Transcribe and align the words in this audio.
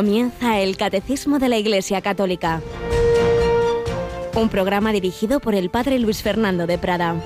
Comienza 0.00 0.58
el 0.60 0.78
Catecismo 0.78 1.38
de 1.38 1.50
la 1.50 1.58
Iglesia 1.58 2.00
Católica. 2.00 2.62
Un 4.34 4.48
programa 4.48 4.92
dirigido 4.92 5.40
por 5.40 5.54
el 5.54 5.68
Padre 5.68 5.98
Luis 5.98 6.22
Fernando 6.22 6.66
de 6.66 6.78
Prada. 6.78 7.16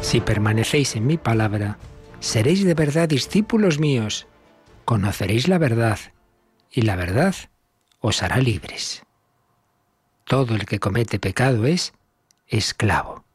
Si 0.00 0.20
permanecéis 0.20 0.94
en 0.94 1.08
mi 1.08 1.16
palabra, 1.16 1.76
seréis 2.20 2.64
de 2.64 2.74
verdad 2.74 3.08
discípulos 3.08 3.80
míos, 3.80 4.28
conoceréis 4.84 5.48
la 5.48 5.58
verdad, 5.58 5.98
y 6.70 6.82
la 6.82 6.94
verdad 6.94 7.34
os 7.98 8.22
hará 8.22 8.36
libres. 8.36 9.02
Todo 10.22 10.54
el 10.54 10.66
que 10.66 10.78
comete 10.78 11.18
pecado 11.18 11.66
es 11.66 11.94
esclavo. 12.46 13.25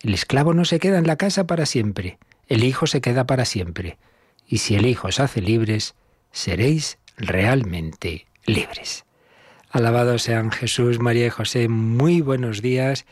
El 0.00 0.14
esclavo 0.14 0.54
no 0.54 0.64
se 0.64 0.78
queda 0.78 0.98
en 0.98 1.06
la 1.06 1.16
casa 1.16 1.46
para 1.46 1.66
siempre, 1.66 2.18
el 2.46 2.64
Hijo 2.64 2.86
se 2.86 3.00
queda 3.00 3.26
para 3.26 3.44
siempre. 3.44 3.98
Y 4.46 4.58
si 4.58 4.74
el 4.74 4.86
Hijo 4.86 5.08
os 5.08 5.20
hace 5.20 5.40
libres, 5.40 5.94
seréis 6.32 6.98
realmente 7.16 8.26
libres. 8.46 9.04
Alabado 9.70 10.18
sean 10.18 10.50
Jesús, 10.50 10.98
María 10.98 11.26
y 11.26 11.30
José. 11.30 11.68
Muy 11.68 12.22
buenos 12.22 12.62
días, 12.62 13.04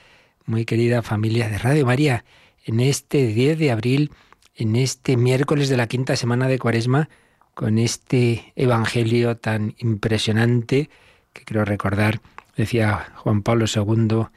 muy 0.47 0.65
querida 0.65 1.03
familia 1.03 1.49
de 1.49 1.59
Radio 1.59 1.85
María. 1.85 2.25
En 2.65 2.81
este 2.81 3.27
10 3.27 3.59
de 3.59 3.71
abril, 3.71 4.11
en 4.55 4.75
este 4.75 5.17
miércoles 5.17 5.69
de 5.69 5.77
la 5.77 5.87
quinta 5.87 6.17
semana 6.17 6.49
de 6.49 6.59
Cuaresma, 6.59 7.11
con 7.53 7.79
este 7.79 8.53
Evangelio 8.57 9.37
tan 9.37 9.75
impresionante 9.79 10.89
que 11.35 11.45
quiero 11.45 11.65
recordar, 11.65 12.21
decía 12.57 13.13
Juan 13.17 13.43
Pablo 13.43 13.67
II, 13.67 14.29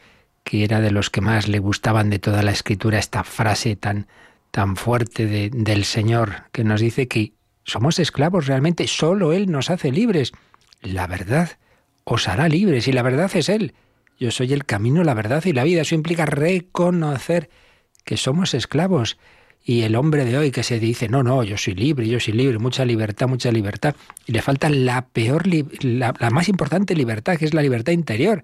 que 0.50 0.64
era 0.64 0.82
de 0.82 0.90
los 0.90 1.12
que 1.12 1.22
más 1.22 1.48
le 1.48 1.60
gustaban 1.60 2.10
de 2.10 2.18
toda 2.18 2.42
la 2.42 2.50
escritura 2.50 2.98
esta 2.98 3.24
frase 3.24 3.76
tan, 3.76 4.08
tan 4.50 4.78
fuerte 4.78 5.28
de, 5.28 5.52
del 5.54 5.86
Señor, 5.86 6.46
que 6.52 6.64
nos 6.64 6.82
dice 6.82 7.08
que 7.08 7.34
somos 7.66 8.00
esclavos 8.00 8.48
realmente, 8.48 8.88
solo 8.88 9.32
Él 9.32 9.52
nos 9.52 9.70
hace 9.70 9.92
libres. 9.92 10.32
La 10.82 11.06
verdad 11.06 11.60
os 12.04 12.28
hará 12.28 12.50
libres 12.50 12.88
y 12.88 12.94
la 12.94 13.04
verdad 13.04 13.30
es 13.36 13.48
Él. 13.48 13.76
Yo 14.18 14.32
soy 14.32 14.52
el 14.52 14.66
camino, 14.66 15.04
la 15.04 15.14
verdad 15.14 15.46
y 15.46 15.54
la 15.54 15.64
vida. 15.64 15.84
Eso 15.84 15.94
implica 15.94 16.26
reconocer 16.26 17.52
que 18.04 18.18
somos 18.18 18.56
esclavos. 18.56 19.20
Y 19.64 19.84
el 19.84 19.96
hombre 19.96 20.26
de 20.26 20.36
hoy 20.36 20.50
que 20.50 20.64
se 20.64 20.80
dice, 20.80 21.10
no, 21.10 21.22
no, 21.22 21.44
yo 21.44 21.60
soy 21.60 21.76
libre, 21.76 22.08
yo 22.08 22.20
soy 22.20 22.34
libre, 22.34 22.58
mucha 22.58 22.86
libertad, 22.86 23.28
mucha 23.28 23.52
libertad. 23.52 23.96
Y 24.26 24.32
le 24.32 24.42
falta 24.42 24.68
la 24.72 25.10
peor, 25.10 25.44
la 25.84 26.30
más 26.32 26.50
importante 26.50 26.96
libertad, 26.96 27.38
que 27.38 27.46
es 27.46 27.54
la 27.54 27.62
libertad 27.62 27.94
interior 27.94 28.44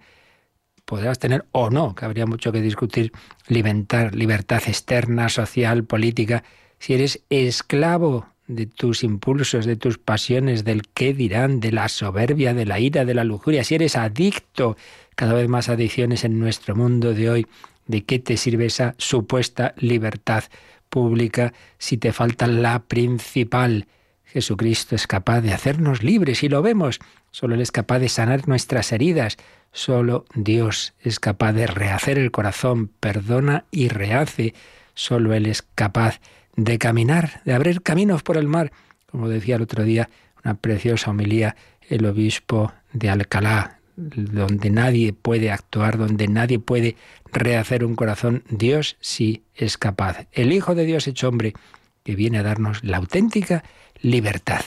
podrás 0.86 1.20
tener 1.20 1.46
o 1.52 1.70
no, 1.70 1.96
que 1.96 2.06
habría 2.06 2.26
mucho 2.26 2.52
que 2.52 2.62
discutir, 2.62 3.12
libertad, 3.48 4.14
libertad 4.14 4.62
externa, 4.68 5.30
social, 5.30 5.84
política, 5.84 6.44
si 6.80 6.94
eres 6.94 7.22
esclavo 7.30 8.28
de 8.48 8.68
tus 8.68 9.04
impulsos, 9.04 9.66
de 9.66 9.76
tus 9.76 9.98
pasiones, 9.98 10.64
del 10.64 10.84
qué 10.94 11.14
dirán, 11.14 11.60
de 11.60 11.72
la 11.72 11.90
soberbia, 11.90 12.54
de 12.54 12.66
la 12.66 12.80
ira, 12.80 13.06
de 13.06 13.16
la 13.16 13.24
lujuria, 13.24 13.64
si 13.64 13.76
eres 13.76 13.96
adicto, 13.96 14.78
cada 15.16 15.34
vez 15.34 15.48
más 15.48 15.70
adicciones 15.70 16.24
en 16.24 16.40
nuestro 16.40 16.76
mundo 16.76 17.14
de 17.14 17.30
hoy, 17.30 17.48
¿de 17.88 18.04
qué 18.04 18.20
te 18.20 18.38
sirve 18.38 18.68
esa 18.68 18.94
supuesta 18.98 19.74
libertad 19.78 20.44
pública 20.90 21.54
si 21.80 21.98
te 21.98 22.12
falta 22.12 22.48
la 22.48 22.84
principal? 22.84 23.88
Jesucristo 24.26 24.96
es 24.96 25.08
capaz 25.08 25.42
de 25.42 25.54
hacernos 25.54 26.04
libres 26.04 26.44
y 26.44 26.50
lo 26.50 26.62
vemos. 26.62 27.00
Solo 27.32 27.56
Él 27.56 27.62
es 27.62 27.72
capaz 27.72 28.00
de 28.00 28.10
sanar 28.10 28.50
nuestras 28.50 28.92
heridas. 28.92 29.38
Solo 29.76 30.24
Dios 30.34 30.94
es 31.02 31.20
capaz 31.20 31.52
de 31.52 31.68
rehacer 31.68 32.18
el 32.18 32.32
corazón, 32.32 32.90
perdona 33.02 33.66
y 33.72 33.90
rehace. 33.90 34.54
Solo 34.94 35.34
Él 35.34 35.48
es 35.48 35.64
capaz 35.76 36.22
de 36.56 36.80
caminar, 36.80 37.42
de 37.44 37.54
abrir 37.54 37.82
caminos 37.82 38.24
por 38.24 38.38
el 38.38 38.48
mar. 38.48 38.72
Como 39.06 39.28
decía 39.28 39.58
el 39.58 39.64
otro 39.64 39.84
día, 39.84 40.10
una 40.46 40.54
preciosa 40.54 41.12
homilía 41.12 41.58
el 41.90 42.06
obispo 42.06 42.72
de 42.94 43.10
Alcalá, 43.10 43.80
donde 43.98 44.70
nadie 44.70 45.12
puede 45.12 45.52
actuar, 45.52 45.98
donde 45.98 46.30
nadie 46.30 46.58
puede 46.58 46.96
rehacer 47.34 47.84
un 47.84 47.98
corazón, 47.98 48.46
Dios 48.50 48.96
sí 49.02 49.44
es 49.56 49.78
capaz. 49.78 50.26
El 50.32 50.54
Hijo 50.54 50.74
de 50.74 50.86
Dios 50.86 51.06
hecho 51.06 51.28
hombre, 51.28 51.52
que 52.06 52.16
viene 52.16 52.38
a 52.38 52.44
darnos 52.44 52.82
la 52.82 52.96
auténtica 52.96 53.66
libertad. 54.00 54.62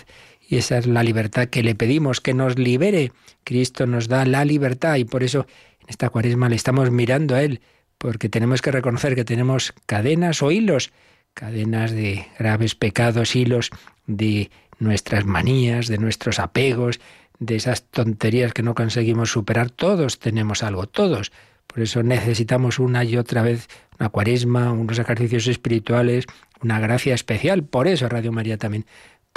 Y 0.51 0.57
esa 0.57 0.79
es 0.79 0.87
la 0.87 1.03
libertad 1.03 1.49
que 1.49 1.63
le 1.63 1.75
pedimos, 1.75 2.23
que 2.23 2.33
nos 2.33 2.59
libere. 2.59 3.13
Cristo 3.45 3.87
nos 3.87 4.09
da 4.09 4.25
la 4.25 4.47
libertad 4.47 4.97
y 4.97 5.05
por 5.05 5.23
eso 5.23 5.47
en 5.83 5.91
esta 5.91 6.09
cuaresma 6.09 6.49
le 6.49 6.57
estamos 6.57 6.91
mirando 6.91 7.35
a 7.35 7.43
Él, 7.43 7.61
porque 7.99 8.31
tenemos 8.31 8.63
que 8.63 8.73
reconocer 8.73 9.15
que 9.15 9.27
tenemos 9.27 9.75
cadenas 9.85 10.43
o 10.43 10.51
hilos, 10.51 10.91
cadenas 11.35 11.91
de 11.93 12.27
graves 12.39 12.75
pecados, 12.75 13.37
hilos 13.37 13.69
de 14.07 14.51
nuestras 14.79 15.27
manías, 15.27 15.87
de 15.87 15.99
nuestros 15.99 16.39
apegos, 16.39 16.99
de 17.39 17.57
esas 17.57 17.85
tonterías 17.85 18.55
que 18.55 18.63
no 18.63 18.75
conseguimos 18.75 19.31
superar. 19.31 19.69
Todos 19.69 20.19
tenemos 20.19 20.63
algo, 20.63 20.87
todos. 20.87 21.31
Por 21.67 21.83
eso 21.83 22.03
necesitamos 22.03 22.79
una 22.79 23.05
y 23.05 23.19
otra 23.19 23.43
vez 23.43 23.69
una 24.01 24.09
cuaresma, 24.09 24.73
unos 24.73 24.99
ejercicios 24.99 25.47
espirituales, 25.47 26.25
una 26.63 26.81
gracia 26.81 27.15
especial. 27.15 27.65
Por 27.65 27.87
eso 27.87 28.09
Radio 28.09 28.33
María 28.33 28.57
también 28.57 28.87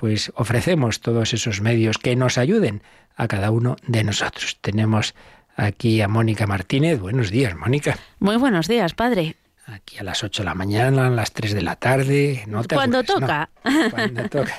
pues 0.02 0.32
ofrecemos 0.34 1.00
todos 1.00 1.32
esos 1.32 1.62
medios 1.62 2.00
que 2.00 2.16
nos 2.16 2.40
ayuden 2.40 2.82
a 3.16 3.28
cada 3.28 3.52
uno 3.52 3.76
de 3.86 4.04
nosotros. 4.04 4.58
Tenemos 4.60 5.14
aquí 5.56 6.02
a 6.02 6.08
Mónica 6.08 6.48
Martínez. 6.48 7.00
Buenos 7.00 7.30
días, 7.30 7.56
Mónica. 7.56 8.00
Muy 8.18 8.38
buenos 8.38 8.68
días, 8.68 8.96
padre. 8.96 9.36
Aquí 9.68 10.00
a 10.00 10.04
las 10.04 10.24
8 10.24 10.42
de 10.42 10.46
la 10.46 10.56
mañana, 10.56 11.06
a 11.06 11.10
las 11.12 11.34
3 11.34 11.54
de 11.54 11.62
la 11.62 11.76
tarde. 11.76 12.44
No 12.48 12.64
Cuando 12.64 13.04
toca. 13.04 13.52
Cuando 13.92 14.28
toca. 14.28 14.56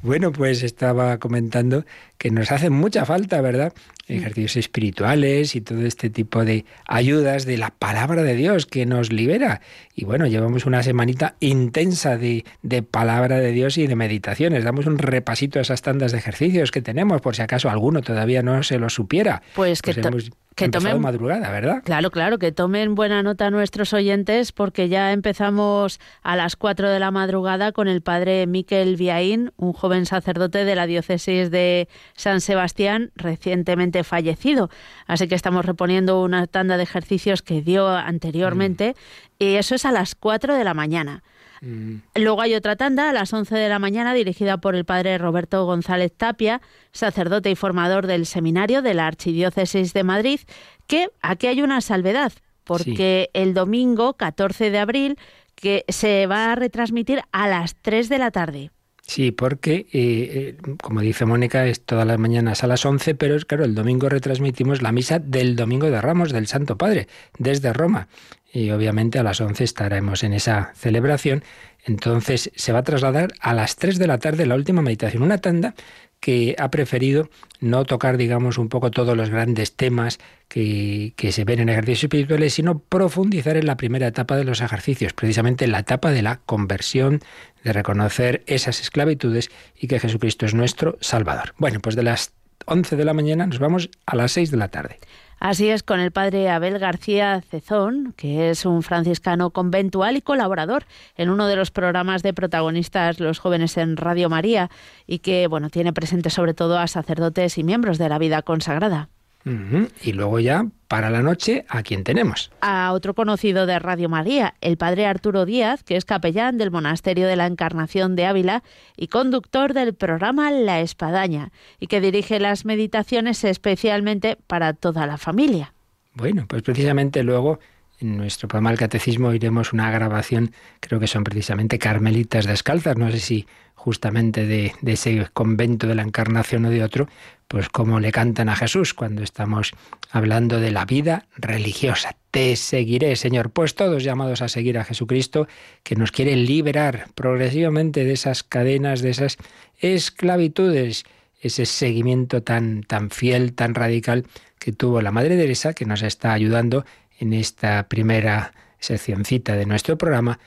Bueno, 0.00 0.30
pues 0.30 0.62
estaba 0.62 1.18
comentando 1.18 1.84
que 2.16 2.30
nos 2.30 2.52
hacen 2.52 2.72
mucha 2.72 3.04
falta, 3.04 3.40
¿verdad? 3.40 3.72
Ejercicios 4.12 4.56
espirituales 4.56 5.54
y 5.56 5.60
todo 5.60 5.84
este 5.86 6.10
tipo 6.10 6.44
de 6.44 6.64
ayudas 6.86 7.46
de 7.46 7.58
la 7.58 7.70
palabra 7.70 8.22
de 8.22 8.34
Dios 8.34 8.66
que 8.66 8.86
nos 8.86 9.12
libera. 9.12 9.60
Y 9.94 10.04
bueno, 10.04 10.26
llevamos 10.26 10.66
una 10.66 10.82
semanita 10.82 11.36
intensa 11.40 12.16
de, 12.16 12.44
de 12.62 12.82
palabra 12.82 13.38
de 13.38 13.52
Dios 13.52 13.78
y 13.78 13.86
de 13.86 13.96
meditaciones. 13.96 14.64
Damos 14.64 14.86
un 14.86 14.98
repasito 14.98 15.58
a 15.58 15.62
esas 15.62 15.82
tandas 15.82 16.12
de 16.12 16.18
ejercicios 16.18 16.70
que 16.70 16.82
tenemos, 16.82 17.20
por 17.20 17.36
si 17.36 17.42
acaso 17.42 17.70
alguno 17.70 18.02
todavía 18.02 18.42
no 18.42 18.62
se 18.62 18.78
lo 18.78 18.90
supiera. 18.90 19.42
Pues, 19.54 19.82
que 19.82 19.94
pues 19.94 20.30
que 20.54 20.68
tomen 20.68 21.00
madrugada, 21.00 21.50
¿verdad? 21.50 21.82
Claro, 21.84 22.10
claro, 22.10 22.38
que 22.38 22.52
tomen 22.52 22.94
buena 22.94 23.22
nota 23.22 23.50
nuestros 23.50 23.92
oyentes 23.92 24.52
porque 24.52 24.88
ya 24.88 25.12
empezamos 25.12 26.00
a 26.22 26.36
las 26.36 26.56
4 26.56 26.90
de 26.90 26.98
la 26.98 27.10
madrugada 27.10 27.72
con 27.72 27.88
el 27.88 28.02
padre 28.02 28.46
Miquel 28.46 28.96
Viaín, 28.96 29.52
un 29.56 29.72
joven 29.72 30.06
sacerdote 30.06 30.64
de 30.64 30.74
la 30.74 30.86
diócesis 30.86 31.50
de 31.50 31.88
San 32.14 32.40
Sebastián, 32.40 33.12
recientemente 33.16 34.04
fallecido. 34.04 34.70
Así 35.06 35.28
que 35.28 35.34
estamos 35.34 35.64
reponiendo 35.64 36.22
una 36.22 36.46
tanda 36.46 36.76
de 36.76 36.82
ejercicios 36.82 37.42
que 37.42 37.62
dio 37.62 37.88
anteriormente 37.88 38.94
mm. 38.94 39.42
y 39.44 39.54
eso 39.54 39.74
es 39.74 39.84
a 39.86 39.92
las 39.92 40.14
4 40.14 40.54
de 40.54 40.64
la 40.64 40.74
mañana. 40.74 41.22
Mm. 41.62 41.98
Luego 42.16 42.42
hay 42.42 42.54
otra 42.54 42.76
tanda 42.76 43.08
a 43.08 43.12
las 43.12 43.32
11 43.32 43.54
de 43.54 43.68
la 43.68 43.78
mañana 43.78 44.12
dirigida 44.14 44.60
por 44.60 44.74
el 44.74 44.84
padre 44.84 45.16
Roberto 45.16 45.64
González 45.64 46.12
Tapia, 46.14 46.60
sacerdote 46.90 47.50
y 47.50 47.54
formador 47.54 48.06
del 48.06 48.26
seminario 48.26 48.82
de 48.82 48.94
la 48.94 49.06
Archidiócesis 49.06 49.92
de 49.92 50.02
Madrid, 50.02 50.40
que 50.88 51.08
aquí 51.22 51.46
hay 51.46 51.62
una 51.62 51.80
salvedad, 51.80 52.32
porque 52.64 53.30
el 53.32 53.54
domingo 53.54 54.14
14 54.14 54.70
de 54.70 54.78
abril 54.78 55.18
que 55.54 55.84
se 55.88 56.26
va 56.26 56.50
a 56.50 56.56
retransmitir 56.56 57.22
a 57.30 57.48
las 57.48 57.76
3 57.76 58.08
de 58.08 58.18
la 58.18 58.32
tarde. 58.32 58.70
Sí, 59.04 59.32
porque, 59.32 59.86
eh, 59.92 60.56
eh, 60.56 60.56
como 60.80 61.00
dice 61.00 61.26
Mónica, 61.26 61.66
es 61.66 61.84
todas 61.84 62.06
las 62.06 62.18
mañanas 62.18 62.62
a 62.62 62.68
las 62.68 62.86
11, 62.86 63.16
pero 63.16 63.34
es 63.34 63.44
claro, 63.44 63.64
el 63.64 63.74
domingo 63.74 64.08
retransmitimos 64.08 64.80
la 64.80 64.92
misa 64.92 65.18
del 65.18 65.56
Domingo 65.56 65.90
de 65.90 66.00
Ramos 66.00 66.32
del 66.32 66.46
Santo 66.46 66.78
Padre, 66.78 67.08
desde 67.36 67.72
Roma. 67.72 68.08
Y 68.52 68.70
obviamente 68.70 69.18
a 69.18 69.22
las 69.22 69.40
11 69.40 69.64
estaremos 69.64 70.22
en 70.24 70.34
esa 70.34 70.72
celebración. 70.74 71.42
Entonces 71.84 72.50
se 72.54 72.72
va 72.72 72.80
a 72.80 72.84
trasladar 72.84 73.32
a 73.40 73.54
las 73.54 73.76
3 73.76 73.98
de 73.98 74.06
la 74.06 74.18
tarde 74.18 74.46
la 74.46 74.54
última 74.54 74.82
meditación, 74.82 75.22
una 75.22 75.38
tanda 75.38 75.74
que 76.20 76.54
ha 76.56 76.70
preferido 76.70 77.30
no 77.58 77.84
tocar, 77.84 78.16
digamos, 78.16 78.56
un 78.56 78.68
poco 78.68 78.92
todos 78.92 79.16
los 79.16 79.28
grandes 79.28 79.74
temas 79.74 80.20
que, 80.46 81.14
que, 81.16 81.32
se 81.32 81.44
ven 81.44 81.58
en 81.58 81.68
ejercicios 81.68 82.04
espirituales, 82.04 82.54
sino 82.54 82.78
profundizar 82.78 83.56
en 83.56 83.66
la 83.66 83.76
primera 83.76 84.06
etapa 84.06 84.36
de 84.36 84.44
los 84.44 84.60
ejercicios, 84.60 85.14
precisamente 85.14 85.64
en 85.64 85.72
la 85.72 85.80
etapa 85.80 86.12
de 86.12 86.22
la 86.22 86.36
conversión, 86.46 87.20
de 87.64 87.72
reconocer 87.72 88.44
esas 88.46 88.80
esclavitudes 88.80 89.50
y 89.76 89.88
que 89.88 89.98
Jesucristo 89.98 90.46
es 90.46 90.54
nuestro 90.54 90.96
Salvador. 91.00 91.54
Bueno, 91.58 91.80
pues 91.80 91.96
de 91.96 92.04
las 92.04 92.32
11 92.66 92.94
de 92.94 93.04
la 93.04 93.14
mañana 93.14 93.46
nos 93.46 93.58
vamos 93.58 93.90
a 94.06 94.14
las 94.14 94.30
6 94.32 94.52
de 94.52 94.56
la 94.56 94.68
tarde. 94.68 94.98
Así 95.44 95.70
es, 95.70 95.82
con 95.82 95.98
el 95.98 96.12
padre 96.12 96.48
Abel 96.50 96.78
García 96.78 97.40
Cezón, 97.40 98.14
que 98.16 98.50
es 98.50 98.64
un 98.64 98.84
franciscano 98.84 99.50
conventual 99.50 100.16
y 100.16 100.22
colaborador 100.22 100.84
en 101.16 101.30
uno 101.30 101.48
de 101.48 101.56
los 101.56 101.72
programas 101.72 102.22
de 102.22 102.32
protagonistas 102.32 103.18
Los 103.18 103.40
jóvenes 103.40 103.76
en 103.76 103.96
Radio 103.96 104.28
María 104.28 104.70
y 105.04 105.18
que, 105.18 105.48
bueno, 105.48 105.68
tiene 105.68 105.92
presente 105.92 106.30
sobre 106.30 106.54
todo 106.54 106.78
a 106.78 106.86
sacerdotes 106.86 107.58
y 107.58 107.64
miembros 107.64 107.98
de 107.98 108.08
la 108.08 108.20
vida 108.20 108.42
consagrada. 108.42 109.08
Y 109.44 110.12
luego 110.12 110.38
ya 110.40 110.66
para 110.88 111.10
la 111.10 111.22
noche, 111.22 111.64
¿a 111.68 111.82
quién 111.82 112.04
tenemos? 112.04 112.50
A 112.60 112.92
otro 112.92 113.14
conocido 113.14 113.66
de 113.66 113.78
Radio 113.78 114.08
María, 114.08 114.54
el 114.60 114.76
padre 114.76 115.06
Arturo 115.06 115.46
Díaz, 115.46 115.82
que 115.82 115.96
es 115.96 116.04
capellán 116.04 116.58
del 116.58 116.70
Monasterio 116.70 117.26
de 117.26 117.36
la 117.36 117.46
Encarnación 117.46 118.14
de 118.14 118.26
Ávila 118.26 118.62
y 118.96 119.08
conductor 119.08 119.72
del 119.72 119.94
programa 119.94 120.50
La 120.50 120.80
Espadaña, 120.80 121.50
y 121.80 121.86
que 121.86 122.00
dirige 122.00 122.40
las 122.40 122.64
meditaciones 122.64 123.42
especialmente 123.44 124.36
para 124.46 124.74
toda 124.74 125.06
la 125.06 125.18
familia. 125.18 125.72
Bueno, 126.14 126.44
pues 126.46 126.62
precisamente 126.62 127.22
luego 127.22 127.58
en 128.02 128.16
nuestro 128.16 128.48
programa 128.48 128.70
del 128.70 128.78
Catecismo 128.78 129.28
oiremos 129.28 129.72
una 129.72 129.90
grabación, 129.90 130.52
creo 130.80 131.00
que 131.00 131.06
son 131.06 131.24
precisamente 131.24 131.78
carmelitas 131.78 132.46
descalzas, 132.46 132.96
no 132.96 133.10
sé 133.10 133.18
si 133.18 133.46
justamente 133.74 134.46
de, 134.46 134.72
de, 134.80 134.92
ese 134.92 135.28
convento 135.32 135.86
de 135.86 135.94
la 135.94 136.02
Encarnación 136.02 136.64
o 136.66 136.70
de 136.70 136.84
otro, 136.84 137.08
pues 137.48 137.68
como 137.68 137.98
le 137.98 138.12
cantan 138.12 138.48
a 138.48 138.56
Jesús 138.56 138.94
cuando 138.94 139.22
estamos 139.22 139.72
hablando 140.10 140.60
de 140.60 140.70
la 140.70 140.84
vida 140.84 141.26
religiosa. 141.36 142.14
Te 142.30 142.56
seguiré, 142.56 143.16
Señor. 143.16 143.50
Pues 143.50 143.74
todos 143.74 144.04
llamados 144.04 144.40
a 144.40 144.48
seguir 144.48 144.78
a 144.78 144.84
Jesucristo, 144.84 145.48
que 145.82 145.96
nos 145.96 146.12
quiere 146.12 146.36
liberar 146.36 147.08
progresivamente 147.14 148.04
de 148.04 148.12
esas 148.12 148.42
cadenas, 148.42 149.02
de 149.02 149.10
esas 149.10 149.36
esclavitudes, 149.80 151.04
ese 151.40 151.66
seguimiento 151.66 152.42
tan, 152.42 152.84
tan 152.84 153.10
fiel, 153.10 153.52
tan 153.52 153.74
radical 153.74 154.24
que 154.58 154.72
tuvo 154.72 155.02
la 155.02 155.10
Madre 155.10 155.36
Teresa, 155.36 155.74
que 155.74 155.84
nos 155.84 156.02
está 156.02 156.32
ayudando 156.32 156.86
en 157.22 157.32
esta 157.34 157.84
primera 157.84 158.52
seccioncita 158.80 159.54
de 159.54 159.64
nuestro 159.64 159.96
programa 159.96 160.40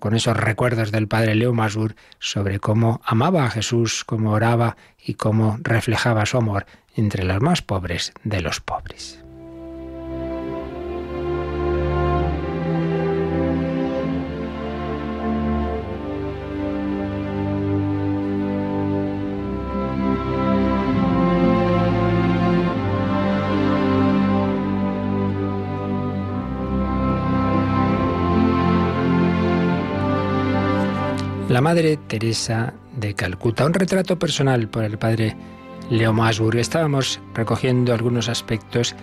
con 0.00 0.14
esos 0.16 0.36
recuerdos 0.36 0.90
del 0.90 1.06
padre 1.06 1.36
Leo 1.36 1.52
Masur 1.52 1.94
sobre 2.18 2.58
cómo 2.58 3.00
amaba 3.04 3.44
a 3.44 3.50
Jesús, 3.50 4.02
cómo 4.04 4.32
oraba 4.32 4.76
y 5.00 5.14
cómo 5.14 5.58
reflejaba 5.60 6.26
su 6.26 6.38
amor 6.38 6.66
entre 6.96 7.22
los 7.22 7.40
más 7.40 7.62
pobres 7.62 8.12
de 8.24 8.40
los 8.40 8.60
pobres. 8.60 9.22
Madre 31.68 31.98
Teresa 31.98 32.72
de 32.96 33.12
Calcuta, 33.12 33.66
un 33.66 33.74
retrato 33.74 34.18
personal 34.18 34.68
por 34.68 34.84
el 34.84 34.96
padre 34.96 35.36
Leo 35.90 36.14
Masburg. 36.14 36.56
Estábamos 36.56 37.20
recogiendo 37.34 37.92
algunos 37.92 38.30
aspectos 38.30 38.96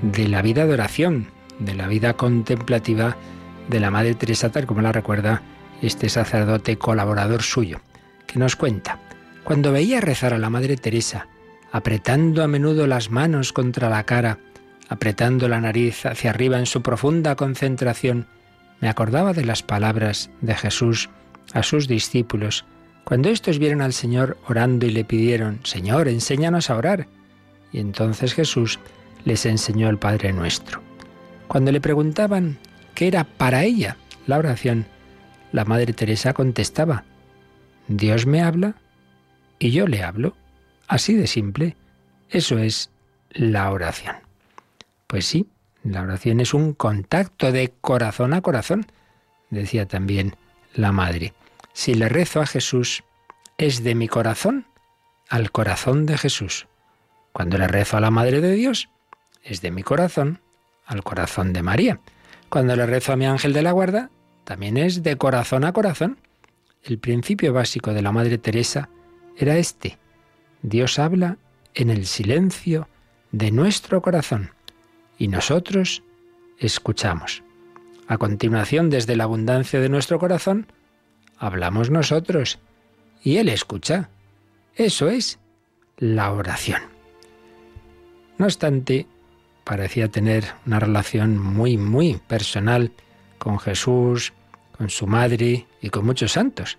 de 0.00 0.26
la 0.26 0.40
vida 0.40 0.64
de 0.64 0.72
oración, 0.72 1.26
de 1.58 1.74
la 1.74 1.88
vida 1.88 2.14
contemplativa 2.14 3.18
de 3.68 3.80
la 3.80 3.90
Madre 3.90 4.14
Teresa, 4.14 4.50
tal 4.50 4.64
como 4.64 4.80
la 4.80 4.92
recuerda 4.92 5.42
este 5.82 6.08
sacerdote 6.08 6.78
colaborador 6.78 7.42
suyo, 7.42 7.82
que 8.26 8.38
nos 8.38 8.56
cuenta, 8.56 8.98
cuando 9.44 9.70
veía 9.70 10.00
rezar 10.00 10.32
a 10.32 10.38
la 10.38 10.48
Madre 10.48 10.78
Teresa, 10.78 11.28
apretando 11.70 12.42
a 12.42 12.48
menudo 12.48 12.86
las 12.86 13.10
manos 13.10 13.52
contra 13.52 13.90
la 13.90 14.04
cara, 14.04 14.38
apretando 14.88 15.50
la 15.50 15.60
nariz 15.60 16.06
hacia 16.06 16.30
arriba 16.30 16.58
en 16.58 16.64
su 16.64 16.80
profunda 16.80 17.36
concentración, 17.36 18.26
me 18.80 18.88
acordaba 18.88 19.34
de 19.34 19.44
las 19.44 19.62
palabras 19.62 20.30
de 20.40 20.54
Jesús 20.54 21.10
a 21.52 21.62
sus 21.62 21.88
discípulos, 21.88 22.64
cuando 23.04 23.28
éstos 23.28 23.58
vieron 23.58 23.82
al 23.82 23.92
Señor 23.92 24.36
orando 24.48 24.84
y 24.86 24.90
le 24.90 25.04
pidieron, 25.04 25.60
Señor, 25.64 26.08
enséñanos 26.08 26.70
a 26.70 26.76
orar. 26.76 27.06
Y 27.72 27.78
entonces 27.78 28.34
Jesús 28.34 28.80
les 29.24 29.46
enseñó 29.46 29.88
el 29.88 29.98
Padre 29.98 30.32
Nuestro. 30.32 30.82
Cuando 31.46 31.70
le 31.70 31.80
preguntaban 31.80 32.58
qué 32.94 33.06
era 33.06 33.24
para 33.24 33.62
ella 33.62 33.96
la 34.26 34.38
oración, 34.38 34.86
la 35.52 35.64
Madre 35.64 35.92
Teresa 35.92 36.32
contestaba, 36.32 37.04
Dios 37.88 38.26
me 38.26 38.42
habla 38.42 38.74
y 39.58 39.70
yo 39.70 39.86
le 39.86 40.02
hablo. 40.02 40.34
Así 40.88 41.14
de 41.14 41.26
simple. 41.26 41.76
Eso 42.28 42.58
es 42.58 42.90
la 43.30 43.70
oración. 43.70 44.16
Pues 45.06 45.26
sí, 45.26 45.46
la 45.84 46.02
oración 46.02 46.40
es 46.40 46.54
un 46.54 46.72
contacto 46.72 47.52
de 47.52 47.72
corazón 47.80 48.34
a 48.34 48.40
corazón, 48.40 48.86
decía 49.50 49.86
también 49.86 50.34
la 50.76 50.92
Madre. 50.92 51.32
Si 51.72 51.94
le 51.94 52.08
rezo 52.08 52.40
a 52.40 52.46
Jesús, 52.46 53.02
es 53.58 53.82
de 53.82 53.94
mi 53.94 54.08
corazón 54.08 54.66
al 55.28 55.50
corazón 55.50 56.06
de 56.06 56.18
Jesús. 56.18 56.66
Cuando 57.32 57.58
le 57.58 57.66
rezo 57.66 57.96
a 57.96 58.00
la 58.00 58.10
Madre 58.10 58.40
de 58.40 58.52
Dios, 58.52 58.88
es 59.42 59.60
de 59.60 59.70
mi 59.70 59.82
corazón 59.82 60.40
al 60.86 61.02
corazón 61.02 61.52
de 61.52 61.62
María. 61.62 62.00
Cuando 62.48 62.76
le 62.76 62.86
rezo 62.86 63.12
a 63.12 63.16
mi 63.16 63.26
ángel 63.26 63.52
de 63.52 63.62
la 63.62 63.72
guarda, 63.72 64.10
también 64.44 64.76
es 64.76 65.02
de 65.02 65.16
corazón 65.16 65.64
a 65.64 65.72
corazón. 65.72 66.18
El 66.84 66.98
principio 66.98 67.52
básico 67.52 67.92
de 67.92 68.02
la 68.02 68.12
Madre 68.12 68.38
Teresa 68.38 68.88
era 69.36 69.56
este. 69.56 69.98
Dios 70.62 70.98
habla 70.98 71.38
en 71.74 71.90
el 71.90 72.06
silencio 72.06 72.88
de 73.32 73.50
nuestro 73.50 74.00
corazón 74.00 74.52
y 75.18 75.28
nosotros 75.28 76.02
escuchamos. 76.58 77.42
A 78.08 78.18
continuación, 78.18 78.90
desde 78.90 79.16
la 79.16 79.24
abundancia 79.24 79.80
de 79.80 79.88
nuestro 79.88 80.18
corazón, 80.18 80.66
hablamos 81.38 81.90
nosotros 81.90 82.58
y 83.22 83.38
Él 83.38 83.48
escucha. 83.48 84.10
Eso 84.74 85.08
es 85.08 85.38
la 85.98 86.32
oración. 86.32 86.82
No 88.38 88.46
obstante, 88.46 89.06
parecía 89.64 90.08
tener 90.08 90.44
una 90.66 90.78
relación 90.78 91.38
muy, 91.38 91.76
muy 91.78 92.20
personal 92.28 92.92
con 93.38 93.58
Jesús, 93.58 94.32
con 94.76 94.90
su 94.90 95.06
madre 95.06 95.66
y 95.80 95.90
con 95.90 96.06
muchos 96.06 96.32
santos. 96.32 96.78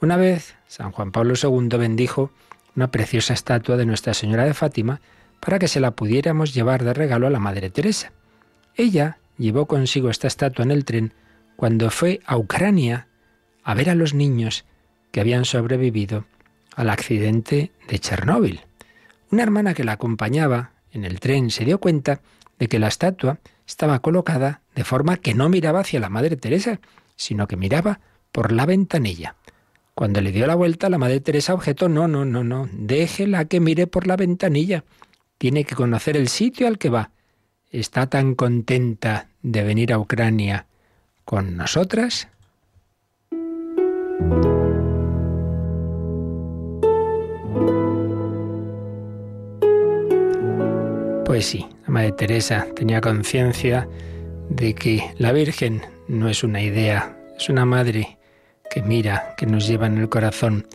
Una 0.00 0.16
vez, 0.16 0.54
San 0.66 0.92
Juan 0.92 1.12
Pablo 1.12 1.34
II 1.40 1.76
bendijo 1.76 2.30
una 2.74 2.90
preciosa 2.90 3.34
estatua 3.34 3.76
de 3.76 3.86
Nuestra 3.86 4.14
Señora 4.14 4.44
de 4.44 4.54
Fátima 4.54 5.00
para 5.40 5.58
que 5.58 5.68
se 5.68 5.80
la 5.80 5.90
pudiéramos 5.90 6.54
llevar 6.54 6.84
de 6.84 6.94
regalo 6.94 7.26
a 7.26 7.30
la 7.30 7.38
Madre 7.38 7.68
Teresa. 7.68 8.12
Ella 8.74 9.18
llevó 9.42 9.66
consigo 9.66 10.08
esta 10.08 10.28
estatua 10.28 10.64
en 10.64 10.70
el 10.70 10.84
tren 10.84 11.12
cuando 11.56 11.90
fue 11.90 12.20
a 12.24 12.38
Ucrania 12.38 13.08
a 13.62 13.74
ver 13.74 13.90
a 13.90 13.94
los 13.94 14.14
niños 14.14 14.64
que 15.10 15.20
habían 15.20 15.44
sobrevivido 15.44 16.24
al 16.74 16.88
accidente 16.88 17.72
de 17.88 17.98
Chernóbil. 17.98 18.60
Una 19.30 19.42
hermana 19.42 19.74
que 19.74 19.84
la 19.84 19.92
acompañaba 19.92 20.72
en 20.92 21.04
el 21.04 21.20
tren 21.20 21.50
se 21.50 21.64
dio 21.64 21.78
cuenta 21.78 22.20
de 22.58 22.68
que 22.68 22.78
la 22.78 22.88
estatua 22.88 23.40
estaba 23.66 24.00
colocada 24.00 24.62
de 24.74 24.84
forma 24.84 25.16
que 25.16 25.34
no 25.34 25.48
miraba 25.48 25.80
hacia 25.80 26.00
la 26.00 26.08
Madre 26.08 26.36
Teresa, 26.36 26.80
sino 27.16 27.46
que 27.46 27.56
miraba 27.56 28.00
por 28.30 28.52
la 28.52 28.66
ventanilla. 28.66 29.36
Cuando 29.94 30.20
le 30.20 30.32
dio 30.32 30.46
la 30.46 30.54
vuelta, 30.54 30.88
la 30.88 30.98
Madre 30.98 31.20
Teresa 31.20 31.54
objetó, 31.54 31.88
no, 31.88 32.08
no, 32.08 32.24
no, 32.24 32.44
no, 32.44 32.68
déjela 32.72 33.44
que 33.44 33.60
mire 33.60 33.86
por 33.86 34.06
la 34.06 34.16
ventanilla. 34.16 34.84
Tiene 35.36 35.64
que 35.64 35.74
conocer 35.74 36.16
el 36.16 36.28
sitio 36.28 36.66
al 36.66 36.78
que 36.78 36.88
va. 36.88 37.10
Está 37.72 38.06
tan 38.06 38.34
contenta 38.34 39.26
de 39.42 39.62
venir 39.64 39.92
a 39.92 39.98
Ucrania 39.98 40.66
con 41.24 41.56
nosotras 41.56 42.28
pues 51.32 51.46
sí, 51.46 51.66
la 51.86 51.88
Madre 51.88 52.12
Teresa 52.12 52.66
tenía 52.76 53.00
conciencia 53.00 53.88
de 54.50 54.74
que 54.74 55.14
la 55.16 55.32
Virgen 55.32 55.80
no 56.06 56.28
es 56.28 56.44
una 56.44 56.60
idea, 56.60 57.16
es 57.38 57.48
una 57.48 57.64
madre 57.64 58.18
que 58.70 58.82
mira, 58.82 59.34
que 59.38 59.46
nos 59.46 59.66
lleva 59.66 59.86
en 59.86 59.96
el 59.96 60.10
corazón. 60.10 60.66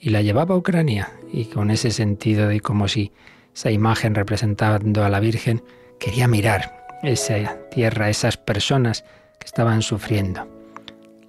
Y 0.00 0.08
la 0.08 0.22
llevaba 0.22 0.54
a 0.54 0.58
Ucrania 0.58 1.12
y 1.30 1.44
con 1.44 1.70
ese 1.70 1.90
sentido 1.90 2.48
de 2.48 2.60
como 2.60 2.88
si 2.88 3.12
esa 3.54 3.70
imagen 3.70 4.14
representando 4.14 5.04
a 5.04 5.10
la 5.10 5.20
Virgen 5.20 5.62
quería 6.02 6.26
mirar 6.26 6.98
esa 7.04 7.56
tierra, 7.70 8.10
esas 8.10 8.36
personas 8.36 9.04
que 9.38 9.46
estaban 9.46 9.82
sufriendo. 9.82 10.48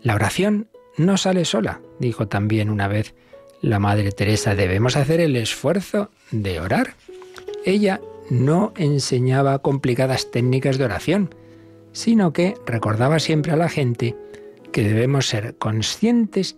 La 0.02 0.16
oración 0.16 0.68
no 0.98 1.18
sale 1.18 1.46
sola, 1.46 1.80
dijo 2.00 2.28
también 2.28 2.72
una 2.72 2.88
vez 2.88 3.14
la 3.62 3.78
Madre 3.78 4.12
Teresa, 4.12 4.56
debemos 4.56 4.98
hacer 4.98 5.22
el 5.22 5.36
esfuerzo 5.36 6.10
de 6.32 6.60
orar. 6.60 6.96
Ella 7.66 8.02
no 8.32 8.74
enseñaba 8.76 9.60
complicadas 9.60 10.32
técnicas 10.32 10.80
de 10.80 10.86
oración, 10.86 11.36
sino 11.92 12.34
que 12.34 12.56
recordaba 12.66 13.20
siempre 13.20 13.52
a 13.52 13.58
la 13.58 13.70
gente 13.70 14.16
que 14.72 14.84
debemos 14.84 15.28
ser 15.28 15.56
conscientes 15.58 16.58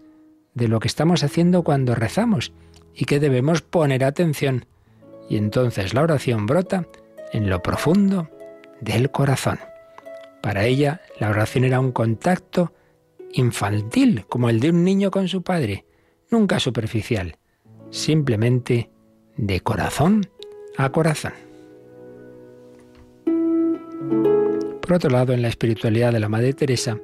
de 0.53 0.69
lo 0.69 0.79
que 0.79 0.87
estamos 0.87 1.21
haciendo 1.25 1.63
cuando 1.63 1.95
rezamos 1.95 2.53
y 2.95 3.03
que 3.03 3.19
debemos 3.19 3.61
poner 3.61 4.05
atención. 4.05 4.67
Y 5.29 5.35
entonces 5.35 5.93
la 5.93 6.01
oración 6.01 6.45
brota 6.45 6.87
en 7.31 7.49
lo 7.49 7.61
profundo 7.61 8.29
del 8.81 9.11
corazón. 9.11 9.59
Para 10.41 10.65
ella 10.65 11.01
la 11.19 11.29
oración 11.29 11.63
era 11.63 11.79
un 11.79 11.91
contacto 11.91 12.73
infantil, 13.33 14.25
como 14.29 14.49
el 14.49 14.59
de 14.59 14.69
un 14.69 14.83
niño 14.83 15.11
con 15.11 15.27
su 15.27 15.43
padre, 15.43 15.85
nunca 16.29 16.59
superficial, 16.59 17.37
simplemente 17.89 18.89
de 19.37 19.59
corazón 19.61 20.29
a 20.77 20.91
corazón. 20.91 21.33
Por 24.81 24.93
otro 24.93 25.09
lado, 25.09 25.33
en 25.33 25.41
la 25.41 25.47
espiritualidad 25.47 26.13
de 26.13 26.19
la 26.19 26.29
Madre 26.29 26.53
Teresa, 26.53 26.99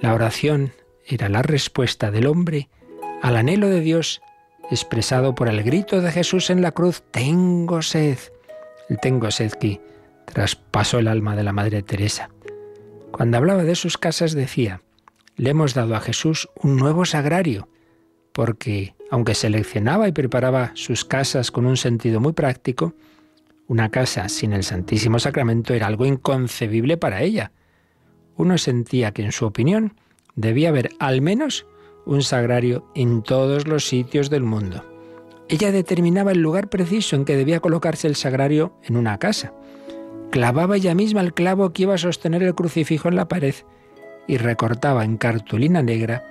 la 0.00 0.14
oración 0.14 0.72
era 1.04 1.28
la 1.28 1.42
respuesta 1.42 2.10
del 2.10 2.26
hombre 2.26 2.68
al 3.20 3.36
anhelo 3.36 3.68
de 3.68 3.80
Dios 3.80 4.22
expresado 4.70 5.34
por 5.34 5.48
el 5.48 5.62
grito 5.62 6.00
de 6.00 6.12
Jesús 6.12 6.50
en 6.50 6.62
la 6.62 6.72
cruz, 6.72 7.02
tengo 7.10 7.82
sed. 7.82 8.18
El 8.88 8.98
tengo 8.98 9.30
sed 9.30 9.52
que 9.52 9.80
traspasó 10.24 10.98
el 10.98 11.08
alma 11.08 11.36
de 11.36 11.42
la 11.42 11.52
Madre 11.52 11.82
Teresa. 11.82 12.30
Cuando 13.10 13.36
hablaba 13.36 13.64
de 13.64 13.74
sus 13.74 13.98
casas 13.98 14.32
decía, 14.32 14.82
le 15.36 15.50
hemos 15.50 15.74
dado 15.74 15.94
a 15.94 16.00
Jesús 16.00 16.48
un 16.62 16.76
nuevo 16.76 17.04
sagrario, 17.04 17.68
porque 18.32 18.94
aunque 19.10 19.34
seleccionaba 19.34 20.08
y 20.08 20.12
preparaba 20.12 20.72
sus 20.74 21.04
casas 21.04 21.50
con 21.50 21.66
un 21.66 21.76
sentido 21.76 22.20
muy 22.20 22.32
práctico, 22.32 22.94
una 23.66 23.90
casa 23.90 24.28
sin 24.28 24.52
el 24.52 24.64
Santísimo 24.64 25.18
Sacramento 25.18 25.74
era 25.74 25.86
algo 25.86 26.06
inconcebible 26.06 26.96
para 26.96 27.22
ella. 27.22 27.52
Uno 28.36 28.56
sentía 28.56 29.12
que, 29.12 29.22
en 29.22 29.32
su 29.32 29.44
opinión, 29.44 29.94
debía 30.36 30.70
haber 30.70 30.90
al 30.98 31.20
menos 31.20 31.66
un 32.06 32.22
sagrario 32.22 32.90
en 32.94 33.22
todos 33.22 33.66
los 33.66 33.86
sitios 33.86 34.30
del 34.30 34.44
mundo. 34.44 34.87
Ella 35.48 35.72
determinaba 35.72 36.32
el 36.32 36.42
lugar 36.42 36.68
preciso 36.68 37.16
en 37.16 37.24
que 37.24 37.36
debía 37.36 37.60
colocarse 37.60 38.06
el 38.06 38.16
sagrario 38.16 38.72
en 38.84 38.96
una 38.96 39.18
casa. 39.18 39.52
Clavaba 40.30 40.76
ella 40.76 40.94
misma 40.94 41.22
el 41.22 41.32
clavo 41.32 41.72
que 41.72 41.82
iba 41.82 41.94
a 41.94 41.98
sostener 41.98 42.42
el 42.42 42.54
crucifijo 42.54 43.08
en 43.08 43.16
la 43.16 43.28
pared 43.28 43.54
y 44.26 44.36
recortaba 44.36 45.04
en 45.04 45.16
cartulina 45.16 45.82
negra 45.82 46.22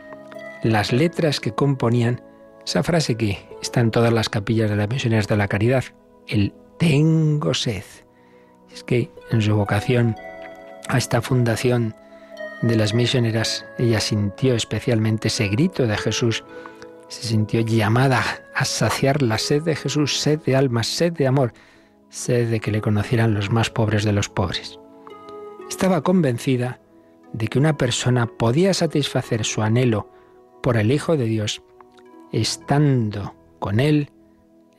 las 0.64 0.94
letras 0.94 1.40
que 1.40 1.54
componían 1.54 2.22
esa 2.66 2.84
frase 2.84 3.16
que 3.16 3.40
está 3.62 3.80
en 3.80 3.92
todas 3.92 4.14
las 4.14 4.30
capillas 4.30 4.70
de 4.70 4.76
las 4.76 4.90
misioneras 4.90 5.28
de 5.28 5.38
la 5.38 5.48
caridad, 5.48 5.84
el 6.28 6.54
tengo 6.78 7.54
sed. 7.54 7.84
Es 8.72 8.84
que 8.84 9.10
en 9.32 9.42
su 9.42 9.56
vocación 9.56 10.16
a 10.90 10.98
esta 10.98 11.22
fundación 11.22 11.96
de 12.62 12.76
las 12.76 12.94
misioneras, 12.94 13.66
ella 13.78 14.00
sintió 14.00 14.56
especialmente 14.56 15.28
ese 15.30 15.48
grito 15.48 15.88
de 15.88 15.98
Jesús, 15.98 16.44
se 17.08 17.24
sintió 17.24 17.62
llamada 17.62 18.24
a 18.54 18.66
saciar 18.66 19.22
la 19.22 19.38
sed 19.38 19.64
de 19.64 19.76
Jesús, 19.76 20.20
sed 20.20 20.40
de 20.42 20.56
alma, 20.56 20.84
sed 20.84 21.14
de 21.14 21.28
amor, 21.28 21.54
sed 22.10 22.50
de 22.50 22.60
que 22.60 22.72
le 22.72 22.82
conocieran 22.82 23.34
los 23.34 23.52
más 23.52 23.70
pobres 23.70 24.04
de 24.04 24.14
los 24.14 24.30
pobres. 24.30 24.80
Estaba 25.70 26.02
convencida 26.02 26.80
de 27.34 27.48
que 27.48 27.60
una 27.60 27.78
persona 27.78 28.26
podía 28.26 28.74
satisfacer 28.74 29.44
su 29.46 29.62
anhelo 29.62 30.10
por 30.62 30.78
el 30.78 30.92
Hijo 30.92 31.18
de 31.18 31.26
Dios 31.26 31.62
estando 32.32 33.36
con 33.60 33.80
Él 33.80 34.12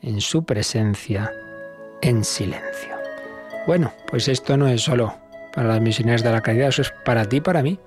en 0.01 0.21
su 0.21 0.43
presencia 0.45 1.31
en 2.01 2.23
silencio. 2.23 2.95
Bueno, 3.67 3.93
pues 4.09 4.27
esto 4.27 4.57
no 4.57 4.67
es 4.67 4.81
solo 4.81 5.15
para 5.53 5.67
las 5.67 5.81
misioneras 5.81 6.23
de 6.23 6.31
la 6.31 6.41
caridad, 6.41 6.69
eso 6.69 6.81
es 6.81 6.93
para 7.05 7.27
ti 7.27 7.41
para 7.41 7.61
mí. 7.61 7.79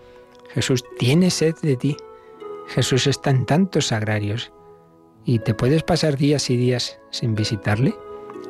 Jesús 0.51 0.85
tiene 0.99 1.31
sed 1.31 1.55
de 1.63 1.77
ti. 1.77 1.97
Jesús 2.75 3.07
está 3.07 3.29
en 3.29 3.45
tantos 3.45 3.89
sagrarios 3.89 4.51
y 5.27 5.41
te 5.41 5.53
puedes 5.53 5.83
pasar 5.83 6.17
días 6.17 6.49
y 6.49 6.57
días 6.57 6.99
sin 7.11 7.35
visitarle, 7.35 7.95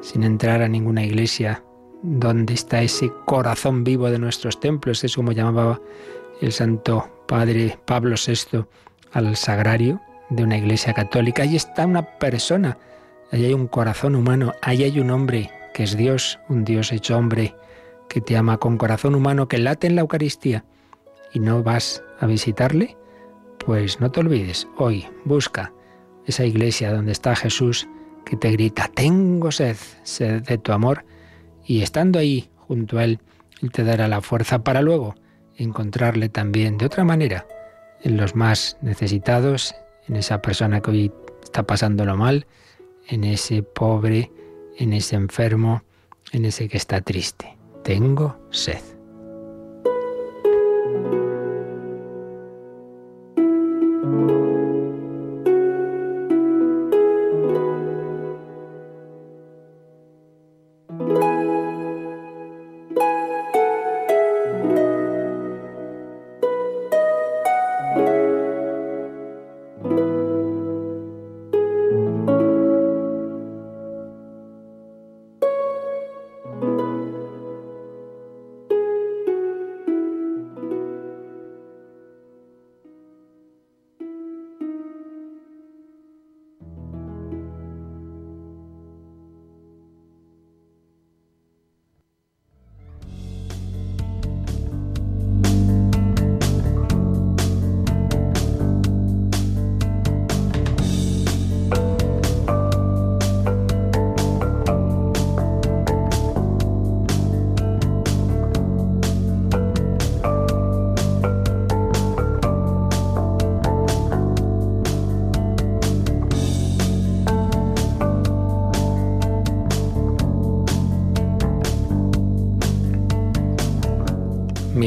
sin 0.00 0.22
entrar 0.22 0.62
a 0.62 0.68
ninguna 0.68 1.04
iglesia 1.04 1.64
donde 2.04 2.54
está 2.54 2.82
ese 2.82 3.10
corazón 3.26 3.82
vivo 3.82 4.10
de 4.10 4.20
nuestros 4.20 4.60
templos, 4.60 5.02
es 5.02 5.16
como 5.16 5.32
llamaba 5.32 5.80
el 6.40 6.52
Santo 6.52 7.24
Padre 7.26 7.76
Pablo 7.84 8.14
VI 8.14 8.64
al 9.12 9.34
sagrario 9.34 10.00
de 10.30 10.44
una 10.44 10.56
iglesia 10.56 10.94
católica. 10.94 11.42
Ahí 11.42 11.56
está 11.56 11.84
una 11.84 12.02
persona, 12.18 12.78
ahí 13.32 13.46
hay 13.46 13.54
un 13.54 13.66
corazón 13.66 14.14
humano, 14.14 14.52
ahí 14.62 14.84
hay 14.84 15.00
un 15.00 15.10
hombre 15.10 15.50
que 15.74 15.82
es 15.82 15.96
Dios, 15.96 16.38
un 16.48 16.64
Dios 16.64 16.92
hecho 16.92 17.18
hombre, 17.18 17.56
que 18.08 18.20
te 18.20 18.36
ama 18.36 18.58
con 18.58 18.78
corazón 18.78 19.16
humano, 19.16 19.48
que 19.48 19.58
late 19.58 19.88
en 19.88 19.96
la 19.96 20.02
Eucaristía 20.02 20.64
y 21.32 21.40
no 21.40 21.64
vas 21.64 22.04
a 22.20 22.26
visitarle, 22.26 22.96
pues 23.64 24.00
no 24.00 24.10
te 24.10 24.20
olvides, 24.20 24.68
hoy 24.76 25.06
busca 25.24 25.72
esa 26.26 26.44
iglesia 26.44 26.92
donde 26.92 27.12
está 27.12 27.34
Jesús 27.36 27.88
que 28.24 28.36
te 28.36 28.50
grita, 28.50 28.88
tengo 28.94 29.50
sed, 29.50 29.76
sed 30.02 30.42
de 30.42 30.58
tu 30.58 30.72
amor, 30.72 31.04
y 31.64 31.82
estando 31.82 32.18
ahí 32.18 32.50
junto 32.56 32.98
a 32.98 33.04
Él, 33.04 33.20
Él 33.60 33.70
te 33.70 33.84
dará 33.84 34.08
la 34.08 34.20
fuerza 34.20 34.62
para 34.62 34.82
luego 34.82 35.14
encontrarle 35.56 36.28
también 36.28 36.78
de 36.78 36.86
otra 36.86 37.04
manera 37.04 37.46
en 38.02 38.16
los 38.16 38.34
más 38.34 38.76
necesitados, 38.80 39.74
en 40.08 40.16
esa 40.16 40.42
persona 40.42 40.80
que 40.80 40.90
hoy 40.90 41.12
está 41.42 41.62
pasándolo 41.64 42.16
mal, 42.16 42.46
en 43.08 43.24
ese 43.24 43.62
pobre, 43.62 44.32
en 44.76 44.92
ese 44.92 45.16
enfermo, 45.16 45.82
en 46.32 46.44
ese 46.44 46.68
que 46.68 46.76
está 46.76 47.00
triste. 47.00 47.56
Tengo 47.84 48.38
sed. 48.50 48.80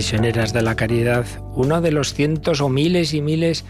Misioneras 0.06 0.54
de 0.54 0.62
la 0.62 0.76
caridad, 0.76 1.26
uno 1.56 1.82
de 1.82 1.92
los 1.92 2.14
cientos 2.14 2.62
o 2.62 2.70
miles 2.70 3.16
y 3.16 3.22
miles 3.22 3.66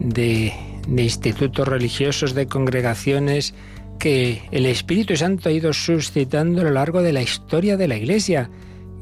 de, 0.00 0.52
institutos 0.88 1.68
religiosos, 1.68 2.34
de 2.34 2.48
congregaciones 2.48 3.54
que 4.00 4.42
el 4.50 4.66
Espíritu 4.66 5.14
Santo 5.16 5.48
ha 5.48 5.52
ido 5.52 5.72
suscitando 5.72 6.62
a 6.62 6.64
lo 6.64 6.72
largo 6.72 7.02
de 7.02 7.12
la 7.12 7.22
historia 7.22 7.76
de 7.76 7.86
la 7.86 7.96
Iglesia, 7.96 8.50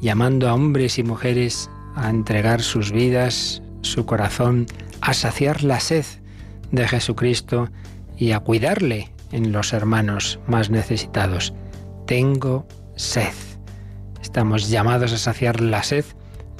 llamando 0.02 0.46
a 0.46 0.52
hombres 0.52 0.98
y 0.98 1.04
mujeres 1.04 1.70
a 1.96 2.10
entregar 2.10 2.60
sus 2.60 2.92
vidas, 2.92 3.62
su 3.80 4.04
corazón, 4.04 4.66
a 5.00 5.14
saciar 5.14 5.64
la 5.64 5.80
sed 5.80 6.04
de 6.70 6.86
Jesucristo 6.86 7.70
y 8.18 8.32
a 8.32 8.40
cuidarle 8.40 9.08
en 9.32 9.52
los 9.52 9.72
hermanos 9.72 10.38
más 10.46 10.68
necesitados. 10.68 11.54
Tengo 12.06 12.66
sed. 12.94 13.32
Estamos 14.20 14.68
llamados 14.68 15.14
a 15.14 15.16
saciar 15.16 15.62
la 15.62 15.82
sed 15.82 16.04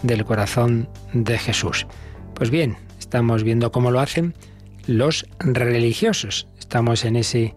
del 0.05 0.25
corazón 0.25 0.89
de 1.13 1.39
Jesús. 1.39 1.87
Pues 2.35 2.51
bien, 2.51 2.77
estamos 2.99 3.43
viendo 3.43 3.73
cómo 3.73 3.91
lo 3.91 4.01
hacen 4.01 4.35
los 4.87 5.27
religiosos. 5.39 6.47
Estamos 6.59 7.05
en 7.05 7.17
ese 7.17 7.55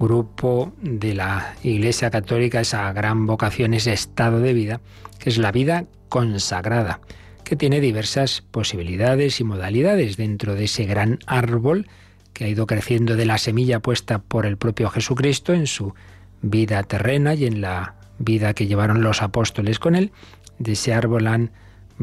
grupo 0.00 0.72
de 0.80 1.14
la 1.14 1.54
Iglesia 1.62 2.10
Católica, 2.10 2.60
esa 2.60 2.92
gran 2.92 3.26
vocación, 3.26 3.74
ese 3.74 3.92
estado 3.92 4.40
de 4.40 4.54
vida, 4.54 4.80
que 5.18 5.28
es 5.28 5.38
la 5.38 5.52
vida 5.52 5.84
consagrada, 6.08 7.00
que 7.44 7.56
tiene 7.56 7.80
diversas 7.80 8.40
posibilidades 8.40 9.38
y 9.40 9.44
modalidades 9.44 10.16
dentro 10.16 10.54
de 10.54 10.64
ese 10.64 10.86
gran 10.86 11.18
árbol 11.26 11.88
que 12.32 12.44
ha 12.44 12.48
ido 12.48 12.66
creciendo 12.66 13.16
de 13.16 13.26
la 13.26 13.36
semilla 13.36 13.80
puesta 13.80 14.18
por 14.18 14.46
el 14.46 14.56
propio 14.56 14.88
Jesucristo 14.88 15.52
en 15.52 15.66
su 15.66 15.94
vida 16.40 16.82
terrena 16.84 17.34
y 17.34 17.44
en 17.44 17.60
la 17.60 17.96
vida 18.18 18.54
que 18.54 18.66
llevaron 18.66 19.02
los 19.02 19.20
apóstoles 19.20 19.78
con 19.78 19.94
él. 19.94 20.10
De 20.58 20.72
ese 20.72 20.94
árbol 20.94 21.26
han 21.26 21.50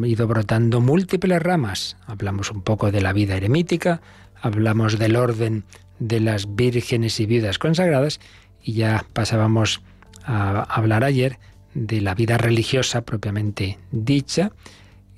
ido 0.03 0.27
brotando 0.27 0.81
múltiples 0.81 1.41
ramas. 1.41 1.98
Hablamos 2.08 2.51
un 2.51 2.62
poco 2.62 2.91
de 2.91 3.01
la 3.01 3.13
vida 3.13 3.36
eremítica, 3.36 4.01
hablamos 4.41 5.00
del 5.00 5.15
orden 5.15 5.63
de 6.00 6.19
las 6.19 6.55
vírgenes 6.55 7.19
y 7.19 7.25
viudas 7.25 7.60
consagradas 7.60 8.19
y 8.63 8.74
ya 8.74 9.05
pasábamos 9.13 9.81
a 10.24 10.62
hablar 10.63 11.03
ayer 11.03 11.39
de 11.74 12.01
la 12.01 12.15
vida 12.15 12.38
religiosa 12.38 13.01
propiamente 13.01 13.77
dicha 13.91 14.51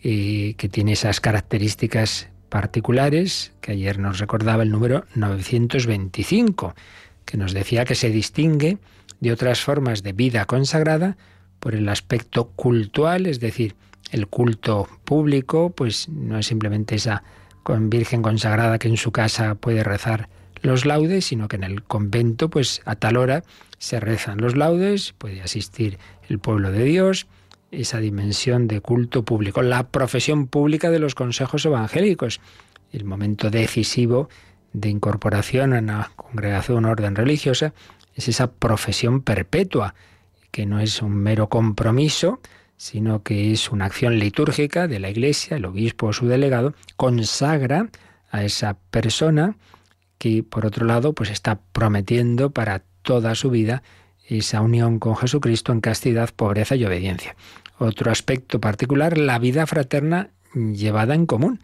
eh, 0.04 0.56
que 0.58 0.70
tiene 0.70 0.94
esas 0.94 1.22
características 1.22 2.30
particulares, 2.50 3.54
que 3.62 3.72
ayer 3.72 4.00
nos 4.00 4.20
recordaba 4.20 4.64
el 4.64 4.72
número 4.72 5.06
925, 5.16 6.76
que 7.24 7.38
nos 7.38 7.54
decía 7.54 7.86
que 7.86 7.96
se 7.96 8.10
distingue 8.10 8.78
de 9.22 9.32
otras 9.32 9.62
formas 9.62 10.04
de 10.04 10.14
vida 10.14 10.46
consagrada 10.46 11.18
por 11.60 11.76
el 11.76 11.88
aspecto 11.88 12.50
cultual, 12.50 13.28
es 13.28 13.40
decir, 13.40 13.76
el 14.12 14.28
culto 14.28 14.88
público, 15.04 15.72
pues 15.72 16.08
no 16.10 16.38
es 16.38 16.46
simplemente 16.46 16.96
esa 16.96 17.24
virgen 17.66 18.22
consagrada 18.22 18.78
que 18.78 18.88
en 18.88 18.98
su 18.98 19.12
casa 19.12 19.56
puede 19.56 19.84
rezar 19.84 20.30
los 20.62 20.86
laudes, 20.86 21.26
sino 21.26 21.48
que 21.48 21.56
en 21.56 21.64
el 21.64 21.84
convento, 21.84 22.50
pues 22.50 22.82
a 22.86 22.96
tal 22.96 23.18
hora 23.18 23.44
se 23.78 24.00
rezan 24.00 24.40
los 24.40 24.56
laudes, 24.56 25.14
puede 25.18 25.42
asistir 25.42 25.98
el 26.30 26.40
pueblo 26.40 26.72
de 26.72 26.84
Dios, 26.84 27.28
esa 27.72 28.00
dimensión 28.00 28.68
de 28.68 28.82
culto 28.82 29.24
público, 29.24 29.62
la 29.62 29.88
profesión 29.88 30.48
pública 30.48 30.92
de 30.92 31.00
los 31.00 31.16
consejos 31.16 31.66
evangélicos, 31.66 32.42
el 32.92 33.06
momento 33.06 33.50
decisivo 33.50 34.30
de 34.74 34.90
incorporación 34.90 35.74
en 35.74 35.88
la 35.88 36.12
congregación 36.16 36.86
orden 36.86 37.16
religiosa, 37.16 37.74
es 38.16 38.28
esa 38.28 38.52
profesión 38.52 39.22
perpetua, 39.22 39.96
que 40.52 40.66
no 40.66 40.80
es 40.80 41.02
un 41.02 41.14
mero 41.14 41.48
compromiso, 41.48 42.42
sino 42.82 43.22
que 43.22 43.52
es 43.52 43.72
una 43.72 43.86
acción 43.86 44.18
litúrgica 44.18 44.88
de 44.88 45.00
la 45.00 45.12
Iglesia, 45.12 45.58
el 45.58 45.66
obispo 45.66 46.08
o 46.08 46.14
su 46.14 46.26
delegado, 46.26 46.74
consagra 46.96 47.90
a 48.32 48.44
esa 48.44 48.74
persona 48.90 49.56
que, 50.18 50.42
por 50.42 50.66
otro 50.66 50.88
lado, 50.88 51.14
pues 51.14 51.30
está 51.30 51.60
prometiendo 51.74 52.50
para 52.50 52.82
toda 53.04 53.36
su 53.36 53.52
vida 53.52 53.84
esa 54.28 54.62
unión 54.62 54.98
con 54.98 55.16
Jesucristo 55.16 55.72
en 55.72 55.80
castidad, 55.80 56.32
pobreza 56.36 56.76
y 56.76 56.84
obediencia. 56.84 57.36
Otro 57.78 58.10
aspecto 58.10 58.60
particular, 58.60 59.16
la 59.16 59.38
vida 59.38 59.68
fraterna 59.68 60.30
llevada 60.56 61.14
en 61.14 61.28
común. 61.28 61.60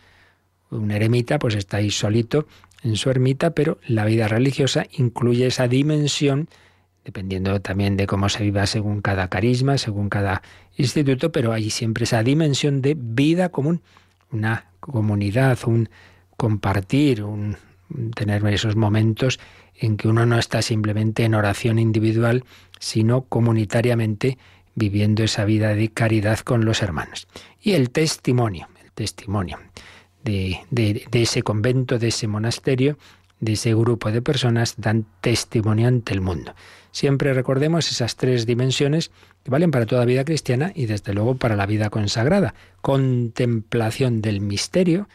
Un 0.69 0.91
eremita 0.91 1.39
pues 1.39 1.55
está 1.55 1.77
ahí 1.77 1.89
solito 1.89 2.45
en 2.83 2.95
su 2.95 3.09
ermita, 3.09 3.55
pero 3.55 3.79
la 3.87 4.05
vida 4.05 4.27
religiosa 4.27 4.85
incluye 4.91 5.47
esa 5.47 5.67
dimensión, 5.67 6.47
dependiendo 7.03 7.59
también 7.59 7.97
de 7.97 8.05
cómo 8.05 8.29
se 8.29 8.43
viva 8.43 8.67
según 8.67 9.01
cada 9.01 9.29
carisma, 9.29 9.79
según 9.79 10.09
cada 10.09 10.43
instituto, 10.77 11.31
pero 11.31 11.51
hay 11.51 11.69
siempre 11.69 12.05
esa 12.05 12.23
dimensión 12.23 12.81
de 12.81 12.95
vida 12.97 13.49
común, 13.49 13.81
una 14.31 14.65
comunidad, 14.79 15.59
un 15.65 15.89
compartir, 16.37 17.23
un 17.23 17.57
tener 18.15 18.45
esos 18.47 18.75
momentos 18.75 19.39
en 19.75 19.97
que 19.97 20.07
uno 20.07 20.25
no 20.25 20.37
está 20.37 20.61
simplemente 20.61 21.23
en 21.23 21.35
oración 21.35 21.79
individual, 21.79 22.43
sino 22.79 23.23
comunitariamente 23.23 24.37
viviendo 24.75 25.23
esa 25.23 25.45
vida 25.45 25.73
de 25.73 25.89
caridad 25.89 26.39
con 26.39 26.65
los 26.65 26.81
hermanos. 26.81 27.27
Y 27.61 27.73
el 27.73 27.89
testimonio, 27.89 28.67
el 28.83 28.91
testimonio 28.91 29.59
de, 30.23 30.59
de, 30.69 31.07
ese 31.11 31.41
convento, 31.41 31.97
de 31.97 32.09
ese 32.09 32.27
monasterio, 32.27 32.97
de 33.39 33.53
ese 33.53 33.73
grupo 33.73 34.11
de 34.11 34.21
personas, 34.21 34.75
dan 34.77 35.05
testimonio 35.21 35.87
ante 35.87 36.13
el 36.13 36.21
mundo. 36.21 36.53
Siempre 36.91 37.33
recordemos 37.33 37.91
esas 37.91 38.15
tres 38.15 38.45
dimensiones 38.45 39.11
valen 39.49 39.71
para 39.71 39.85
toda 39.85 40.05
vida 40.05 40.25
cristiana 40.25 40.71
y 40.75 40.85
desde 40.85 41.13
luego 41.13 41.35
para 41.35 41.55
la 41.55 41.65
vida 41.65 41.89
consagrada. 41.89 42.53
Contemplación 42.81 44.21
del 44.21 44.41
misterio, 44.41 45.07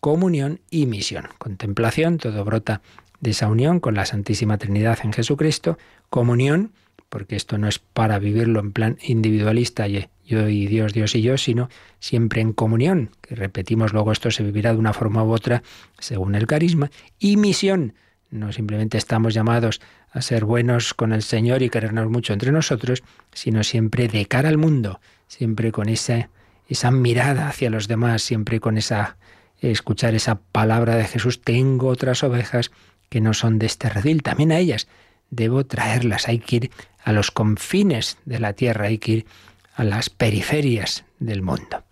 comunión 0.00 0.60
y 0.70 0.86
misión. 0.86 1.28
Contemplación, 1.38 2.18
todo 2.18 2.44
brota 2.44 2.82
de 3.20 3.30
esa 3.30 3.48
unión 3.48 3.80
con 3.80 3.94
la 3.94 4.06
Santísima 4.06 4.58
Trinidad 4.58 4.98
en 5.04 5.12
Jesucristo, 5.12 5.78
comunión, 6.08 6.72
porque 7.08 7.36
esto 7.36 7.58
no 7.58 7.68
es 7.68 7.78
para 7.78 8.18
vivirlo 8.18 8.60
en 8.60 8.72
plan 8.72 8.98
individualista, 9.02 9.86
yo 9.86 10.48
y 10.48 10.66
Dios, 10.68 10.94
Dios 10.94 11.14
y 11.14 11.22
yo, 11.22 11.36
sino 11.36 11.68
siempre 11.98 12.40
en 12.40 12.52
comunión, 12.52 13.10
que 13.20 13.34
repetimos 13.34 13.92
luego 13.92 14.12
esto 14.12 14.30
se 14.30 14.44
vivirá 14.44 14.72
de 14.72 14.78
una 14.78 14.92
forma 14.92 15.24
u 15.24 15.32
otra 15.32 15.62
según 15.98 16.34
el 16.34 16.46
carisma, 16.46 16.90
y 17.18 17.36
misión, 17.36 17.94
no 18.30 18.52
simplemente 18.52 18.96
estamos 18.96 19.34
llamados 19.34 19.80
a 20.10 20.22
ser 20.22 20.44
buenos 20.44 20.94
con 20.94 21.12
el 21.12 21.22
Señor 21.22 21.62
y 21.62 21.70
querernos 21.70 22.08
mucho 22.10 22.32
entre 22.32 22.52
nosotros, 22.52 23.02
sino 23.32 23.62
siempre 23.64 24.08
de 24.08 24.26
cara 24.26 24.48
al 24.48 24.58
mundo, 24.58 25.00
siempre 25.28 25.72
con 25.72 25.88
esa, 25.88 26.30
esa 26.68 26.90
mirada 26.90 27.48
hacia 27.48 27.70
los 27.70 27.88
demás, 27.88 28.22
siempre 28.22 28.60
con 28.60 28.76
esa 28.76 29.16
escuchar 29.60 30.14
esa 30.14 30.36
palabra 30.36 30.96
de 30.96 31.04
Jesús, 31.04 31.42
tengo 31.42 31.88
otras 31.88 32.22
ovejas 32.22 32.70
que 33.08 33.20
no 33.20 33.34
son 33.34 33.58
de 33.58 33.66
este 33.66 33.88
redil, 33.88 34.22
también 34.22 34.52
a 34.52 34.58
ellas 34.58 34.88
debo 35.30 35.64
traerlas, 35.64 36.28
hay 36.28 36.38
que 36.38 36.56
ir 36.56 36.70
a 37.02 37.12
los 37.12 37.30
confines 37.30 38.18
de 38.24 38.40
la 38.40 38.52
tierra, 38.52 38.86
hay 38.86 38.98
que 38.98 39.12
ir 39.12 39.26
a 39.74 39.84
las 39.84 40.10
periferias 40.10 41.04
del 41.18 41.42
mundo. 41.42 41.84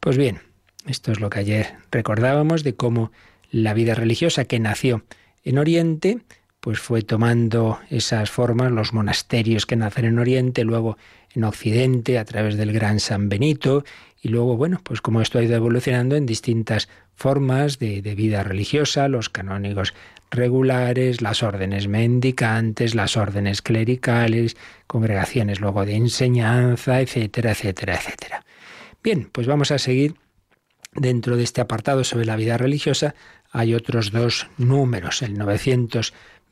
Pues 0.00 0.16
bien, 0.16 0.40
esto 0.86 1.12
es 1.12 1.20
lo 1.20 1.30
que 1.30 1.40
ayer 1.40 1.76
recordábamos 1.90 2.64
de 2.64 2.74
cómo 2.74 3.12
la 3.50 3.74
vida 3.74 3.94
religiosa 3.94 4.44
que 4.44 4.58
nació 4.58 5.04
en 5.44 5.58
Oriente, 5.58 6.20
pues 6.60 6.78
fue 6.80 7.02
tomando 7.02 7.78
esas 7.90 8.30
formas, 8.30 8.72
los 8.72 8.92
monasterios 8.92 9.66
que 9.66 9.76
nacen 9.76 10.04
en 10.04 10.18
Oriente, 10.18 10.64
luego 10.64 10.98
en 11.34 11.44
Occidente 11.44 12.18
a 12.18 12.24
través 12.24 12.56
del 12.56 12.72
gran 12.72 13.00
San 13.00 13.28
Benito, 13.28 13.84
y 14.20 14.28
luego, 14.28 14.56
bueno, 14.56 14.80
pues 14.82 15.00
como 15.00 15.20
esto 15.20 15.38
ha 15.38 15.42
ido 15.42 15.54
evolucionando 15.54 16.16
en 16.16 16.26
distintas 16.26 16.88
formas 17.14 17.78
de, 17.78 18.00
vida 18.00 18.42
religiosa, 18.42 19.08
los 19.08 19.28
canónigos 19.28 19.94
regulares, 20.30 21.20
las 21.22 21.42
órdenes 21.42 21.86
mendicantes, 21.86 22.94
las 22.94 23.16
órdenes 23.16 23.62
clericales, 23.62 24.56
congregaciones 24.86 25.60
luego 25.60 25.86
de 25.86 25.94
enseñanza, 25.94 27.00
etcétera, 27.00 27.52
etcétera, 27.52 27.94
etcétera. 27.94 28.44
Bien, 29.02 29.28
pues 29.30 29.46
vamos 29.46 29.70
a 29.70 29.78
seguir 29.78 30.16
dentro 30.94 31.36
de 31.36 31.44
este 31.44 31.60
apartado 31.60 32.02
sobre 32.02 32.24
la 32.24 32.36
vida 32.36 32.58
religiosa. 32.58 33.14
Hay 33.50 33.74
otros 33.74 34.10
dos 34.10 34.48
números, 34.58 35.22
el 35.22 35.34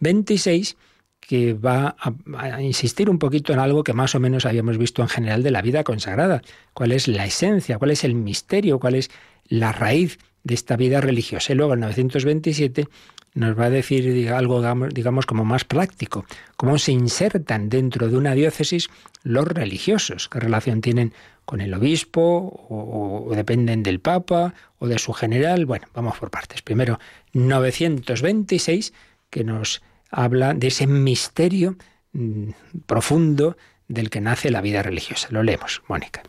926 0.00 0.76
que 1.20 1.54
va 1.54 1.96
a, 1.98 2.62
insistir 2.62 3.10
un 3.10 3.18
poquito 3.18 3.52
en 3.52 3.58
algo 3.58 3.82
que 3.82 3.92
más 3.92 4.14
o 4.14 4.20
menos 4.20 4.46
habíamos 4.46 4.78
visto 4.78 5.02
en 5.02 5.08
general 5.08 5.42
de 5.42 5.50
la 5.50 5.62
vida 5.62 5.82
consagrada. 5.82 6.42
¿Cuál 6.72 6.92
es 6.92 7.08
la 7.08 7.24
esencia? 7.24 7.78
¿Cuál 7.78 7.90
es 7.90 8.04
el 8.04 8.14
misterio? 8.14 8.78
¿Cuál 8.78 8.94
es 8.94 9.10
la 9.48 9.72
raíz 9.72 10.18
de 10.44 10.54
esta 10.54 10.76
vida 10.76 11.00
religiosa? 11.00 11.52
Y 11.52 11.56
luego 11.56 11.74
el 11.74 11.80
927 11.80 12.86
nos 13.34 13.58
va 13.58 13.64
a 13.64 13.70
decir 13.70 14.32
algo, 14.32 14.62
digamos, 14.88 15.26
como 15.26 15.44
más 15.44 15.64
práctico, 15.64 16.24
cómo 16.56 16.78
se 16.78 16.92
insertan 16.92 17.68
dentro 17.68 18.08
de 18.08 18.16
una 18.16 18.34
diócesis 18.34 18.88
los 19.24 19.46
religiosos, 19.46 20.28
qué 20.28 20.40
relación 20.40 20.80
tienen 20.80 21.12
con 21.44 21.60
el 21.60 21.74
obispo 21.74 22.66
o, 22.68 23.26
o, 23.28 23.34
dependen 23.34 23.82
del 23.82 24.00
papa 24.00 24.54
o 24.78 24.88
de 24.88 24.98
su 24.98 25.12
general. 25.12 25.66
Bueno, 25.66 25.86
vamos 25.92 26.18
por 26.18 26.30
partes. 26.30 26.62
Primero, 26.62 26.98
926, 27.34 28.92
que 29.30 29.44
nos 29.44 29.82
habla 30.10 30.54
de 30.54 30.68
ese 30.68 30.86
misterio 30.86 31.76
mm, 32.12 32.50
profundo 32.86 33.56
del 33.88 34.10
que 34.10 34.20
nace 34.20 34.50
la 34.50 34.60
vida 34.60 34.82
religiosa. 34.82 35.28
Lo 35.30 35.42
leemos, 35.42 35.82
Mónica. 35.88 36.22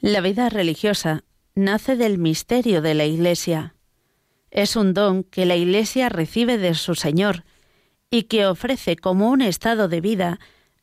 La 0.00 0.20
vida 0.20 0.48
religiosa 0.48 1.24
nace 1.54 1.96
del 1.96 2.18
misterio 2.18 2.82
de 2.82 2.94
la 2.94 3.04
Iglesia 3.04 3.74
es 4.50 4.76
un 4.76 4.94
don 4.94 5.24
que 5.24 5.46
la 5.46 5.56
Iglesia 5.56 6.08
recibe 6.08 6.58
de 6.58 6.74
su 6.74 6.94
Señor 6.94 7.44
y 8.10 8.24
que 8.24 8.46
ofrece 8.46 8.96
como 8.96 9.30
un 9.30 9.42
estado 9.42 9.88
de 9.88 10.00
vida 10.00 10.38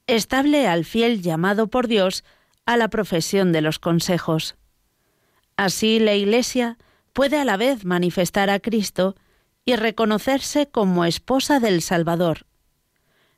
estable 0.07 0.67
al 0.67 0.85
fiel 0.85 1.21
llamado 1.21 1.67
por 1.67 1.87
Dios 1.87 2.23
a 2.65 2.77
la 2.77 2.89
profesión 2.89 3.51
de 3.51 3.61
los 3.61 3.79
consejos. 3.79 4.55
Así 5.57 5.99
la 5.99 6.13
Iglesia 6.13 6.77
puede 7.13 7.37
a 7.37 7.45
la 7.45 7.57
vez 7.57 7.85
manifestar 7.85 8.49
a 8.49 8.59
Cristo 8.59 9.15
y 9.65 9.75
reconocerse 9.75 10.67
como 10.67 11.05
esposa 11.05 11.59
del 11.59 11.81
Salvador. 11.81 12.45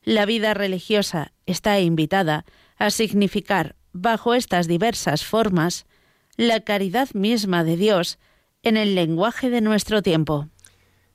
La 0.03 0.25
vida 0.25 0.53
religiosa 0.53 1.33
está 1.45 1.79
invitada 1.79 2.45
a 2.77 2.91
significar, 2.91 3.75
bajo 3.93 4.33
estas 4.33 4.67
diversas 4.67 5.25
formas, 5.25 5.85
la 6.35 6.59
caridad 6.59 7.09
misma 7.13 7.63
de 7.63 7.77
Dios 7.77 8.19
en 8.61 8.77
el 8.77 8.93
lenguaje 8.93 9.49
de 9.49 9.61
nuestro 9.61 10.01
tiempo. 10.01 10.49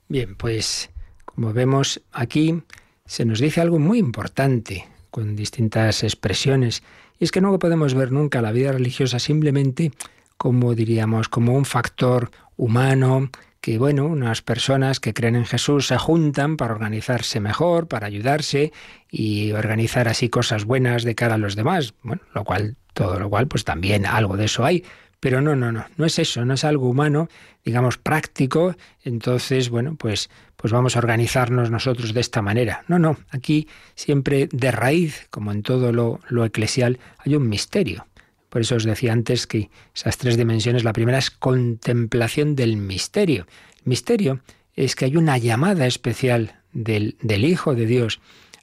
Bien, 0.09 0.35
pues 0.37 0.90
como 1.25 1.53
vemos 1.53 2.03
aquí 2.11 2.62
se 3.07 3.25
nos 3.25 3.38
dice 3.38 3.61
algo 3.61 3.79
muy 3.79 3.98
importante 3.98 4.88
con 5.11 5.37
distintas 5.37 6.03
expresiones 6.03 6.83
y 7.18 7.25
es 7.25 7.31
que 7.31 7.40
no 7.40 7.59
podemos 7.59 7.94
ver 7.94 8.12
nunca 8.12 8.42
la 8.42 8.53
vida 8.53 8.72
religiosa 8.72 9.18
simplemente 9.18 9.92
como 10.37 10.75
diríamos 10.75 11.29
como 11.29 11.55
un 11.55 11.64
factor 11.64 12.31
humano 12.57 13.31
que 13.62 13.79
bueno, 13.79 14.07
unas 14.07 14.42
personas 14.42 14.98
que 14.98 15.14
creen 15.14 15.37
en 15.37 15.46
Jesús 15.46 15.87
se 15.87 15.96
juntan 15.96 16.57
para 16.57 16.75
organizarse 16.75 17.38
mejor, 17.38 17.87
para 17.87 18.09
ayudarse 18.09 18.72
y 19.09 19.53
organizar 19.53 20.09
así 20.09 20.29
cosas 20.29 20.64
buenas 20.64 21.05
de 21.05 21.14
cara 21.14 21.37
a 21.37 21.38
los 21.38 21.55
demás. 21.55 21.94
Bueno, 22.03 22.22
lo 22.35 22.42
cual 22.44 22.77
todo 22.92 23.20
lo 23.20 23.31
cual 23.31 23.46
pues 23.46 23.64
también 23.64 24.05
algo 24.05 24.37
de 24.37 24.46
eso 24.46 24.64
hay, 24.64 24.85
pero 25.20 25.40
no, 25.40 25.55
no, 25.55 25.70
no, 25.70 25.87
no 25.96 26.05
es 26.05 26.18
eso, 26.18 26.44
no 26.44 26.55
es 26.55 26.64
algo 26.64 26.88
humano, 26.88 27.29
digamos, 27.64 27.98
práctico. 27.98 28.75
Entonces, 29.05 29.70
bueno, 29.70 29.94
pues, 29.94 30.29
pues 30.57 30.72
vamos 30.72 30.96
a 30.96 30.98
organizarnos 30.98 31.70
nosotros 31.70 32.12
de 32.12 32.20
esta 32.20 32.42
manera. 32.42 32.83
No, 32.88 32.98
no, 32.98 33.16
aquí 33.31 33.68
siempre 33.94 34.48
de 34.51 34.72
raíz, 34.72 35.29
como 35.31 35.53
en 35.53 35.62
todo 35.62 35.92
lo, 35.92 36.18
lo 36.29 36.44
eclesial, 36.44 36.98
hay 37.18 37.37
un 37.37 37.48
misterio. 37.48 38.09
Por 38.53 38.61
eso 38.61 38.77
os 38.77 38.85
decía 38.85 39.15
antes 39.15 39.47
que 39.47 39.71
esas 39.95 40.19
tres 40.19 40.37
dimensiones, 40.37 40.85
la 40.85 40.93
primera 40.93 41.17
es 41.17 41.31
contemplación 41.31 42.55
del 42.55 42.77
misterio. 42.77 43.47
El 43.79 43.85
misterio 43.87 44.41
es 44.75 44.95
que 44.95 45.07
hay 45.07 45.17
una 45.17 45.38
llamada 45.38 45.87
especial 45.87 46.61
del, 46.71 47.17
del 47.23 47.47
Hijo 47.47 47.75
de 47.75 47.87
Dios 47.87 48.21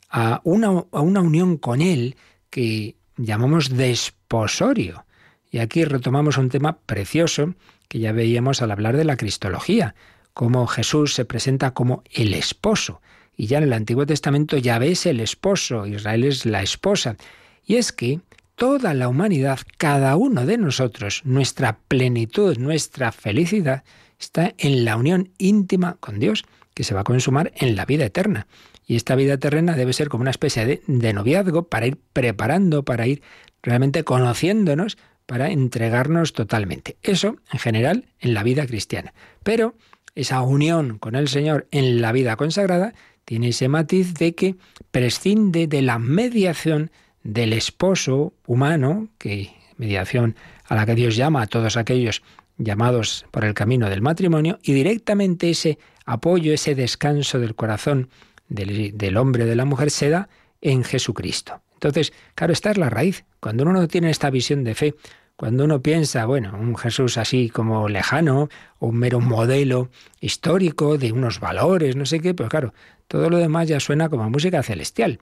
a 0.07 0.41
una, 0.43 0.67
a 0.91 1.01
una 1.01 1.21
unión 1.21 1.57
con 1.57 1.81
Él 1.81 2.17
que 2.51 2.97
llamamos 3.17 3.75
desposorio. 3.75 5.05
Y 5.49 5.57
aquí 5.57 5.83
retomamos 5.85 6.37
un 6.37 6.49
tema 6.49 6.77
precioso 6.81 7.55
que 7.87 7.97
ya 7.97 8.11
veíamos 8.11 8.61
al 8.61 8.69
hablar 8.69 8.95
de 8.95 9.05
la 9.05 9.17
Cristología, 9.17 9.95
cómo 10.35 10.67
Jesús 10.67 11.15
se 11.15 11.25
presenta 11.25 11.71
como 11.71 12.03
el 12.11 12.35
esposo. 12.35 13.01
Y 13.35 13.47
ya 13.47 13.57
en 13.57 13.63
el 13.63 13.73
Antiguo 13.73 14.05
Testamento 14.05 14.55
ya 14.55 14.77
ves 14.77 15.07
el 15.07 15.19
esposo, 15.19 15.87
Israel 15.87 16.25
es 16.25 16.45
la 16.45 16.61
esposa. 16.61 17.17
Y 17.65 17.77
es 17.77 17.91
que 17.91 18.19
toda 18.59 18.93
la 18.93 19.07
humanidad, 19.07 19.59
cada 19.77 20.17
uno 20.17 20.45
de 20.45 20.57
nosotros, 20.57 21.21
nuestra 21.23 21.79
plenitud, 21.87 22.57
nuestra 22.57 23.13
felicidad, 23.13 23.85
está 24.19 24.53
en 24.57 24.83
la 24.83 24.97
unión 24.97 25.29
íntima 25.37 25.95
con 26.01 26.19
Dios, 26.19 26.43
que 26.73 26.83
se 26.83 26.93
va 26.93 27.01
a 27.01 27.05
consumar 27.05 27.53
en 27.55 27.77
la 27.77 27.85
vida 27.85 28.03
eterna. 28.03 28.47
Y 28.85 28.97
esta 28.97 29.15
vida 29.15 29.37
terrena 29.37 29.77
debe 29.77 29.93
ser 29.93 30.09
como 30.09 30.23
una 30.23 30.31
especie 30.31 30.65
de, 30.65 30.81
de 30.87 31.13
noviazgo 31.13 31.69
para 31.69 31.87
ir 31.87 31.97
preparando, 32.11 32.83
para 32.83 33.07
ir 33.07 33.21
realmente 33.63 34.03
conociéndonos, 34.03 34.97
para 35.25 35.51
entregarnos 35.51 36.33
totalmente. 36.33 36.97
Eso, 37.01 37.37
en 37.53 37.59
general, 37.59 38.05
en 38.19 38.33
la 38.33 38.43
vida 38.43 38.67
cristiana. 38.67 39.13
Pero 39.41 39.73
esa 40.15 40.41
unión 40.41 40.97
con 40.97 41.15
el 41.15 41.29
Señor 41.29 41.67
en 41.71 42.01
la 42.01 42.11
vida 42.11 42.35
consagrada 42.35 42.93
tiene 43.23 43.49
ese 43.49 43.69
matiz 43.69 44.15
de 44.15 44.35
que 44.35 44.57
prescinde 44.91 45.67
de 45.67 45.81
la 45.81 45.97
mediación 45.97 46.91
del 47.23 47.53
esposo 47.53 48.33
humano, 48.45 49.09
que 49.17 49.51
mediación 49.77 50.35
a 50.65 50.75
la 50.75 50.85
que 50.85 50.95
Dios 50.95 51.15
llama 51.15 51.41
a 51.41 51.47
todos 51.47 51.77
aquellos 51.77 52.21
llamados 52.57 53.25
por 53.31 53.45
el 53.45 53.53
camino 53.53 53.89
del 53.89 54.01
matrimonio, 54.01 54.59
y 54.61 54.73
directamente 54.73 55.49
ese 55.49 55.79
apoyo, 56.05 56.53
ese 56.53 56.75
descanso 56.75 57.39
del 57.39 57.55
corazón 57.55 58.09
del, 58.49 59.17
hombre 59.17 59.45
de 59.45 59.55
la 59.55 59.65
mujer 59.65 59.91
se 59.91 60.09
da 60.09 60.29
en 60.61 60.83
Jesucristo. 60.83 61.61
Entonces, 61.73 62.13
claro, 62.35 62.51
esta 62.51 62.71
es 62.71 62.77
la 62.77 62.89
raíz. 62.89 63.23
Cuando 63.39 63.63
uno 63.63 63.73
no 63.73 63.87
tiene 63.87 64.09
esta 64.09 64.29
visión 64.29 64.63
de 64.63 64.75
fe, 64.75 64.95
cuando 65.37 65.63
uno 65.63 65.81
piensa, 65.81 66.25
bueno, 66.25 66.57
un 66.59 66.75
Jesús 66.75 67.17
así 67.17 67.49
como 67.49 67.87
lejano, 67.87 68.49
o 68.79 68.87
un 68.87 68.97
mero 68.97 69.21
modelo 69.21 69.89
histórico 70.19 70.97
de 70.97 71.13
unos 71.13 71.39
valores, 71.39 71.95
no 71.95 72.05
sé 72.05 72.19
qué, 72.19 72.33
pues 72.33 72.49
claro, 72.49 72.73
todo 73.07 73.29
lo 73.29 73.37
demás 73.37 73.69
ya 73.69 73.79
suena 73.79 74.09
como 74.09 74.29
música 74.29 74.61
celestial. 74.63 75.19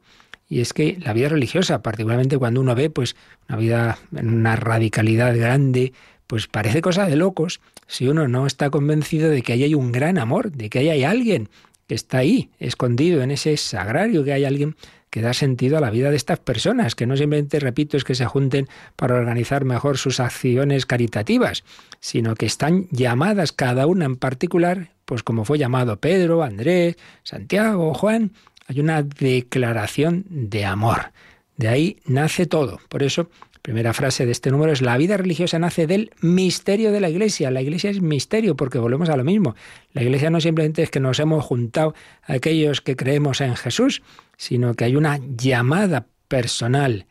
Y 0.49 0.62
es 0.62 0.73
que 0.73 0.97
la 1.01 1.13
vida 1.13 1.29
religiosa, 1.29 1.81
particularmente 1.81 2.38
cuando 2.38 2.62
uno 2.62 2.73
ve 2.73 2.89
pues 2.89 3.15
una 3.49 3.57
vida 3.57 3.99
en 4.15 4.33
una 4.33 4.55
radicalidad 4.55 5.38
grande, 5.38 5.93
pues 6.25 6.47
parece 6.47 6.81
cosa 6.81 7.05
de 7.05 7.15
locos 7.15 7.60
si 7.88 8.07
uno 8.07 8.27
no 8.27 8.45
está 8.45 8.69
convencido 8.69 9.29
de 9.29 9.41
que 9.41 9.53
ahí 9.53 9.63
hay 9.63 9.73
un 9.73 9.91
gran 9.91 10.17
amor, 10.17 10.51
de 10.51 10.69
que 10.69 10.79
ahí 10.79 10.89
hay 10.89 11.03
alguien 11.03 11.49
que 11.88 11.95
está 11.95 12.19
ahí, 12.19 12.49
escondido 12.60 13.21
en 13.21 13.31
ese 13.31 13.55
sagrario, 13.55 14.23
que 14.23 14.33
hay 14.33 14.43
alguien 14.43 14.75
que 15.10 15.21
da 15.21 15.33
sentido 15.33 15.77
a 15.77 15.81
la 15.81 15.89
vida 15.89 16.10
de 16.10 16.17
estas 16.17 16.39
personas, 16.39 16.95
que 16.95 17.07
no 17.07 17.15
simplemente, 17.15 17.60
repito, 17.60 17.95
es 17.95 18.03
que 18.03 18.13
se 18.13 18.25
junten 18.25 18.67
para 18.97 19.15
organizar 19.15 19.63
mejor 19.63 19.97
sus 19.97 20.19
acciones 20.19 20.86
caritativas, 20.86 21.63
sino 22.01 22.36
que 22.36 22.45
están 22.45 22.88
llamadas 22.91 23.53
cada 23.53 23.88
una 23.88 24.05
en 24.05 24.17
particular, 24.17 24.91
pues 25.05 25.23
como 25.23 25.45
fue 25.45 25.57
llamado 25.57 25.99
Pedro, 26.01 26.43
Andrés, 26.43 26.97
Santiago, 27.23 27.93
Juan, 27.93 28.33
hay 28.67 28.80
una 28.80 29.01
declaración 29.01 30.25
de 30.30 30.65
amor. 30.65 31.12
De 31.56 31.69
ahí 31.69 31.97
nace 32.06 32.45
todo. 32.45 32.80
Por 32.89 33.01
eso, 33.01 33.30
primera 33.62 33.93
frase 33.93 34.25
de 34.25 34.32
este 34.32 34.51
número 34.51 34.71
es, 34.71 34.82
la 34.82 34.97
vida 34.97 35.17
religiosa 35.17 35.58
nace 35.58 35.88
del 35.88 36.12
misterio 36.21 36.91
de 36.91 36.99
la 36.99 37.10
Iglesia. 37.10 37.49
La 37.49 37.62
Iglesia 37.62 37.89
es 37.89 38.01
misterio 38.01 38.56
porque 38.56 38.77
volvemos 38.77 39.10
a 39.10 39.17
lo 39.17 39.23
mismo. 39.23 39.56
La 39.93 40.03
Iglesia 40.03 40.30
no 40.30 40.41
simplemente 40.41 40.84
es 40.84 40.91
que 40.91 40.99
nos 40.99 41.19
hemos 41.19 41.43
juntado 41.43 41.95
a 42.23 42.34
aquellos 42.34 42.82
que 42.82 42.95
creemos 42.95 43.41
en 43.41 43.56
Jesús, 43.56 44.03
sino 44.36 44.75
que 44.75 44.86
hay 44.86 44.95
una 44.95 45.19
llamada 45.38 46.06
personal. 46.27 47.06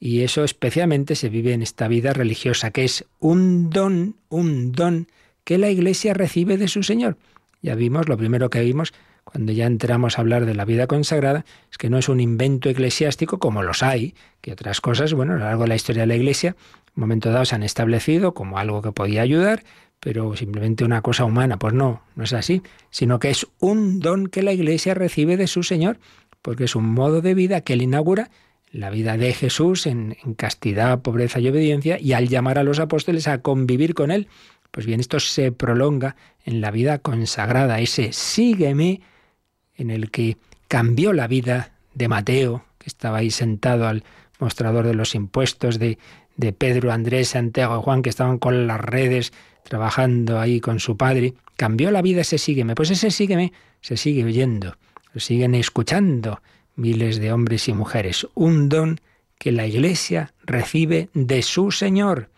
Y 0.00 0.22
eso 0.22 0.44
especialmente 0.44 1.14
se 1.14 1.28
vive 1.28 1.52
en 1.52 1.62
esta 1.62 1.88
vida 1.88 2.12
religiosa, 2.12 2.70
que 2.70 2.84
es 2.84 3.04
un 3.20 3.70
don, 3.70 4.16
un 4.28 4.72
don 4.72 5.08
que 5.44 5.58
la 5.58 5.70
Iglesia 5.70 6.12
recibe 6.12 6.58
de 6.58 6.68
su 6.68 6.82
Señor. 6.82 7.16
Ya 7.62 7.74
vimos, 7.74 8.08
lo 8.08 8.16
primero 8.16 8.50
que 8.50 8.60
vimos 8.60 8.92
cuando 9.30 9.52
ya 9.52 9.66
entramos 9.66 10.16
a 10.16 10.22
hablar 10.22 10.46
de 10.46 10.54
la 10.54 10.64
vida 10.64 10.86
consagrada, 10.86 11.44
es 11.70 11.76
que 11.76 11.90
no 11.90 11.98
es 11.98 12.08
un 12.08 12.18
invento 12.18 12.70
eclesiástico 12.70 13.38
como 13.38 13.62
los 13.62 13.82
hay, 13.82 14.14
que 14.40 14.52
otras 14.52 14.80
cosas, 14.80 15.12
bueno, 15.12 15.34
a 15.34 15.36
lo 15.36 15.44
largo 15.44 15.62
de 15.64 15.68
la 15.68 15.74
historia 15.74 16.02
de 16.04 16.06
la 16.06 16.16
Iglesia, 16.16 16.56
en 16.86 16.92
un 16.96 17.00
momento 17.02 17.30
dado 17.30 17.44
se 17.44 17.54
han 17.54 17.62
establecido 17.62 18.32
como 18.32 18.58
algo 18.58 18.80
que 18.80 18.90
podía 18.90 19.20
ayudar, 19.20 19.64
pero 20.00 20.34
simplemente 20.34 20.82
una 20.82 21.02
cosa 21.02 21.26
humana. 21.26 21.58
Pues 21.58 21.74
no, 21.74 22.02
no 22.16 22.24
es 22.24 22.32
así, 22.32 22.62
sino 22.88 23.18
que 23.18 23.28
es 23.28 23.46
un 23.58 24.00
don 24.00 24.28
que 24.28 24.42
la 24.42 24.52
Iglesia 24.52 24.94
recibe 24.94 25.36
de 25.36 25.46
su 25.46 25.62
Señor, 25.62 25.98
porque 26.40 26.64
es 26.64 26.74
un 26.74 26.86
modo 26.86 27.20
de 27.20 27.34
vida 27.34 27.60
que 27.60 27.74
él 27.74 27.82
inaugura 27.82 28.30
la 28.70 28.88
vida 28.88 29.18
de 29.18 29.34
Jesús 29.34 29.86
en, 29.86 30.16
en, 30.24 30.32
castidad, 30.32 31.02
pobreza 31.02 31.38
y 31.38 31.48
obediencia, 31.48 31.98
y 32.00 32.14
al 32.14 32.28
llamar 32.28 32.58
a 32.58 32.62
los 32.62 32.78
apóstoles 32.78 33.28
a 33.28 33.42
convivir 33.42 33.92
con 33.92 34.10
él. 34.10 34.28
Pues 34.70 34.86
bien, 34.86 35.00
esto 35.00 35.20
se 35.20 35.52
prolonga 35.52 36.16
en 36.46 36.62
la 36.62 36.70
vida 36.70 36.98
consagrada, 36.98 37.80
ese 37.80 38.14
sígueme 38.14 39.02
en 39.78 39.90
el 39.90 40.10
que 40.10 40.36
cambió 40.68 41.14
la 41.14 41.26
vida 41.26 41.72
de 41.94 42.08
Mateo, 42.08 42.64
que 42.78 42.88
estaba 42.88 43.18
ahí 43.18 43.30
sentado 43.30 43.88
al 43.88 44.04
mostrador 44.38 44.86
de 44.86 44.94
los 44.94 45.14
impuestos, 45.14 45.78
de, 45.78 45.98
de 46.36 46.52
Pedro, 46.52 46.92
Andrés, 46.92 47.28
Santiago 47.28 47.78
y 47.78 47.82
Juan, 47.82 48.02
que 48.02 48.10
estaban 48.10 48.38
con 48.38 48.66
las 48.66 48.80
redes 48.80 49.32
trabajando 49.62 50.38
ahí 50.38 50.60
con 50.60 50.80
su 50.80 50.96
padre. 50.96 51.34
Cambió 51.56 51.90
la 51.90 52.02
vida 52.02 52.20
ese 52.20 52.38
sígueme. 52.38 52.74
Pues 52.74 52.90
ese 52.90 53.10
sígueme 53.10 53.52
se 53.80 53.96
sigue 53.96 54.24
oyendo, 54.24 54.76
lo 55.12 55.20
siguen 55.20 55.54
escuchando 55.54 56.40
miles 56.76 57.18
de 57.18 57.32
hombres 57.32 57.68
y 57.68 57.72
mujeres. 57.72 58.26
Un 58.34 58.68
don 58.68 59.00
que 59.38 59.52
la 59.52 59.66
Iglesia 59.66 60.32
recibe 60.44 61.08
de 61.14 61.42
su 61.42 61.70
Señor. 61.70 62.30